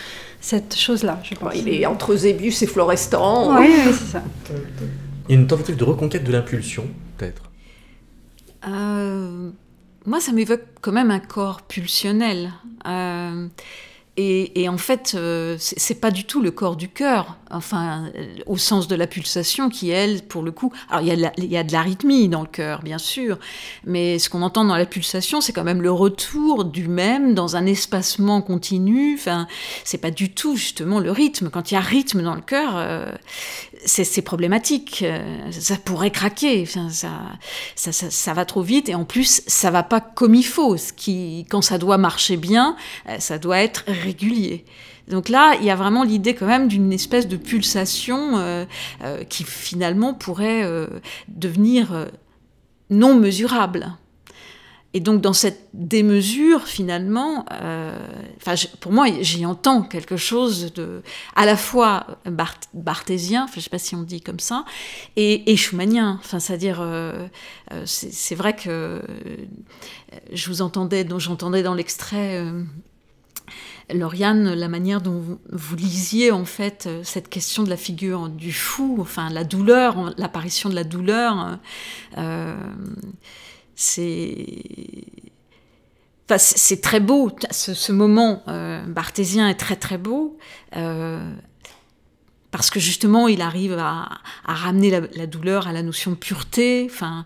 cette 0.41 0.75
chose-là. 0.75 1.19
Je 1.23 1.35
pense. 1.35 1.53
Il 1.55 1.69
est 1.69 1.85
entre 1.85 2.15
Zébus 2.15 2.53
et 2.61 2.67
Florestan. 2.67 3.59
Oui, 3.59 3.67
oui 3.69 3.93
c'est 3.93 4.11
ça. 4.11 4.23
Il 5.29 5.35
y 5.35 5.37
a 5.37 5.41
une 5.41 5.47
tentative 5.47 5.77
de 5.77 5.83
reconquête 5.83 6.23
de 6.23 6.31
l'impulsion, 6.31 6.87
peut-être. 7.17 7.43
Moi, 10.05 10.19
ça 10.19 10.31
m'évoque 10.31 10.63
quand 10.81 10.91
même 10.91 11.11
un 11.11 11.19
corps 11.19 11.61
pulsionnel. 11.61 12.51
Et, 14.21 14.67
en 14.67 14.77
fait, 14.77 15.13
euh, 15.15 15.55
c'est 15.59 16.01
pas 16.01 16.11
du 16.11 16.25
tout 16.25 16.41
le 16.41 16.51
corps 16.51 16.75
du 16.75 16.89
cœur, 16.89 17.37
enfin, 17.51 18.11
euh, 18.17 18.35
au 18.47 18.57
sens 18.57 18.89
de 18.89 18.95
la 18.95 19.07
pulsation 19.07 19.69
qui, 19.69 19.91
elle, 19.91 20.23
pour 20.23 20.41
le 20.41 20.51
coup. 20.51 20.73
Alors, 20.89 21.01
il 21.01 21.49
y, 21.49 21.57
a 21.57 21.63
de 21.63 21.71
l'arythmie 21.71 22.27
dans 22.27 22.41
le 22.41 22.47
cœur, 22.47 22.81
bien 22.83 22.97
sûr, 22.97 23.39
mais 23.85 24.19
ce 24.19 24.29
qu'on 24.29 24.41
entend 24.41 24.65
dans 24.65 24.75
la 24.75 24.85
pulsation, 24.85 25.39
c'est 25.39 25.53
quand 25.53 25.63
même 25.63 25.81
le 25.81 25.91
retour 25.91 26.65
du 26.65 26.89
même 26.89 27.33
dans 27.33 27.55
un 27.55 27.65
espacement 27.65 28.41
continu. 28.41 29.15
Enfin, 29.17 29.47
c'est 29.85 29.99
pas 29.99 30.11
du 30.11 30.29
tout, 30.33 30.57
justement, 30.57 30.99
le 30.99 31.11
rythme. 31.11 31.49
Quand 31.49 31.71
il 31.71 31.75
y 31.75 31.77
a 31.77 31.79
rythme 31.79 32.21
dans 32.21 32.35
le 32.35 32.41
cœur, 32.41 32.73
euh, 32.75 33.05
c'est 33.85 34.21
problématique. 34.21 35.05
Ça 35.51 35.75
pourrait 35.77 36.11
craquer. 36.11 36.65
Ça, 36.65 36.89
ça, 36.89 37.91
ça, 37.91 37.91
ça, 37.91 38.33
va 38.33 38.45
trop 38.45 38.61
vite 38.61 38.89
et 38.89 38.95
en 38.95 39.05
plus, 39.05 39.41
ça 39.47 39.71
va 39.71 39.83
pas 39.83 40.01
comme 40.01 40.35
il 40.35 40.45
faut. 40.45 40.77
Ce 40.77 40.93
qui, 40.93 41.45
quand 41.49 41.61
ça 41.61 41.77
doit 41.77 41.97
marcher 41.97 42.37
bien, 42.37 42.75
ça 43.19 43.37
doit 43.37 43.59
être 43.59 43.83
régulier. 43.87 44.65
Donc 45.09 45.27
là, 45.27 45.55
il 45.59 45.65
y 45.65 45.71
a 45.71 45.75
vraiment 45.75 46.03
l'idée 46.03 46.35
quand 46.35 46.45
même 46.45 46.67
d'une 46.67 46.93
espèce 46.93 47.27
de 47.27 47.35
pulsation 47.35 48.37
euh, 48.37 48.65
euh, 49.03 49.23
qui 49.23 49.43
finalement 49.43 50.13
pourrait 50.13 50.63
euh, 50.63 50.87
devenir 51.27 52.07
non 52.89 53.15
mesurable. 53.15 53.91
Et 54.93 54.99
donc 54.99 55.21
dans 55.21 55.33
cette 55.33 55.69
démesure, 55.73 56.67
finalement, 56.67 57.45
enfin, 58.37 58.55
pour 58.79 58.91
moi, 58.91 59.05
j'y 59.21 59.45
entends 59.45 59.83
quelque 59.83 60.17
chose 60.17 60.73
de 60.73 61.03
à 61.35 61.45
la 61.45 61.55
fois 61.55 62.07
barthésien, 62.73 63.45
je 63.51 63.57
ne 63.57 63.61
sais 63.61 63.69
pas 63.69 63.77
si 63.77 63.95
on 63.95 64.01
dit 64.01 64.21
comme 64.21 64.39
ça, 64.39 64.65
et, 65.15 65.51
et 65.51 65.57
schumannien. 65.57 66.17
Enfin, 66.23 66.39
c'est-à-dire, 66.39 66.83
c'est 67.85 68.35
vrai 68.35 68.55
que 68.55 69.03
je 70.33 70.47
vous 70.47 70.63
entendais, 70.63 71.07
j'entendais 71.19 71.61
dans 71.61 71.75
l'extrait 71.75 72.43
Lauriane, 73.93 74.53
la 74.53 74.67
manière 74.67 75.01
dont 75.01 75.39
vous 75.51 75.75
lisiez 75.75 76.31
en 76.31 76.45
fait 76.45 76.85
euh, 76.87 77.01
cette 77.03 77.29
question 77.29 77.63
de 77.63 77.69
la 77.69 77.77
figure 77.77 78.29
du 78.29 78.53
fou, 78.53 78.97
enfin 78.99 79.29
la 79.29 79.43
douleur, 79.43 80.13
l'apparition 80.17 80.69
de 80.69 80.75
la 80.75 80.83
douleur, 80.83 81.57
euh, 82.17 82.55
c'est 83.81 84.45
c'est 86.37 86.81
très 86.81 86.99
beau. 86.99 87.31
Ce, 87.49 87.91
moment 87.91 88.43
euh, 88.47 88.85
barthésien 88.85 89.49
est 89.49 89.55
très 89.55 89.75
très 89.75 89.97
beau. 89.97 90.37
parce 92.51 92.69
que 92.69 92.79
justement, 92.79 93.27
il 93.27 93.41
arrive 93.41 93.77
à, 93.79 94.19
ramener 94.43 94.91
la, 94.91 95.27
douleur 95.27 95.67
à 95.67 95.73
la 95.73 95.81
notion 95.81 96.11
de 96.11 96.17
pureté. 96.17 96.87
Enfin, 96.87 97.25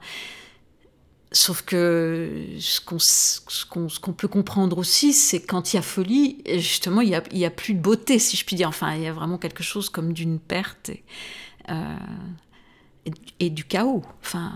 Sauf 1.34 1.64
que 1.64 2.46
ce 2.60 2.80
qu'on 2.80 4.14
peut 4.14 4.28
comprendre 4.28 4.78
aussi, 4.78 5.14
c'est 5.14 5.42
quand 5.42 5.74
il 5.74 5.78
y 5.78 5.80
a 5.80 5.82
folie, 5.82 6.44
justement, 6.46 7.02
il 7.02 7.20
n'y 7.34 7.46
a, 7.46 7.50
plus 7.50 7.74
de 7.74 7.80
beauté, 7.80 8.20
si 8.20 8.38
je 8.38 8.46
puis 8.46 8.56
dire. 8.56 8.70
Enfin, 8.70 8.94
il 8.94 9.02
y 9.02 9.08
a 9.08 9.14
vraiment 9.14 9.40
quelque 9.40 9.64
chose 9.64 9.90
comme 9.90 10.14
d'une 10.14 10.40
perte 10.40 10.90
et, 10.90 11.04
euh, 11.72 13.50
du 13.50 13.64
chaos. 13.64 14.04
Enfin, 14.22 14.54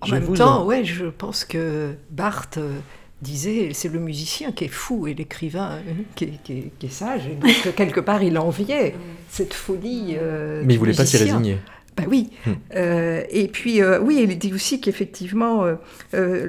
en 0.00 0.08
même 0.08 0.34
temps, 0.34 0.64
ouais, 0.64 0.84
je 0.84 1.06
pense 1.06 1.44
que 1.44 1.94
Barthes 2.10 2.58
euh, 2.58 2.78
disait 3.22 3.70
c'est 3.72 3.88
le 3.88 3.98
musicien 3.98 4.52
qui 4.52 4.64
est 4.64 4.68
fou 4.68 5.06
et 5.06 5.14
l'écrivain 5.14 5.78
euh, 5.88 5.92
qui, 6.14 6.70
est 6.82 6.88
sage. 6.88 7.26
Et 7.26 7.34
donc, 7.34 7.74
quelque 7.76 8.00
part, 8.00 8.22
il 8.22 8.38
enviait 8.38 8.94
cette 9.28 9.54
folie. 9.54 10.16
Mais 10.16 10.62
il 10.62 10.66
ne 10.74 10.78
voulait 10.78 10.92
pas 10.92 11.06
s'y 11.06 11.16
résigner. 11.16 11.58
Ben 11.96 12.06
oui. 12.10 12.28
Hmm. 12.44 12.52
Euh, 12.74 13.22
et 13.30 13.48
puis, 13.48 13.80
euh, 13.80 13.98
oui, 13.98 14.20
il 14.22 14.38
dit 14.38 14.52
aussi 14.52 14.80
qu'effectivement, 14.80 15.66
euh, 16.14 16.48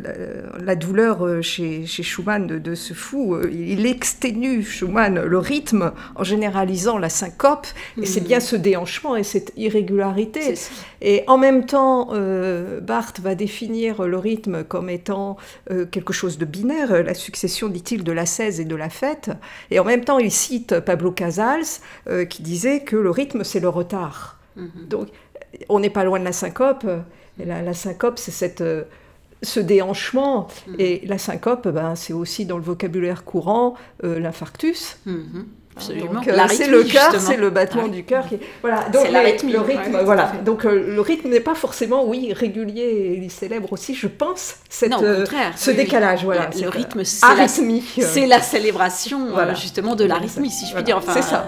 la, 0.59 0.75
douleur 0.75 1.41
chez, 1.41 1.85
chez 1.85 2.03
Schumann 2.03 2.47
de, 2.47 2.75
ce 2.75 2.93
fou, 2.93 3.37
il 3.49 3.85
exténue, 3.85 4.61
Schumann, 4.63 5.21
le 5.21 5.37
rythme 5.37 5.93
en 6.15 6.23
généralisant 6.23 6.97
la 6.97 7.09
syncope. 7.09 7.67
Et 8.01 8.05
c'est 8.05 8.21
hmm. 8.21 8.25
bien 8.25 8.39
ce 8.41 8.55
déhanchement 8.57 9.15
et 9.15 9.23
cette 9.23 9.53
irrégularité. 9.55 10.55
Et 11.01 11.23
en 11.27 11.37
même 11.37 11.65
temps, 11.65 12.11
Barthes 12.81 13.21
va 13.21 13.35
définir 13.35 14.03
le 14.03 14.17
rythme 14.17 14.63
comme 14.63 14.89
étant 14.89 15.37
quelque 15.91 16.11
chose 16.11 16.37
de 16.37 16.45
binaire, 16.45 17.03
la 17.03 17.13
succession, 17.13 17.69
dit-il, 17.69 18.03
de 18.03 18.11
la 18.11 18.25
16 18.25 18.59
et 18.59 18.65
de 18.65 18.75
la 18.75 18.89
fête. 18.89 19.31
Et 19.71 19.79
en 19.79 19.85
même 19.85 20.03
temps, 20.03 20.19
il 20.19 20.31
cite 20.31 20.79
Pablo 20.81 21.11
Casals 21.11 21.81
qui 22.29 22.41
disait 22.41 22.81
que 22.81 22.97
le 22.97 23.11
rythme, 23.11 23.43
c'est 23.43 23.59
le 23.59 23.69
retard. 23.69 24.37
Hmm. 24.57 24.87
Donc, 24.89 25.09
on 25.69 25.79
n'est 25.79 25.89
pas 25.89 26.03
loin 26.03 26.19
de 26.19 26.25
la 26.25 26.31
syncope. 26.31 26.85
la, 27.37 27.73
syncope, 27.73 28.19
c'est 28.19 28.31
cette, 28.31 28.61
euh, 28.61 28.83
ce 29.43 29.59
déhanchement. 29.59 30.47
Mm. 30.67 30.75
Et 30.79 31.01
la 31.05 31.17
syncope, 31.17 31.67
ben, 31.67 31.95
c'est 31.95 32.13
aussi 32.13 32.45
dans 32.45 32.57
le 32.57 32.63
vocabulaire 32.63 33.23
courant 33.23 33.75
euh, 34.03 34.19
l'infarctus. 34.19 34.97
Mm-hmm. 35.07 35.43
Absolument. 35.75 36.21
Euh, 36.27 36.47
c'est 36.49 36.67
le 36.67 36.83
cœur, 36.83 37.19
c'est 37.19 37.37
le 37.37 37.51
battement 37.51 37.87
du 37.87 38.03
cœur. 38.03 38.27
Qui... 38.27 38.39
Voilà. 38.61 38.89
Donc 38.89 39.11
le 39.11 39.59
rythme, 39.59 39.99
voilà. 40.03 40.31
Donc 40.43 40.63
le 40.63 40.99
rythme 41.01 41.29
n'est 41.29 41.39
pas 41.39 41.53
forcément, 41.53 42.03
oui, 42.03 42.33
régulier. 42.33 42.81
Et 42.81 43.17
il 43.17 43.29
célèbre 43.29 43.71
aussi, 43.71 43.93
je 43.93 44.07
pense, 44.07 44.55
cette, 44.69 44.95
ce 45.55 45.69
décalage. 45.69 46.23
Voilà. 46.23 46.49
Le, 46.59 46.69
rythme, 46.69 47.03
c'est 47.03 47.27
la, 47.35 47.47
c'est 47.47 48.25
la 48.25 48.41
célébration 48.41 49.27
justement 49.53 49.95
de 49.95 50.03
l'arythmie, 50.03 50.49
si 50.49 50.65
je 50.65 50.73
puis 50.73 50.83
dire. 50.83 50.97
Enfin, 50.97 51.13
c'est 51.13 51.21
ça. 51.21 51.47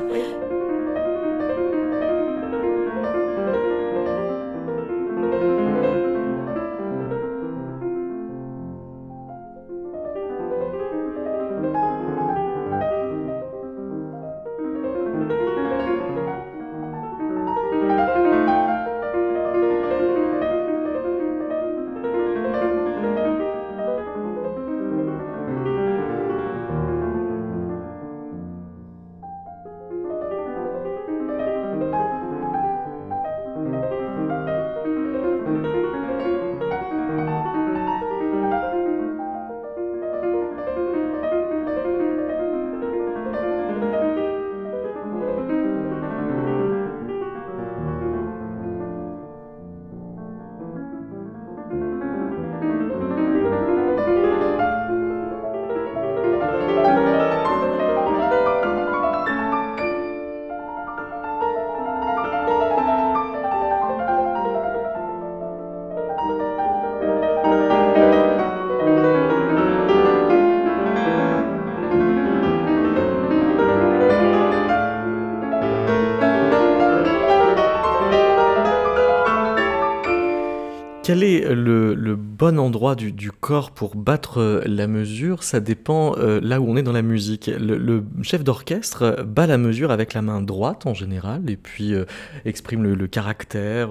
Bon 82.39 82.57
endroit 82.57 82.95
du, 82.95 83.31
corps 83.31 83.71
pour 83.71 83.97
battre 83.97 84.39
euh, 84.39 84.61
la 84.65 84.87
mesure 84.87 85.43
Ça 85.43 85.59
dépend 85.59 86.15
euh, 86.17 86.39
là 86.41 86.61
où 86.61 86.69
on 86.69 86.77
est 86.77 86.83
dans 86.83 86.93
la 86.93 87.01
musique. 87.01 87.47
Le, 87.47 88.01
chef 88.21 88.45
d'orchestre 88.45 89.23
bat 89.23 89.45
la 89.45 89.57
mesure 89.57 89.91
avec 89.91 90.13
la 90.13 90.21
main 90.21 90.39
droite 90.39 90.85
en 90.85 90.93
général 90.93 91.49
et 91.49 91.57
puis 91.57 91.93
euh, 91.93 92.05
exprime 92.45 92.83
le, 92.83 93.07
caractère 93.07 93.89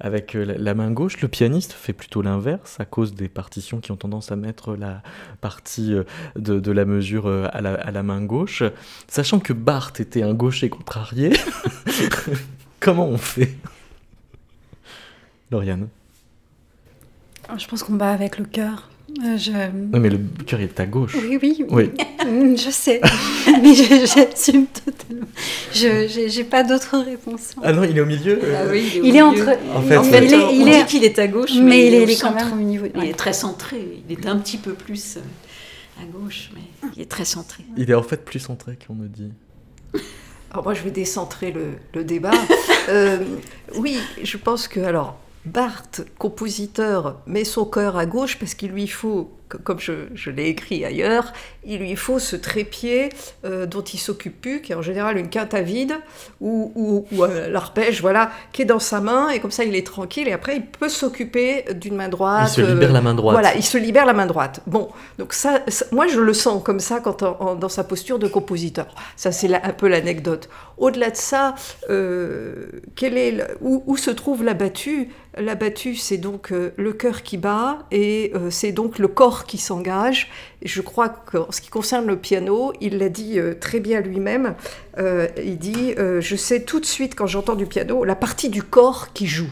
avec 0.00 0.32
la, 0.32 0.74
main 0.74 0.90
gauche. 0.90 1.20
Le 1.20 1.28
pianiste 1.28 1.74
fait 1.74 1.92
plutôt 1.92 2.22
l'inverse 2.22 2.80
à 2.80 2.86
cause 2.86 3.14
des 3.14 3.28
partitions 3.28 3.80
qui 3.80 3.92
ont 3.92 3.96
tendance 3.96 4.32
à 4.32 4.36
mettre 4.36 4.76
la 4.76 5.02
partie 5.42 5.94
de, 6.36 6.72
la 6.72 6.84
mesure 6.86 7.26
à 7.28 7.60
la, 7.60 7.74
à 7.74 7.90
la 7.90 8.02
main 8.02 8.22
gauche. 8.22 8.62
Sachant 9.08 9.40
que 9.40 9.52
Barthes 9.52 10.00
était 10.00 10.22
un 10.22 10.32
gaucher 10.32 10.70
contrarié, 10.70 11.32
comment 12.80 13.08
on 13.08 13.18
fait? 13.18 13.56
Lauriane 15.50 15.88
je 17.58 17.66
pense 17.66 17.82
qu'on 17.82 17.94
bat 17.94 18.10
avec 18.10 18.38
le 18.38 18.44
cœur. 18.44 18.88
Euh, 19.24 19.36
je... 19.36 19.50
Oui, 19.50 19.98
mais 20.00 20.08
le 20.08 20.20
cœur 20.46 20.60
est 20.60 20.78
à 20.78 20.86
gauche. 20.86 21.16
Oui, 21.20 21.38
oui, 21.42 21.64
Oui. 21.68 21.90
Je 22.56 22.70
sais, 22.70 23.00
mais 23.62 23.74
j'assume 23.74 24.66
totalement. 24.66 25.26
Je 25.72 26.36
n'ai 26.38 26.44
pas 26.44 26.62
d'autre 26.62 26.98
réponse. 26.98 27.54
Ah 27.62 27.72
non, 27.72 27.82
il 27.82 27.96
est 27.96 28.00
au 28.00 28.06
milieu 28.06 28.38
euh, 28.42 28.62
Ah 28.62 28.70
oui, 28.70 29.00
Il 29.02 29.16
est 29.16 29.22
entre. 29.22 29.38
milieu. 29.40 29.56
En 29.74 29.82
fait, 29.82 29.96
En 29.96 30.04
euh, 30.04 30.04
fait, 30.04 30.24
il 30.26 30.32
est, 30.34 30.36
on 30.36 30.50
il 30.50 30.64
dit 30.66 30.84
qu'il 30.86 31.04
est 31.04 31.18
à 31.18 31.26
gauche, 31.26 31.50
mais, 31.54 31.62
mais, 31.62 31.86
il 31.88 31.94
est, 31.94 32.00
au 32.00 32.02
il 32.04 32.10
est 32.10 32.20
quand 32.20 32.34
même 32.34 32.52
au 32.52 32.56
niveau. 32.62 32.86
Il 32.94 33.04
est 33.04 33.14
très 33.14 33.32
centré. 33.32 34.02
Il 34.08 34.12
est 34.18 34.26
un 34.26 34.38
petit 34.38 34.58
peu 34.58 34.74
plus 34.74 35.16
euh, 35.16 36.02
à 36.02 36.04
gauche, 36.06 36.50
mais 36.54 36.60
il 36.94 37.02
est 37.02 37.10
très 37.10 37.24
centré. 37.24 37.64
Il 37.76 37.90
est 37.90 37.94
en 37.94 38.02
fait 38.02 38.24
plus 38.24 38.38
centré 38.38 38.78
qu'on 38.86 38.94
me 38.94 39.08
dit. 39.08 39.32
Alors 40.52 40.64
moi, 40.64 40.74
je 40.74 40.82
vais 40.82 40.90
décentrer 40.90 41.50
le, 41.50 41.72
le 41.94 42.04
débat. 42.04 42.32
Euh, 42.88 43.18
oui, 43.76 43.98
je 44.20 44.36
pense 44.36 44.66
que 44.66 44.80
alors 44.80 45.16
Barthes, 45.46 46.02
compositeur, 46.18 47.20
met 47.26 47.44
son 47.44 47.64
cœur 47.64 47.96
à 47.96 48.06
gauche 48.06 48.38
parce 48.38 48.54
qu'il 48.54 48.72
lui 48.72 48.86
faut, 48.86 49.30
comme 49.58 49.80
je, 49.80 49.92
je 50.14 50.30
l'ai 50.30 50.46
écrit 50.46 50.84
ailleurs, 50.84 51.32
il 51.64 51.78
lui 51.80 51.96
faut 51.96 52.18
ce 52.18 52.36
trépied 52.36 53.10
euh, 53.44 53.66
dont 53.66 53.82
il 53.82 53.98
s'occupe 53.98 54.40
plus, 54.40 54.62
qui 54.62 54.72
est 54.72 54.74
en 54.74 54.82
général 54.82 55.18
une 55.18 55.28
quinte 55.28 55.54
à 55.54 55.62
vide 55.62 55.94
ou, 56.40 56.72
ou, 56.74 57.06
ou 57.12 57.24
un- 57.24 57.48
l'arpège, 57.48 58.00
voilà, 58.00 58.30
qui 58.52 58.62
est 58.62 58.66
dans 58.66 58.78
sa 58.78 59.00
main 59.00 59.28
et 59.30 59.40
comme 59.40 59.50
ça 59.50 59.64
il 59.64 59.74
est 59.74 59.86
tranquille 59.86 60.28
et 60.28 60.32
après 60.32 60.56
il 60.56 60.66
peut 60.66 60.88
s'occuper 60.88 61.64
d'une 61.74 61.96
main 61.96 62.08
droite. 62.08 62.50
il 62.52 62.54
se 62.54 62.60
libère 62.62 62.90
euh, 62.90 62.92
la 62.92 63.00
main 63.02 63.14
droite. 63.14 63.34
voilà, 63.34 63.54
il 63.54 63.62
se 63.64 63.78
libère 63.78 64.06
la 64.06 64.12
main 64.12 64.26
droite. 64.26 64.60
Bon, 64.66 64.88
donc 65.18 65.32
ça, 65.32 65.60
ça- 65.68 65.86
moi 65.92 66.06
je 66.06 66.20
le 66.20 66.32
sens 66.32 66.62
comme 66.62 66.80
ça 66.80 67.00
quand 67.00 67.22
en- 67.22 67.36
en- 67.40 67.54
dans 67.54 67.68
sa 67.68 67.84
posture 67.84 68.18
de 68.18 68.28
compositeur. 68.28 68.94
Ça 69.16 69.32
c'est 69.32 69.52
un 69.54 69.72
peu 69.72 69.88
l'anecdote. 69.88 70.48
Au-delà 70.78 71.10
de 71.10 71.16
ça, 71.16 71.54
euh, 71.90 72.66
quel 72.96 73.18
est 73.18 73.32
le- 73.32 73.44
où, 73.60 73.82
où 73.86 73.96
se 73.96 74.10
trouve 74.10 74.42
la 74.44 74.54
battue 74.54 75.10
La 75.38 75.54
battue, 75.54 75.94
c'est 75.94 76.16
donc 76.16 76.50
euh, 76.52 76.72
le 76.76 76.92
cœur 76.92 77.22
qui 77.22 77.36
bat 77.36 77.80
et 77.90 78.32
euh, 78.34 78.50
c'est 78.50 78.72
donc 78.72 78.98
le 78.98 79.08
corps 79.08 79.39
qui 79.44 79.58
s'engage. 79.58 80.30
Et 80.62 80.68
Je 80.68 80.80
crois 80.80 81.08
qu'en 81.08 81.50
ce 81.50 81.60
qui 81.60 81.70
concerne 81.70 82.06
le 82.06 82.16
piano, 82.16 82.72
il 82.80 82.98
l'a 82.98 83.08
dit 83.08 83.38
euh, 83.38 83.54
très 83.58 83.80
bien 83.80 84.00
lui-même. 84.00 84.54
Euh, 84.98 85.28
il 85.42 85.58
dit 85.58 85.94
euh, 85.98 86.20
Je 86.20 86.36
sais 86.36 86.62
tout 86.62 86.80
de 86.80 86.86
suite 86.86 87.14
quand 87.14 87.26
j'entends 87.26 87.56
du 87.56 87.66
piano 87.66 88.04
la 88.04 88.16
partie 88.16 88.48
du 88.48 88.62
corps 88.62 89.12
qui 89.12 89.26
joue. 89.26 89.50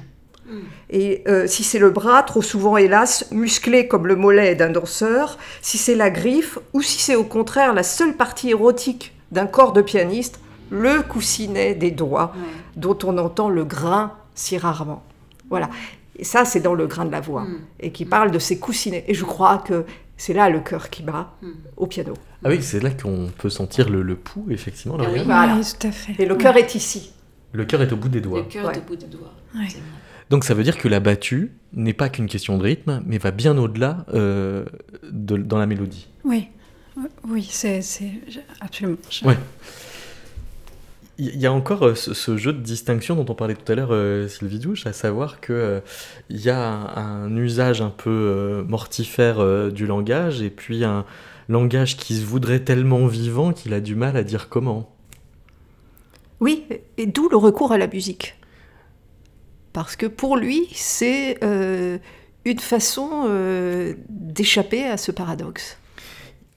Et 0.91 1.23
euh, 1.29 1.47
si 1.47 1.63
c'est 1.63 1.79
le 1.79 1.91
bras, 1.91 2.23
trop 2.23 2.41
souvent 2.41 2.77
hélas, 2.77 3.27
musclé 3.31 3.87
comme 3.87 4.07
le 4.07 4.17
mollet 4.17 4.55
d'un 4.55 4.71
danseur, 4.71 5.39
si 5.61 5.77
c'est 5.77 5.95
la 5.95 6.09
griffe, 6.11 6.59
ou 6.73 6.81
si 6.81 7.01
c'est 7.01 7.17
au 7.17 7.25
contraire 7.25 7.75
la 7.75 7.83
seule 7.83 8.15
partie 8.15 8.51
érotique 8.51 9.13
d'un 9.31 9.47
corps 9.47 9.73
de 9.73 9.83
pianiste, 9.83 10.41
le 10.71 11.03
coussinet 11.03 11.75
des 11.75 11.91
doigts, 11.91 12.33
dont 12.77 12.99
on 13.05 13.19
entend 13.19 13.51
le 13.51 13.65
grain 13.65 14.13
si 14.35 14.57
rarement. 14.57 15.03
Voilà. 15.51 15.69
Et 16.19 16.25
ça, 16.25 16.45
c'est 16.45 16.61
dans 16.61 16.75
le 16.75 16.87
grain 16.87 17.05
de 17.05 17.13
la 17.13 17.21
voix, 17.21 17.43
Mm. 17.45 17.59
et 17.81 17.93
qui 17.93 18.05
parle 18.05 18.31
de 18.31 18.39
ces 18.39 18.59
coussinets. 18.59 19.05
Et 19.09 19.15
je 19.15 19.25
crois 19.25 19.59
que 19.59 19.85
c'est 20.17 20.33
là 20.35 20.51
le 20.51 20.61
cœur 20.61 20.91
qui 20.91 21.03
bat 21.03 21.35
Mm. 21.43 21.47
au 21.77 21.87
piano. 21.87 22.15
Ah 22.45 22.49
oui, 22.51 22.59
c'est 22.63 22.81
là 22.81 22.91
qu'on 22.91 23.29
peut 23.39 23.51
sentir 23.51 23.89
le, 23.89 24.03
le 24.03 24.17
pouls, 24.17 24.47
effectivement. 24.51 24.97
Ah 25.01 25.07
oui. 25.13 25.21
Voilà. 25.25 25.57
Oui, 25.57 25.63
tout 25.79 25.87
à 25.87 25.93
fait. 25.93 26.15
Et 26.23 26.27
le 26.27 26.35
Ouais. 26.35 26.41
cœur 26.43 26.57
est 26.57 26.75
ici. 26.75 27.13
Le 27.53 27.65
cœur 27.65 27.83
est 27.83 27.93
au 27.93 27.97
bout 27.97 28.09
des 28.09 28.19
Le 28.19 28.25
doigts. 28.25 28.43
cœur 28.49 28.67
Ouais. 28.67 28.75
est 28.75 28.79
au 28.79 28.83
bout 28.83 28.97
des 28.97 29.07
doigts. 29.07 29.33
Ouais. 29.55 29.69
Donc 30.31 30.45
ça 30.45 30.53
veut 30.55 30.63
dire 30.63 30.77
que 30.77 30.89
la 30.89 31.01
battue 31.01 31.53
n'est 31.73 31.95
pas 31.95 32.09
qu'une 32.11 32.27
question 32.27 32.59
de 32.59 32.63
rythme, 32.63 33.03
mais 33.07 33.17
va 33.19 33.31
bien 33.31 33.57
au-delà 33.57 34.05
euh, 34.13 34.65
de- 35.11 35.39
dans 35.39 35.57
la 35.59 35.65
mélodie. 35.67 36.09
Oui, 36.25 36.49
oui, 37.27 37.49
c'est 37.51 37.81
absolument. 38.61 38.99
Je- 39.11 39.25
Ouais. 39.25 39.39
Il 41.21 41.41
y 41.41 41.47
a 41.47 41.53
encore 41.53 41.85
euh, 41.85 41.95
ce, 41.97 42.37
jeu 42.37 42.53
de 42.53 42.61
distinction 42.61 43.17
dont 43.17 43.27
on 43.29 43.35
parlait 43.35 43.57
tout 43.57 43.73
à 43.73 43.75
l'heure, 43.75 43.89
euh, 43.91 44.29
Sylvie 44.29 44.61
Douche, 44.61 44.87
à 44.87 44.93
savoir 44.93 45.41
que 45.41 45.53
euh, 45.53 45.81
y 46.31 46.49
a 46.49 46.63
un, 46.63 47.37
usage 47.37 47.83
un 47.83 47.91
peu 47.91 48.65
mortifère 48.69 49.73
du 49.73 49.87
langage 49.87 50.43
et 50.43 50.51
puis 50.51 50.85
un 50.85 51.05
langage 51.49 51.97
qui 51.97 52.15
se 52.15 52.25
voudrait 52.25 52.61
tellement 52.61 53.07
vivant 53.07 53.53
qu'il 53.53 53.75
a 53.75 53.81
du 53.81 53.97
mal 53.97 54.17
à 54.17 54.23
dire 54.23 54.49
comment. 54.49 54.95
Oui, 56.39 56.67
et 56.97 57.07
d'où 57.07 57.29
le 57.29 57.37
recours 57.37 57.73
à 57.73 57.79
la 57.79 57.89
musique. 57.89 58.37
Parce 59.73 59.97
que 59.97 60.07
pour 60.07 60.37
lui, 60.37 60.69
c'est 60.73 61.39
une 62.45 62.59
façon 62.59 63.29
d'échapper 64.09 64.85
à 64.85 64.97
ce 64.97 65.11
paradoxe. 65.11 65.79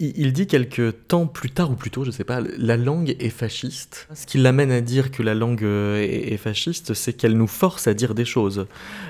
Il, 0.04 0.34
dit 0.34 0.48
quelques 0.48 1.08
temps 1.08 1.28
plus 1.28 1.52
tard 1.52 1.70
ou 1.70 1.76
plus 1.76 1.92
tôt, 1.92 2.04
je 2.04 2.10
sais 2.10 2.24
pas, 2.24 2.40
la 2.58 2.76
langue 2.76 3.16
est 3.20 3.30
fasciste. 3.30 4.08
Ce 4.16 4.26
qui 4.26 4.40
l'amène 4.40 4.72
à 4.72 4.82
dire 4.82 5.12
que 5.12 5.22
la 5.22 5.36
langue 5.36 5.64
euh, 5.64 6.02
est, 6.02 6.38
fasciste, 6.38 6.96
c'est 6.96 7.14
qu'elle 7.14 7.38
nous 7.38 7.46
force 7.46 7.86
à 7.86 7.94
dire 7.94 8.16
des 8.16 8.26
choses. 8.26 8.66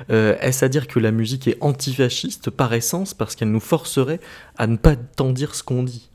Euh, 0.10 0.36
Est-ce 0.42 0.66
à 0.66 0.68
dire 0.68 0.88
que 0.88 1.00
la 1.00 1.12
musique 1.12 1.48
est 1.48 1.56
antifasciste 1.62 2.50
par 2.50 2.74
essence 2.74 3.14
parce 3.14 3.36
qu'elle 3.38 3.52
nous 3.52 3.62
forcerait 3.62 4.20
à 4.58 4.68
ne 4.68 4.76
pas 4.76 4.98
tant 4.98 5.32
dire 5.32 5.56
ce 5.56 5.64
qu'on 5.64 5.84
dit? 5.84 6.10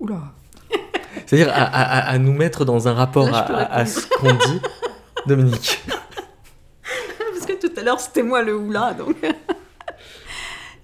Oula. 0.00 0.32
C'est-à-dire 1.26 1.50
à, 1.50 1.62
à- 1.62 1.82
à- 1.98 2.10
à 2.10 2.18
nous 2.18 2.32
mettre 2.32 2.64
dans 2.64 2.88
un 2.88 2.94
rapport 2.94 3.30
Là, 3.30 3.38
à- 3.40 3.80
à 3.80 3.86
ce 3.86 4.06
qu'on 4.08 4.32
dit. 4.32 4.60
Dominique. 5.26 5.82
Parce 7.34 7.44
que 7.46 7.52
tout 7.66 7.72
à 7.78 7.82
l'heure, 7.82 8.00
c'était 8.00 8.22
moi 8.22 8.42
le 8.42 8.56
oula, 8.56 8.94
donc. 8.94 9.16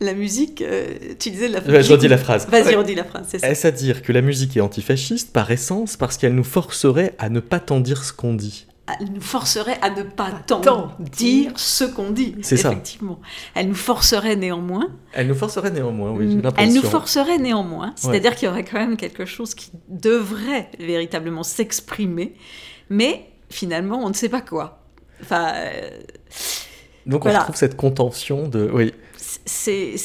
La 0.00 0.14
musique, 0.14 0.62
euh, 0.62 0.86
tu 1.18 1.30
disais 1.30 1.48
la 1.48 1.60
Ouais, 1.60 1.82
je 1.82 1.92
redis 1.92 2.08
la 2.08 2.18
phrase. 2.18 2.48
Vas-y, 2.48 2.68
Ouais. 2.68 2.74
redis 2.76 2.94
la 2.94 3.04
phrase, 3.04 3.26
c'est 3.28 3.38
ça. 3.38 3.48
Est-ce 3.50 3.66
à 3.66 3.70
dire 3.70 4.02
que 4.02 4.12
la 4.12 4.22
musique 4.22 4.56
est 4.56 4.60
antifasciste 4.60 5.32
par 5.32 5.50
essence 5.50 5.96
parce 5.96 6.16
qu'elle 6.16 6.34
nous 6.34 6.44
forcerait 6.44 7.14
à 7.18 7.28
ne 7.28 7.40
pas 7.40 7.60
tant 7.60 7.80
dire 7.80 8.02
ce 8.04 8.12
qu'on 8.12 8.34
dit? 8.34 8.66
Elle 8.98 9.12
nous 9.12 9.20
forcerait 9.20 9.78
à 9.82 9.90
ne 9.90 10.02
pas 10.02 10.32
tant, 10.48 10.60
tant 10.60 10.92
dire 10.98 11.52
ce 11.56 11.84
qu'on 11.84 12.10
dit. 12.10 12.34
C'est 12.42 12.56
ça. 12.56 12.72
Effectivement. 12.72 13.20
Elle 13.54 13.68
nous 13.68 13.74
forcerait 13.76 14.34
néanmoins. 14.34 14.88
Elle 15.12 15.28
nous 15.28 15.36
forcerait 15.36 15.70
néanmoins, 15.70 16.10
oui, 16.10 16.26
j'ai 16.28 16.36
Elle 16.38 16.42
l'impression. 16.42 16.82
nous 16.82 16.88
forcerait 16.88 17.38
néanmoins. 17.38 17.92
C'est-à-dire 17.94 18.34
qu'il 18.34 18.48
y 18.48 18.50
aurait 18.50 18.64
quand 18.64 18.78
même 18.80 18.96
quelque 18.96 19.26
chose 19.26 19.54
qui 19.54 19.70
devrait 19.88 20.70
véritablement 20.80 21.44
s'exprimer, 21.44 22.34
mais 22.88 23.26
finalement, 23.48 24.02
on 24.04 24.08
ne 24.08 24.14
sait 24.14 24.28
pas 24.28 24.40
quoi. 24.40 24.82
Enfin, 25.22 25.52
euh, 25.54 25.90
Donc 27.06 27.22
Voilà. 27.22 27.38
on 27.38 27.40
retrouve 27.42 27.56
cette 27.56 27.76
contention 27.76 28.48
de... 28.48 28.68
Oui, 28.72 28.92
c'est, 29.46 29.96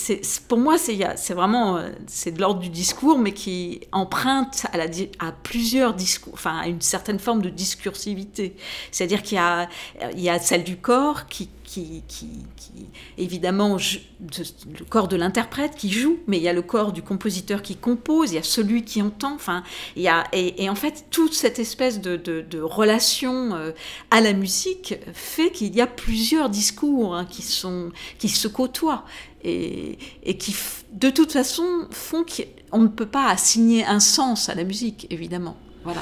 pour 0.48 0.58
moi, 0.58 0.78
c'est, 0.78 1.34
vraiment 1.34 1.78
euh, 1.78 1.90
c'est 2.08 2.32
de 2.32 2.42
l'ordre 2.42 2.60
du 2.60 2.70
discours, 2.70 3.20
mais 3.20 3.34
qui 3.34 3.82
emprunte 3.92 4.66
à, 4.72 4.78
la, 4.78 4.86
à 5.20 5.32
plusieurs 5.32 5.94
discours, 5.94 6.34
enfin 6.34 6.58
à 6.58 6.68
une 6.68 6.82
certaine 6.82 7.20
forme 7.20 7.42
de 7.42 7.50
discursivité. 7.50 8.56
C'est-à-dire 8.92 9.22
qu'il 9.22 9.36
y 9.36 9.42
a, 9.42 9.68
il 10.14 10.22
y 10.22 10.30
a 10.30 10.40
celle 10.40 10.64
du 10.64 10.78
corps 10.78 11.28
qui, 11.28 11.50
qui, 11.66 12.04
qui, 12.08 12.28
qui- 12.56 12.86
évidemment, 13.18 13.76
le 13.78 14.86
corps 14.86 15.08
de 15.08 15.16
l'interprète 15.16 15.76
qui 15.76 15.90
joue, 15.92 16.20
mais 16.28 16.38
il 16.38 16.44
y 16.44 16.48
a 16.48 16.54
le 16.54 16.62
corps 16.62 16.92
du 16.94 17.02
compositeur 17.02 17.62
qui 17.62 17.76
compose, 17.76 18.32
il 18.32 18.36
y 18.36 18.38
a 18.38 18.44
celui 18.44 18.84
qui 18.84 19.02
entend. 19.02 19.34
Enfin, 19.34 19.64
il 19.96 20.04
y 20.04 20.08
a, 20.08 20.24
et, 20.32 20.64
et 20.64 20.70
en 20.70 20.76
fait, 20.76 21.06
toute 21.10 21.34
cette 21.34 21.60
espèce 21.60 22.00
de, 22.02 22.16
de, 22.16 22.42
de 22.42 22.62
relation 22.62 23.56
euh, 23.56 23.72
à 24.12 24.22
la 24.22 24.34
musique 24.34 24.96
fait 25.14 25.52
qu'il 25.52 25.76
y 25.76 25.82
a 25.82 25.88
plusieurs 25.88 26.50
discours 26.50 27.16
hein, 27.16 27.26
qui, 27.26 27.42
sont, 27.42 27.92
qui 28.20 28.30
se 28.30 28.48
côtoient 28.48 29.04
et, 29.44 29.98
et 30.24 30.38
qui, 30.38 30.56
de 30.94 31.10
toute 31.10 31.32
façon, 31.32 31.66
font 31.92 32.24
qu'on 32.72 32.80
ne 32.80 32.88
peut 32.88 33.06
pas 33.06 33.28
assigner 33.30 33.86
un 33.86 34.00
sens 34.00 34.50
à 34.50 34.56
la 34.56 34.64
musique, 34.64 35.08
évidemment. 35.10 35.58
Voilà. 35.84 36.02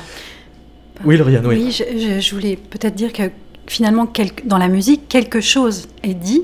oui 1.05 1.17
Lauriane, 1.17 1.45
oui. 1.47 1.55
Oui, 1.65 1.71
je, 1.71 1.83
je- 1.97 2.19
je 2.19 2.35
voulais 2.35 2.55
peut-être 2.55 2.95
dire 2.95 3.11
que 3.11 3.23
finalement, 3.67 4.11
dans 4.45 4.57
la 4.57 4.67
musique, 4.67 5.07
quelque 5.07 5.41
chose 5.41 5.87
est 6.03 6.13
dit. 6.13 6.43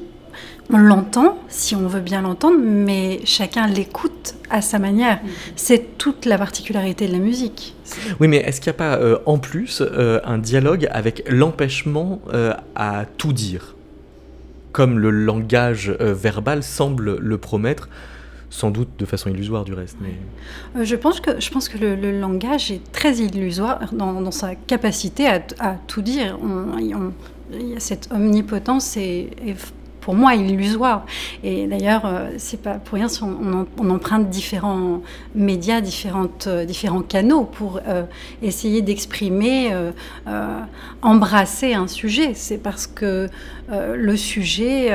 On 0.72 0.78
l'entend, 0.78 1.40
si 1.48 1.76
on 1.76 1.88
veut 1.88 2.00
bien 2.00 2.22
l'entendre, 2.22 2.60
mais 2.62 3.22
chacun 3.26 3.66
l'écoute 3.66 4.36
à 4.52 4.62
sa 4.62 4.78
manière. 4.78 5.20
C'est 5.56 5.98
toute 5.98 6.26
la 6.26 6.38
particularité 6.38 7.08
de 7.08 7.14
la 7.14 7.18
musique. 7.18 7.76
Oui, 8.20 8.28
mais 8.28 8.38
est-ce 8.38 8.62
qu'il 8.62 8.70
n'y 8.70 8.76
a 8.76 8.78
pas 8.78 8.98
euh, 8.98 9.18
en 9.26 9.40
plus 9.40 9.82
euh, 9.82 10.20
un 10.24 10.38
dialogue 10.38 10.88
avec 10.92 11.24
l'empêchement 11.28 12.22
euh, 12.34 12.54
à 12.76 13.06
tout 13.18 13.34
dire? 13.34 13.76
Comme 14.72 15.00
le 15.00 15.10
langage 15.10 15.92
euh, 16.00 16.14
verbal 16.14 16.62
semble 16.62 17.18
le 17.18 17.38
promettre, 17.40 17.90
sans 18.50 18.72
doute 18.72 18.90
de 18.98 19.06
façon 19.06 19.30
illusoire 19.30 19.64
du 19.64 19.74
reste. 19.74 19.98
Euh, 20.76 20.84
Je 20.84 20.96
pense 20.96 21.20
que, 21.20 21.40
je 21.40 21.50
pense 21.52 21.70
que 21.70 21.78
le, 21.78 22.20
langage 22.20 22.72
est 22.72 22.92
très 22.92 23.18
illusoire 23.18 23.94
dans, 23.94 24.32
sa 24.32 24.56
capacité 24.56 25.28
à, 25.28 25.76
tout 25.88 26.02
dire. 26.02 26.38
Il 27.52 27.68
y 27.68 27.76
a 27.76 27.80
cette 27.80 28.10
omnipotence 28.12 28.98
et, 28.98 29.30
pour 30.02 30.16
moi 30.16 30.34
illusoire. 30.34 31.06
Et 31.44 31.68
d'ailleurs, 31.68 32.06
euh, 32.06 32.30
c'est 32.38 32.62
pas 32.62 32.76
pour 32.76 32.96
rien 32.96 33.08
si 33.08 33.22
on, 33.22 33.90
emprunte 33.90 34.30
différents 34.30 35.02
médias, 35.36 35.82
euh, 35.82 36.66
différents 36.66 37.02
canaux 37.02 37.44
pour 37.44 37.80
essayer 38.42 38.82
d'exprimer, 38.82 39.72
embrasser 41.02 41.74
un 41.74 41.88
sujet. 41.88 42.34
C'est 42.34 42.58
parce 42.58 42.88
que 42.88 43.28
le 43.72 44.18
sujet, 44.18 44.92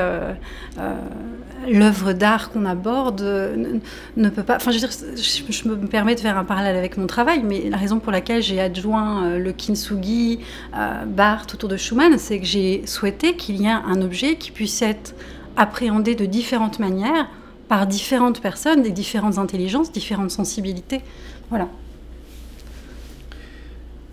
l'œuvre 1.68 2.12
d'art 2.12 2.50
qu'on 2.50 2.64
aborde 2.64 3.22
euh, 3.22 3.78
ne, 4.16 4.28
peut 4.28 4.42
pas. 4.42 4.56
Enfin, 4.56 4.70
je 4.70 4.78
veux 4.78 4.86
dire, 4.86 4.96
je, 5.16 5.52
je 5.52 5.68
me 5.68 5.76
permets 5.86 6.14
de 6.14 6.20
faire 6.20 6.36
un 6.36 6.44
parallèle 6.44 6.76
avec 6.76 6.96
mon 6.96 7.06
travail, 7.06 7.42
mais 7.44 7.68
la 7.70 7.76
raison 7.76 7.98
pour 7.98 8.12
laquelle 8.12 8.42
j'ai 8.42 8.60
adjoint 8.60 9.24
euh, 9.24 9.38
le 9.38 9.52
kintsugi, 9.52 10.40
euh, 10.76 11.04
Barthes 11.04 11.54
autour 11.54 11.68
de 11.68 11.76
Schumann, 11.76 12.18
c'est 12.18 12.38
que 12.38 12.46
j'ai 12.46 12.86
souhaité 12.86 13.36
qu'il 13.36 13.56
y 13.60 13.66
ait 13.66 13.70
un 13.70 14.02
objet 14.02 14.36
qui 14.36 14.50
puisse 14.50 14.82
être 14.82 15.14
appréhendé 15.56 16.14
de 16.14 16.26
différentes 16.26 16.78
manières 16.78 17.28
par 17.68 17.86
différentes 17.86 18.40
personnes, 18.40 18.82
des 18.82 18.90
différentes 18.90 19.38
intelligences, 19.38 19.92
différentes 19.92 20.30
sensibilités. 20.30 21.00
Voilà. 21.50 21.68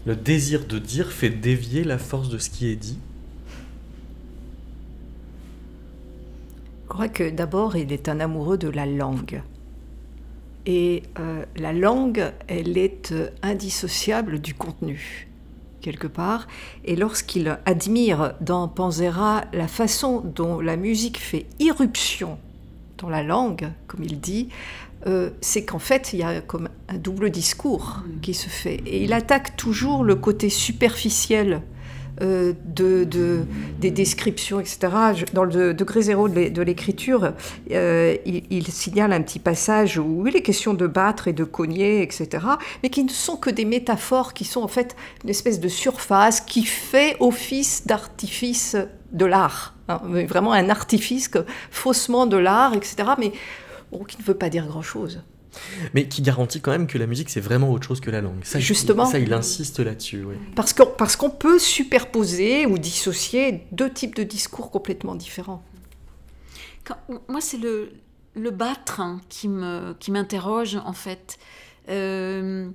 Le 0.06 0.16
désir 0.16 0.66
de 0.66 0.80
dire 0.80 1.12
fait 1.12 1.30
dévier 1.30 1.84
la 1.84 1.98
force 1.98 2.30
de 2.30 2.38
ce 2.38 2.50
qui 2.50 2.68
est 2.68 2.76
dit. 2.76 2.98
Crois 6.92 7.08
que 7.08 7.30
d'abord, 7.30 7.78
il 7.78 7.94
est 7.94 8.10
un 8.10 8.20
amoureux 8.20 8.58
de 8.58 8.68
la 8.68 8.86
langue. 8.86 9.42
Et 10.66 11.04
euh, 11.20 11.46
la 11.56 11.72
langue, 11.72 12.34
elle 12.50 12.78
est 12.78 13.14
euh, 13.14 13.30
indissociable 13.42 14.40
du 14.40 14.54
contenu, 14.54 15.30
quelque 15.80 16.08
part. 16.08 16.48
Et 16.84 16.98
lorsqu'il 16.98 17.58
admire 17.66 18.34
dans 18.42 18.68
Panzera 18.68 19.46
la 19.54 19.70
façon 19.70 20.20
dont 20.20 20.60
la 20.60 20.76
musique 20.76 21.18
fait 21.18 21.46
irruption 21.60 22.38
dans 22.98 23.08
la 23.08 23.24
langue, 23.24 23.70
comme 23.88 24.04
il 24.04 24.20
dit, 24.20 24.50
euh, 25.08 25.30
c'est 25.40 25.64
qu'en 25.64 25.80
fait, 25.80 26.12
il 26.12 26.20
y 26.20 26.24
a 26.24 26.42
comme 26.42 26.68
un 26.90 26.98
double 26.98 27.30
discours 27.30 28.04
qui 28.22 28.34
se 28.34 28.50
fait. 28.50 28.82
Et 28.86 29.06
il 29.06 29.14
attaque 29.14 29.56
toujours 29.56 30.04
le 30.04 30.16
côté 30.16 30.50
superficiel 30.50 31.62
euh, 32.22 32.54
de, 32.66 33.46
des 33.80 33.92
descriptions, 33.92 34.60
etc. 34.60 34.90
Dans 35.34 35.44
le 35.44 35.74
degré 35.74 36.02
zéro 36.02 36.28
de 36.28 36.62
l'écriture, 36.62 37.34
euh, 37.72 38.16
il, 38.26 38.68
signale 38.68 39.14
un 39.14 39.22
petit 39.22 39.40
passage 39.40 39.98
où 39.98 40.28
il 40.28 40.36
est 40.36 40.42
question 40.42 40.74
de 40.74 40.88
battre 40.88 41.28
et 41.28 41.34
de 41.34 41.44
cogner, 41.44 42.02
etc. 42.02 42.46
Mais 42.84 42.90
qui 42.90 43.04
ne 43.04 43.10
sont 43.10 43.38
que 43.38 43.50
des 43.50 43.66
métaphores 43.66 44.34
qui 44.34 44.46
sont 44.46 44.62
en 44.62 44.68
fait 44.68 44.96
une 45.24 45.30
espèce 45.30 45.60
de 45.60 45.68
surface 45.68 46.42
qui 46.42 46.64
fait 46.64 47.16
office 47.20 47.88
d'artifice 47.88 48.76
de 49.12 49.26
l'art. 49.26 49.76
Hein. 49.88 50.02
vraiment 50.28 50.54
un 50.54 50.70
artifice 50.70 51.30
faussement 51.70 52.26
de 52.26 52.38
l'art, 52.38 52.74
etc. 52.74 52.96
Mais 53.18 53.32
qui 54.08 54.18
ne 54.18 54.24
veut 54.24 54.36
pas 54.36 54.50
dire 54.50 54.68
grand-chose. 54.68 55.22
Mais 55.94 56.08
qui 56.08 56.22
garantit 56.22 56.62
quand 56.62 56.72
même 56.72 56.88
que 56.88 56.98
la 56.98 57.08
musique, 57.08 57.30
c'est 57.30 57.42
vraiment 57.42 57.72
autre 57.72 57.88
chose 57.88 58.00
que 58.00 58.10
la 58.10 58.22
langue. 58.22 58.44
Ça, 58.44 58.60
Justement. 58.60 59.06
ça, 59.06 59.20
il 59.20 59.34
insiste 59.34 59.80
là-dessus. 59.80 60.24
Oui. 60.24 60.36
Parce 60.56 60.74
qu'on 60.74 60.86
parce 60.86 61.16
qu'on 61.16 61.30
peut 61.30 61.60
superposer 61.60 62.66
ou 62.66 62.78
dissocier 62.78 63.66
deux 63.72 63.92
types 63.92 64.16
de 64.16 64.24
discours 64.24 64.72
complètement 64.72 65.16
différents. 65.16 65.64
moi, 67.28 67.42
c'est 67.42 67.58
le, 67.58 67.92
le 68.36 68.52
battre 68.52 69.00
hein, 69.00 69.22
qui 69.30 69.48
m'interroge, 69.48 70.72
qui 70.72 70.78
en 70.78 70.94
fait. 70.94 71.38
Euh, 71.90 72.70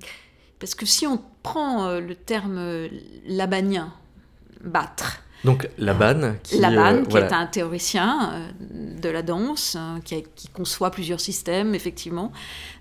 parce 0.59 0.75
que 0.75 0.87
si 0.87 1.07
on 1.07 1.21
prend 1.43 1.87
euh, 1.87 2.01
le 2.01 2.15
terme 2.15 2.59
euh, 2.59 2.89
labanien, 3.27 3.93
battre, 4.65 5.23
donc 5.45 5.69
Laban, 5.79 6.35
qui, 6.43 6.59
Laban, 6.59 7.03
euh, 7.03 7.05
qui 7.05 7.17
est 7.17 7.33
un 7.33 7.47
théoricien 7.47 8.31
euh, 8.33 9.01
de 9.01 9.09
la 9.09 9.23
danse, 9.23 9.77
hein, 9.77 10.01
qui, 10.05 10.25
conçoit 10.53 10.91
plusieurs 10.91 11.21
systèmes, 11.21 11.75
effectivement. 11.75 12.33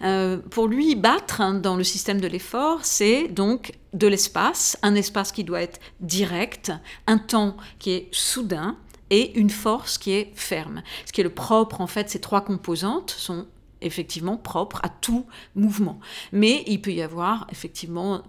Euh, 0.03 0.37
pour 0.49 0.67
lui, 0.67 0.95
battre 0.95 1.41
hein, 1.41 1.55
dans 1.55 1.75
le 1.75 1.83
système 1.83 2.19
de 2.19 2.27
l'effort, 2.27 2.79
c'est 2.83 3.27
donc 3.27 3.73
de 3.93 4.07
l'espace, 4.07 4.77
un 4.81 4.95
espace 4.95 5.31
qui 5.31 5.43
doit 5.43 5.61
être 5.61 5.79
direct, 5.99 6.71
un 7.07 7.17
temps 7.17 7.57
qui 7.79 7.91
est 7.91 8.07
soudain, 8.11 8.77
et 9.11 9.37
une 9.37 9.51
force 9.51 9.97
qui 9.97 10.13
est 10.13 10.31
ferme. 10.35 10.81
Ce 11.05 11.11
qui 11.11 11.21
est 11.21 11.23
le 11.23 11.29
propre, 11.29 11.79
en 11.81 11.87
fait, 11.87 12.09
ces 12.09 12.19
trois 12.19 12.41
composantes 12.41 13.11
sont 13.11 13.45
effectivement 13.85 14.37
propre 14.37 14.79
à 14.83 14.89
tout 14.89 15.25
mouvement. 15.55 15.99
Mais 16.31 16.63
il 16.67 16.81
peut 16.81 16.91
y 16.91 17.01
avoir 17.01 17.47
effectivement 17.51 18.23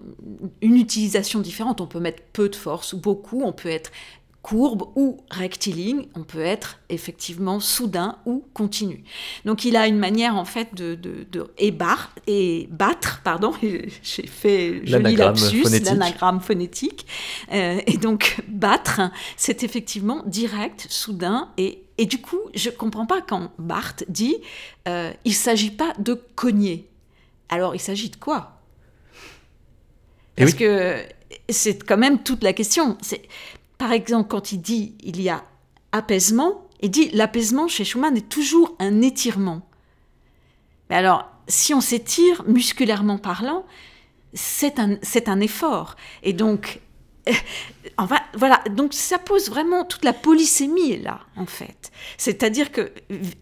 une 0.63 0.77
utilisation 0.77 1.41
différente. 1.41 1.81
On 1.81 1.87
peut 1.87 2.01
mettre 2.01 2.23
peu 2.33 2.49
de 2.49 2.57
force 2.57 2.93
ou 2.93 2.99
beaucoup, 2.99 3.43
on 3.43 3.53
peut 3.53 3.69
être 3.69 3.91
courbe 4.47 4.85
ou 4.95 5.17
rectiligne, 5.29 6.07
on 6.15 6.23
peut 6.23 6.39
être 6.39 6.79
effectivement 6.89 7.59
soudain 7.59 8.17
ou 8.27 8.45
continu. 8.55 9.03
Donc 9.45 9.65
il 9.65 9.77
a 9.77 9.89
une 9.89 9.99
manière 9.99 10.37
en 10.37 10.45
fait 10.45 10.73
de, 10.73 10.95
de, 10.95 11.47
et 11.59 12.69
battre, 12.71 13.23
pardon, 13.25 13.53
j'ai 14.03 14.27
fait 14.29 14.87
joli 14.87 15.17
lapsus, 15.17 15.65
l'anagramme 15.85 16.41
phonétique, 16.41 17.09
euh, 17.53 17.81
et 17.89 17.97
donc 17.97 18.41
battre, 18.47 19.01
c'est 19.37 19.65
effectivement 19.65 20.23
direct, 20.27 20.87
soudain 20.91 21.49
et 21.59 21.86
et 21.99 22.07
du 22.07 22.21
coup, 22.21 22.41
je 22.55 22.71
ne 22.71 22.75
comprends 22.75 23.07
pas 23.07 23.23
quand 23.23 23.53
Barthes 23.59 24.05
dit 24.09 24.37
euh, 24.87 25.13
il 25.25 25.31
ne 25.31 25.37
s'agit 25.37 25.71
pas 25.71 25.93
de 25.99 26.15
cogner. 26.35 26.89
Alors, 27.49 27.75
il 27.75 27.81
s'agit 27.81 28.11
de 28.11 28.17
quoi? 28.17 28.61
Eh 30.37 30.43
Parce 30.43 30.55
que 30.55 31.03
c'est 31.49 31.83
quand 31.85 31.97
même 31.97 32.23
toute 32.23 32.43
la 32.43 32.53
question. 32.53 32.99
C'est 33.01 33.23
par 33.79 33.93
exemple, 33.93 34.29
quand 34.29 34.53
il 34.53 34.61
dit 34.61 34.95
il 35.03 35.21
y 35.21 35.29
a 35.29 35.45
apaisement, 35.93 36.67
il 36.81 36.91
dit 36.91 37.09
l'apaisement 37.11 37.69
chez 37.69 37.85
Schumann 37.85 38.17
est 38.17 38.29
toujours 38.29 38.77
un 38.79 39.01
étirement. 39.01 39.67
Mais 40.91 40.97
alors, 40.97 41.31
si 41.49 41.73
on 41.75 41.81
s'étire 41.81 42.45
musculairement 42.47 43.19
parlant, 43.19 43.65
c'est 44.35 44.79
un, 44.79 44.99
c'est 45.03 45.29
un 45.29 45.41
effort. 45.41 45.97
Et 46.23 46.33
donc, 46.33 46.81
enfin, 47.99 48.19
voilà, 48.35 48.63
donc 48.71 48.95
ça 48.95 49.19
pose 49.19 49.49
vraiment 49.51 49.85
toute 49.85 50.05
la 50.05 50.13
polysémie 50.13 50.99
là, 50.99 51.21
en 51.37 51.47
fait. 51.47 51.91
C'est-à-dire 52.17 52.73
que, 52.73 52.93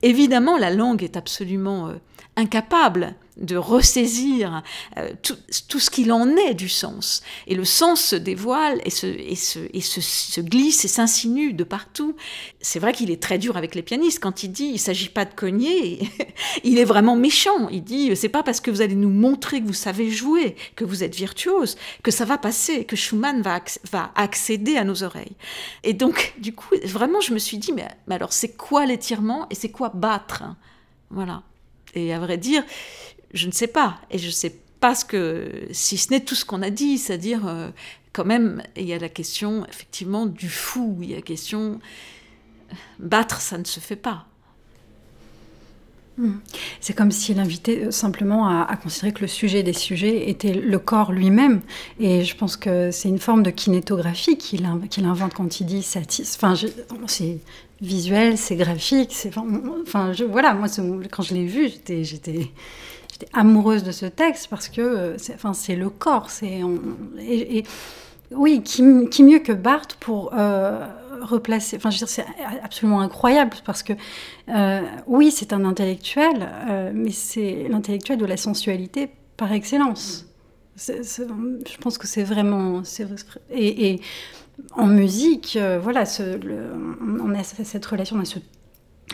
évidemment, 0.02 0.56
la 0.56 0.70
langue 0.70 1.02
est 1.02 1.16
absolument 1.16 1.88
euh, 1.88 1.94
incapable 2.36 3.14
de 3.36 3.56
ressaisir 3.56 4.62
euh, 4.96 5.10
tout, 5.22 5.78
ce 5.80 5.90
qu'il 5.90 6.12
en 6.12 6.28
est 6.36 6.54
du 6.54 6.68
sens. 6.68 7.22
Et 7.46 7.54
le 7.54 7.64
sens 7.64 8.00
se 8.00 8.16
dévoile 8.16 8.80
et 8.84 8.90
se, 8.90 9.06
et 9.06 9.34
se, 9.34 9.58
et 9.72 9.80
se, 9.80 10.40
glisse 10.40 10.84
et 10.84 10.88
s'insinue 10.88 11.52
de 11.52 11.64
partout. 11.64 12.14
C'est 12.60 12.78
vrai 12.78 12.92
qu'il 12.92 13.10
est 13.10 13.20
très 13.22 13.38
dur 13.38 13.56
avec 13.56 13.74
les 13.74 13.82
pianistes 13.82 14.20
quand 14.20 14.44
il 14.44 14.48
dit 14.48 14.70
il 14.74 14.78
s'agit 14.78 15.08
pas 15.08 15.24
de 15.24 15.34
cogner. 15.34 16.08
il 16.64 16.78
est 16.78 16.84
vraiment 16.84 17.16
méchant. 17.16 17.68
Il 17.70 17.82
dit 17.82 18.14
c'est 18.14 18.28
pas 18.28 18.42
parce 18.42 18.60
que 18.60 18.70
vous 18.70 18.82
allez 18.82 18.94
nous 18.94 19.10
montrer 19.10 19.60
que 19.60 19.66
vous 19.66 19.72
savez 19.72 20.10
jouer, 20.10 20.54
que 20.76 20.84
vous 20.84 21.02
êtes 21.02 21.14
virtuose, 21.14 21.76
que 22.02 22.10
ça 22.10 22.24
va 22.24 22.38
passer, 22.38 22.84
que 22.84 22.96
Schumann 22.96 23.42
va, 23.42 23.60
va 23.90 24.12
accéder 24.14 24.76
à 24.76 24.84
nos 24.84 25.02
oreilles. 25.02 25.36
Et 25.82 25.92
donc, 25.92 26.34
du 26.38 26.54
coup, 26.54 26.74
vraiment, 26.84 27.20
je 27.20 27.34
me 27.34 27.38
suis 27.38 27.58
dit 27.58 27.72
mais, 27.72 27.88
mais 28.06 28.14
alors 28.14 28.32
c'est 28.32 28.56
quoi 28.56 28.86
l'étirement 28.86 29.48
et 29.50 29.54
c'est 29.54 29.70
quoi 29.70 29.88
battre? 29.88 30.44
Voilà. 31.10 31.42
Et 31.94 32.12
à 32.12 32.18
vrai 32.18 32.38
dire, 32.38 32.64
je 33.34 33.46
ne 33.46 33.52
sais 33.52 33.66
pas. 33.66 33.98
Et 34.10 34.18
je 34.18 34.26
ne 34.26 34.32
sais 34.32 34.56
pas 34.80 34.94
ce 34.94 35.04
que, 35.04 35.66
si 35.72 35.98
ce 35.98 36.10
n'est 36.10 36.20
tout 36.20 36.34
ce 36.34 36.44
qu'on 36.44 36.62
a 36.62 36.70
dit, 36.70 36.98
c'est-à-dire, 36.98 37.46
euh, 37.46 37.68
quand 38.12 38.24
même, 38.24 38.62
il 38.76 38.84
y 38.84 38.94
a 38.94 38.98
la 38.98 39.08
question, 39.08 39.66
effectivement, 39.68 40.24
du 40.24 40.48
fou, 40.48 40.96
il 41.02 41.10
y 41.10 41.12
a 41.12 41.16
la 41.16 41.22
question, 41.22 41.80
battre, 42.98 43.40
ça 43.40 43.58
ne 43.58 43.64
se 43.64 43.80
fait 43.80 43.96
pas. 43.96 44.26
Hmm. 46.16 46.34
C'est 46.80 46.94
comme 46.94 47.10
s'il 47.10 47.40
invitait 47.40 47.86
euh, 47.86 47.90
simplement 47.90 48.46
à, 48.46 48.76
considérer 48.76 49.12
que 49.12 49.22
le 49.22 49.26
sujet 49.26 49.64
des 49.64 49.72
sujets 49.72 50.30
était 50.30 50.54
le 50.54 50.78
corps 50.78 51.10
lui-même. 51.10 51.60
Et 51.98 52.22
je 52.22 52.36
pense 52.36 52.56
que 52.56 52.92
c'est 52.92 53.08
une 53.08 53.18
forme 53.18 53.42
de 53.42 53.50
kinétographie 53.50 54.38
qu'il 54.38 54.64
invente 54.64 55.34
quand 55.34 55.60
il 55.60 55.66
dit 55.66 55.82
satis. 55.82 56.36
Enfin, 56.36 56.54
c'est 57.08 57.38
visuel, 57.80 58.38
c'est 58.38 58.54
graphique. 58.54 59.26
Enfin, 59.82 60.12
voilà, 60.28 60.54
moi, 60.54 60.68
quand 61.10 61.22
je 61.22 61.34
l'ai 61.34 61.46
vu, 61.46 61.68
j'étais 61.68 62.52
j'étais 63.14 63.28
amoureuse 63.32 63.84
de 63.84 63.92
ce 63.92 64.06
texte 64.06 64.48
parce 64.48 64.68
que 64.68 64.80
euh, 64.80 65.18
c'est, 65.18 65.34
enfin, 65.34 65.54
c'est 65.54 65.76
le 65.76 65.88
corps. 65.88 66.30
C'est, 66.30 66.60
et, 67.20 67.64
oui, 68.32 68.62
qui, 68.64 68.82
mieux 68.82 69.38
que 69.38 69.52
Barthes 69.52 69.94
pour 70.00 70.32
euh, 70.34 70.84
replacer. 71.22 71.76
Enfin, 71.76 71.90
je 71.90 71.96
veux 71.96 72.06
dire, 72.06 72.08
c'est 72.08 72.26
absolument 72.62 73.00
incroyable 73.00 73.56
parce 73.64 73.84
que 73.84 73.92
euh, 74.48 74.80
oui, 75.06 75.30
c'est 75.30 75.52
un 75.52 75.64
intellectuel, 75.64 76.48
mais 76.92 77.12
c'est 77.12 77.68
l'intellectuel 77.68 78.18
de 78.18 78.26
la 78.26 78.36
sensualité 78.36 79.10
par 79.36 79.52
excellence. 79.52 80.26
je 80.76 81.76
pense 81.80 81.98
que 81.98 82.08
c'est 82.08 82.24
vraiment. 82.24 82.82
et, 83.50 84.00
en 84.76 84.86
musique, 84.86 85.58
voilà, 85.80 86.06
ce, 86.06 86.22
on 87.22 87.34
a 87.34 87.44
cette 87.44 87.86
relation, 87.86 88.16
on 88.16 88.20
a 88.20 88.24
ce, 88.24 88.38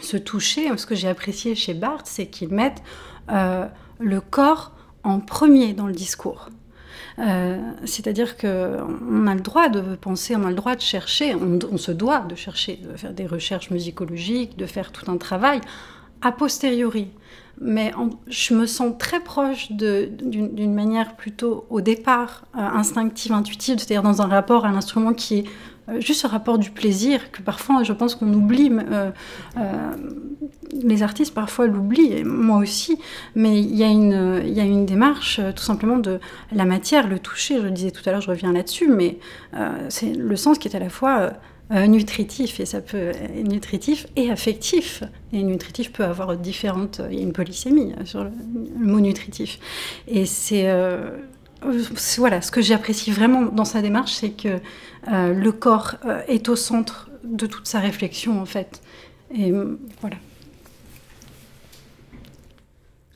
ce 0.01 0.16
toucher. 0.16 0.74
Ce 0.78 0.86
que 0.86 0.94
j'ai 0.94 1.09
apprécié 1.09 1.55
chez 1.55 1.74
Barthes, 1.74 2.07
c'est 2.07 2.26
qu'il 2.26 2.48
mette 2.48 2.82
le 4.01 4.20
corps 4.20 4.72
en 5.05 5.20
premier 5.20 5.72
dans 5.72 5.86
le 5.86 5.92
discours. 5.92 6.48
Euh, 7.18 7.59
c'est-à-dire 7.84 8.36
qu'on 8.36 9.26
a 9.26 9.34
le 9.34 9.40
droit 9.40 9.68
de 9.68 9.94
penser, 9.96 10.34
on 10.36 10.44
a 10.44 10.48
le 10.48 10.55
droit 10.55 10.74
de 10.74 10.80
chercher, 10.80 11.34
on, 11.34 11.76
se 11.76 11.92
doit 11.92 12.20
de 12.20 12.34
chercher, 12.34 12.76
de 12.76 12.96
faire 12.96 13.12
des 13.12 13.26
recherches 13.26 13.70
musicologiques, 13.70 14.57
de 14.57 14.66
faire 14.66 14.90
tout 14.90 15.11
un 15.11 15.16
travail 15.16 15.61
a 16.22 16.32
posteriori. 16.32 17.09
Mais 17.62 17.92
je 18.26 18.55
me 18.55 18.64
sens 18.64 18.94
très 18.98 19.20
proche 19.20 19.70
d'une 19.72 20.74
manière 20.74 21.14
plutôt 21.14 21.66
au 21.68 21.82
départ 21.82 22.44
euh, 22.57 22.61
instinctive, 22.61 23.32
intuitive, 23.32 23.78
c'est-à-dire 23.78 24.03
dans 24.03 24.22
un 24.22 24.26
rapport 24.26 24.64
à 24.64 24.72
l'instrument 24.72 25.12
qui 25.12 25.38
est 25.38 25.44
juste 25.99 26.20
ce 26.20 26.26
rapport 26.26 26.59
du 26.59 26.70
plaisir 26.70 27.31
que 27.31 27.43
parfois 27.43 27.83
je 27.83 27.93
pense 27.93 28.14
qu'on 28.14 28.33
oublie. 28.33 28.70
Euh, 28.72 29.11
euh, 29.57 29.91
les 30.72 31.03
artistes 31.03 31.35
parfois 31.35 31.66
l'oublient, 31.66 32.22
moi 32.24 32.59
aussi, 32.59 32.97
mais 33.35 33.61
il 33.61 33.74
y, 33.74 33.83
a 33.83 33.89
une, 33.89 34.41
il 34.45 34.53
y 34.53 34.61
a 34.61 34.64
une 34.64 34.87
démarche 34.87 35.41
tout 35.57 35.62
simplement 35.62 35.99
de 35.99 36.20
la 36.53 36.64
matière, 36.64 37.09
le 37.09 37.18
toucher, 37.18 37.57
je 37.59 37.64
le 37.64 37.70
disais 37.72 37.91
tout 37.91 38.03
à 38.07 38.12
l'heure, 38.12 38.20
je 38.20 38.31
reviens 38.31 38.53
là-dessus, 38.53 38.89
mais 38.89 39.18
c'est 39.89 40.12
le 40.12 40.37
sens 40.37 40.59
qui 40.59 40.68
est 40.68 40.76
à 40.76 40.78
la 40.78 40.89
fois 40.89 41.33
nutritif 41.70 42.61
et 42.61 42.66
ça 42.66 42.81
peut 42.81 43.11
nutritif 43.43 44.07
et 44.14 44.31
affectif. 44.31 45.03
Et 45.33 45.43
nutritif 45.43 45.93
peut 45.93 46.05
avoir 46.05 46.37
différentes. 46.37 47.01
Il 47.11 47.16
y 47.16 47.20
a 47.20 47.22
une 47.22 47.33
polysémie 47.33 47.93
sur 48.05 48.22
le, 48.22 48.31
mot 48.78 49.01
nutritif. 49.01 49.59
Et 50.07 50.24
c'est 50.24 50.68
voilà, 52.18 52.40
ce 52.40 52.50
que 52.50 52.61
j'apprécie 52.61 53.11
vraiment 53.11 53.42
dans 53.42 53.64
sa 53.64 53.82
démarche, 53.82 54.12
c'est 54.12 54.30
que 54.30 54.61
le 55.08 55.50
corps 55.50 55.96
est 56.28 56.48
au 56.48 56.56
centre 56.56 57.11
de 57.24 57.46
toute 57.46 57.66
sa 57.66 57.80
réflexion 57.80 58.40
en 58.40 58.46
fait. 58.46 58.82
Et 59.34 59.52
voilà. 60.00 60.16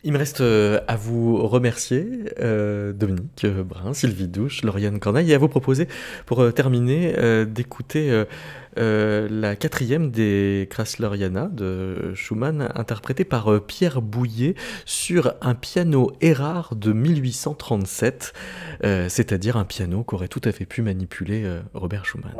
Il 0.06 0.12
me 0.12 0.18
reste 0.18 0.42
euh, 0.42 0.80
à 0.86 0.96
vous 0.96 1.46
remercier, 1.46 2.06
euh, 2.38 2.92
Dominique 2.92 3.46
Brun, 3.46 3.94
Sylvie 3.94 4.28
Douche, 4.28 4.62
Lauriane 4.62 5.00
Corneille, 5.00 5.32
et 5.32 5.34
à 5.34 5.38
vous 5.38 5.48
proposer, 5.48 5.88
pour 6.26 6.40
euh, 6.42 6.50
terminer, 6.50 7.14
d'écouter 7.46 8.24
la 8.76 9.56
quatrième 9.56 10.10
des 10.10 10.68
Krasleriana 10.70 11.48
de 11.52 12.12
Schumann, 12.14 12.68
interprétée 12.74 13.24
par 13.24 13.60
Pierre 13.66 14.02
Bouillet 14.02 14.54
sur 14.84 15.34
un 15.40 15.54
piano 15.54 16.12
Erard 16.20 16.74
de 16.76 16.92
1837, 16.92 18.32
c'est-à-dire 18.82 19.56
un 19.56 19.64
piano 19.64 20.02
qu'aurait 20.02 20.28
tout 20.28 20.42
à 20.44 20.52
fait 20.52 20.66
pu 20.66 20.82
manipuler 20.82 21.44
Robert 21.74 22.04
Schumann. 22.04 22.34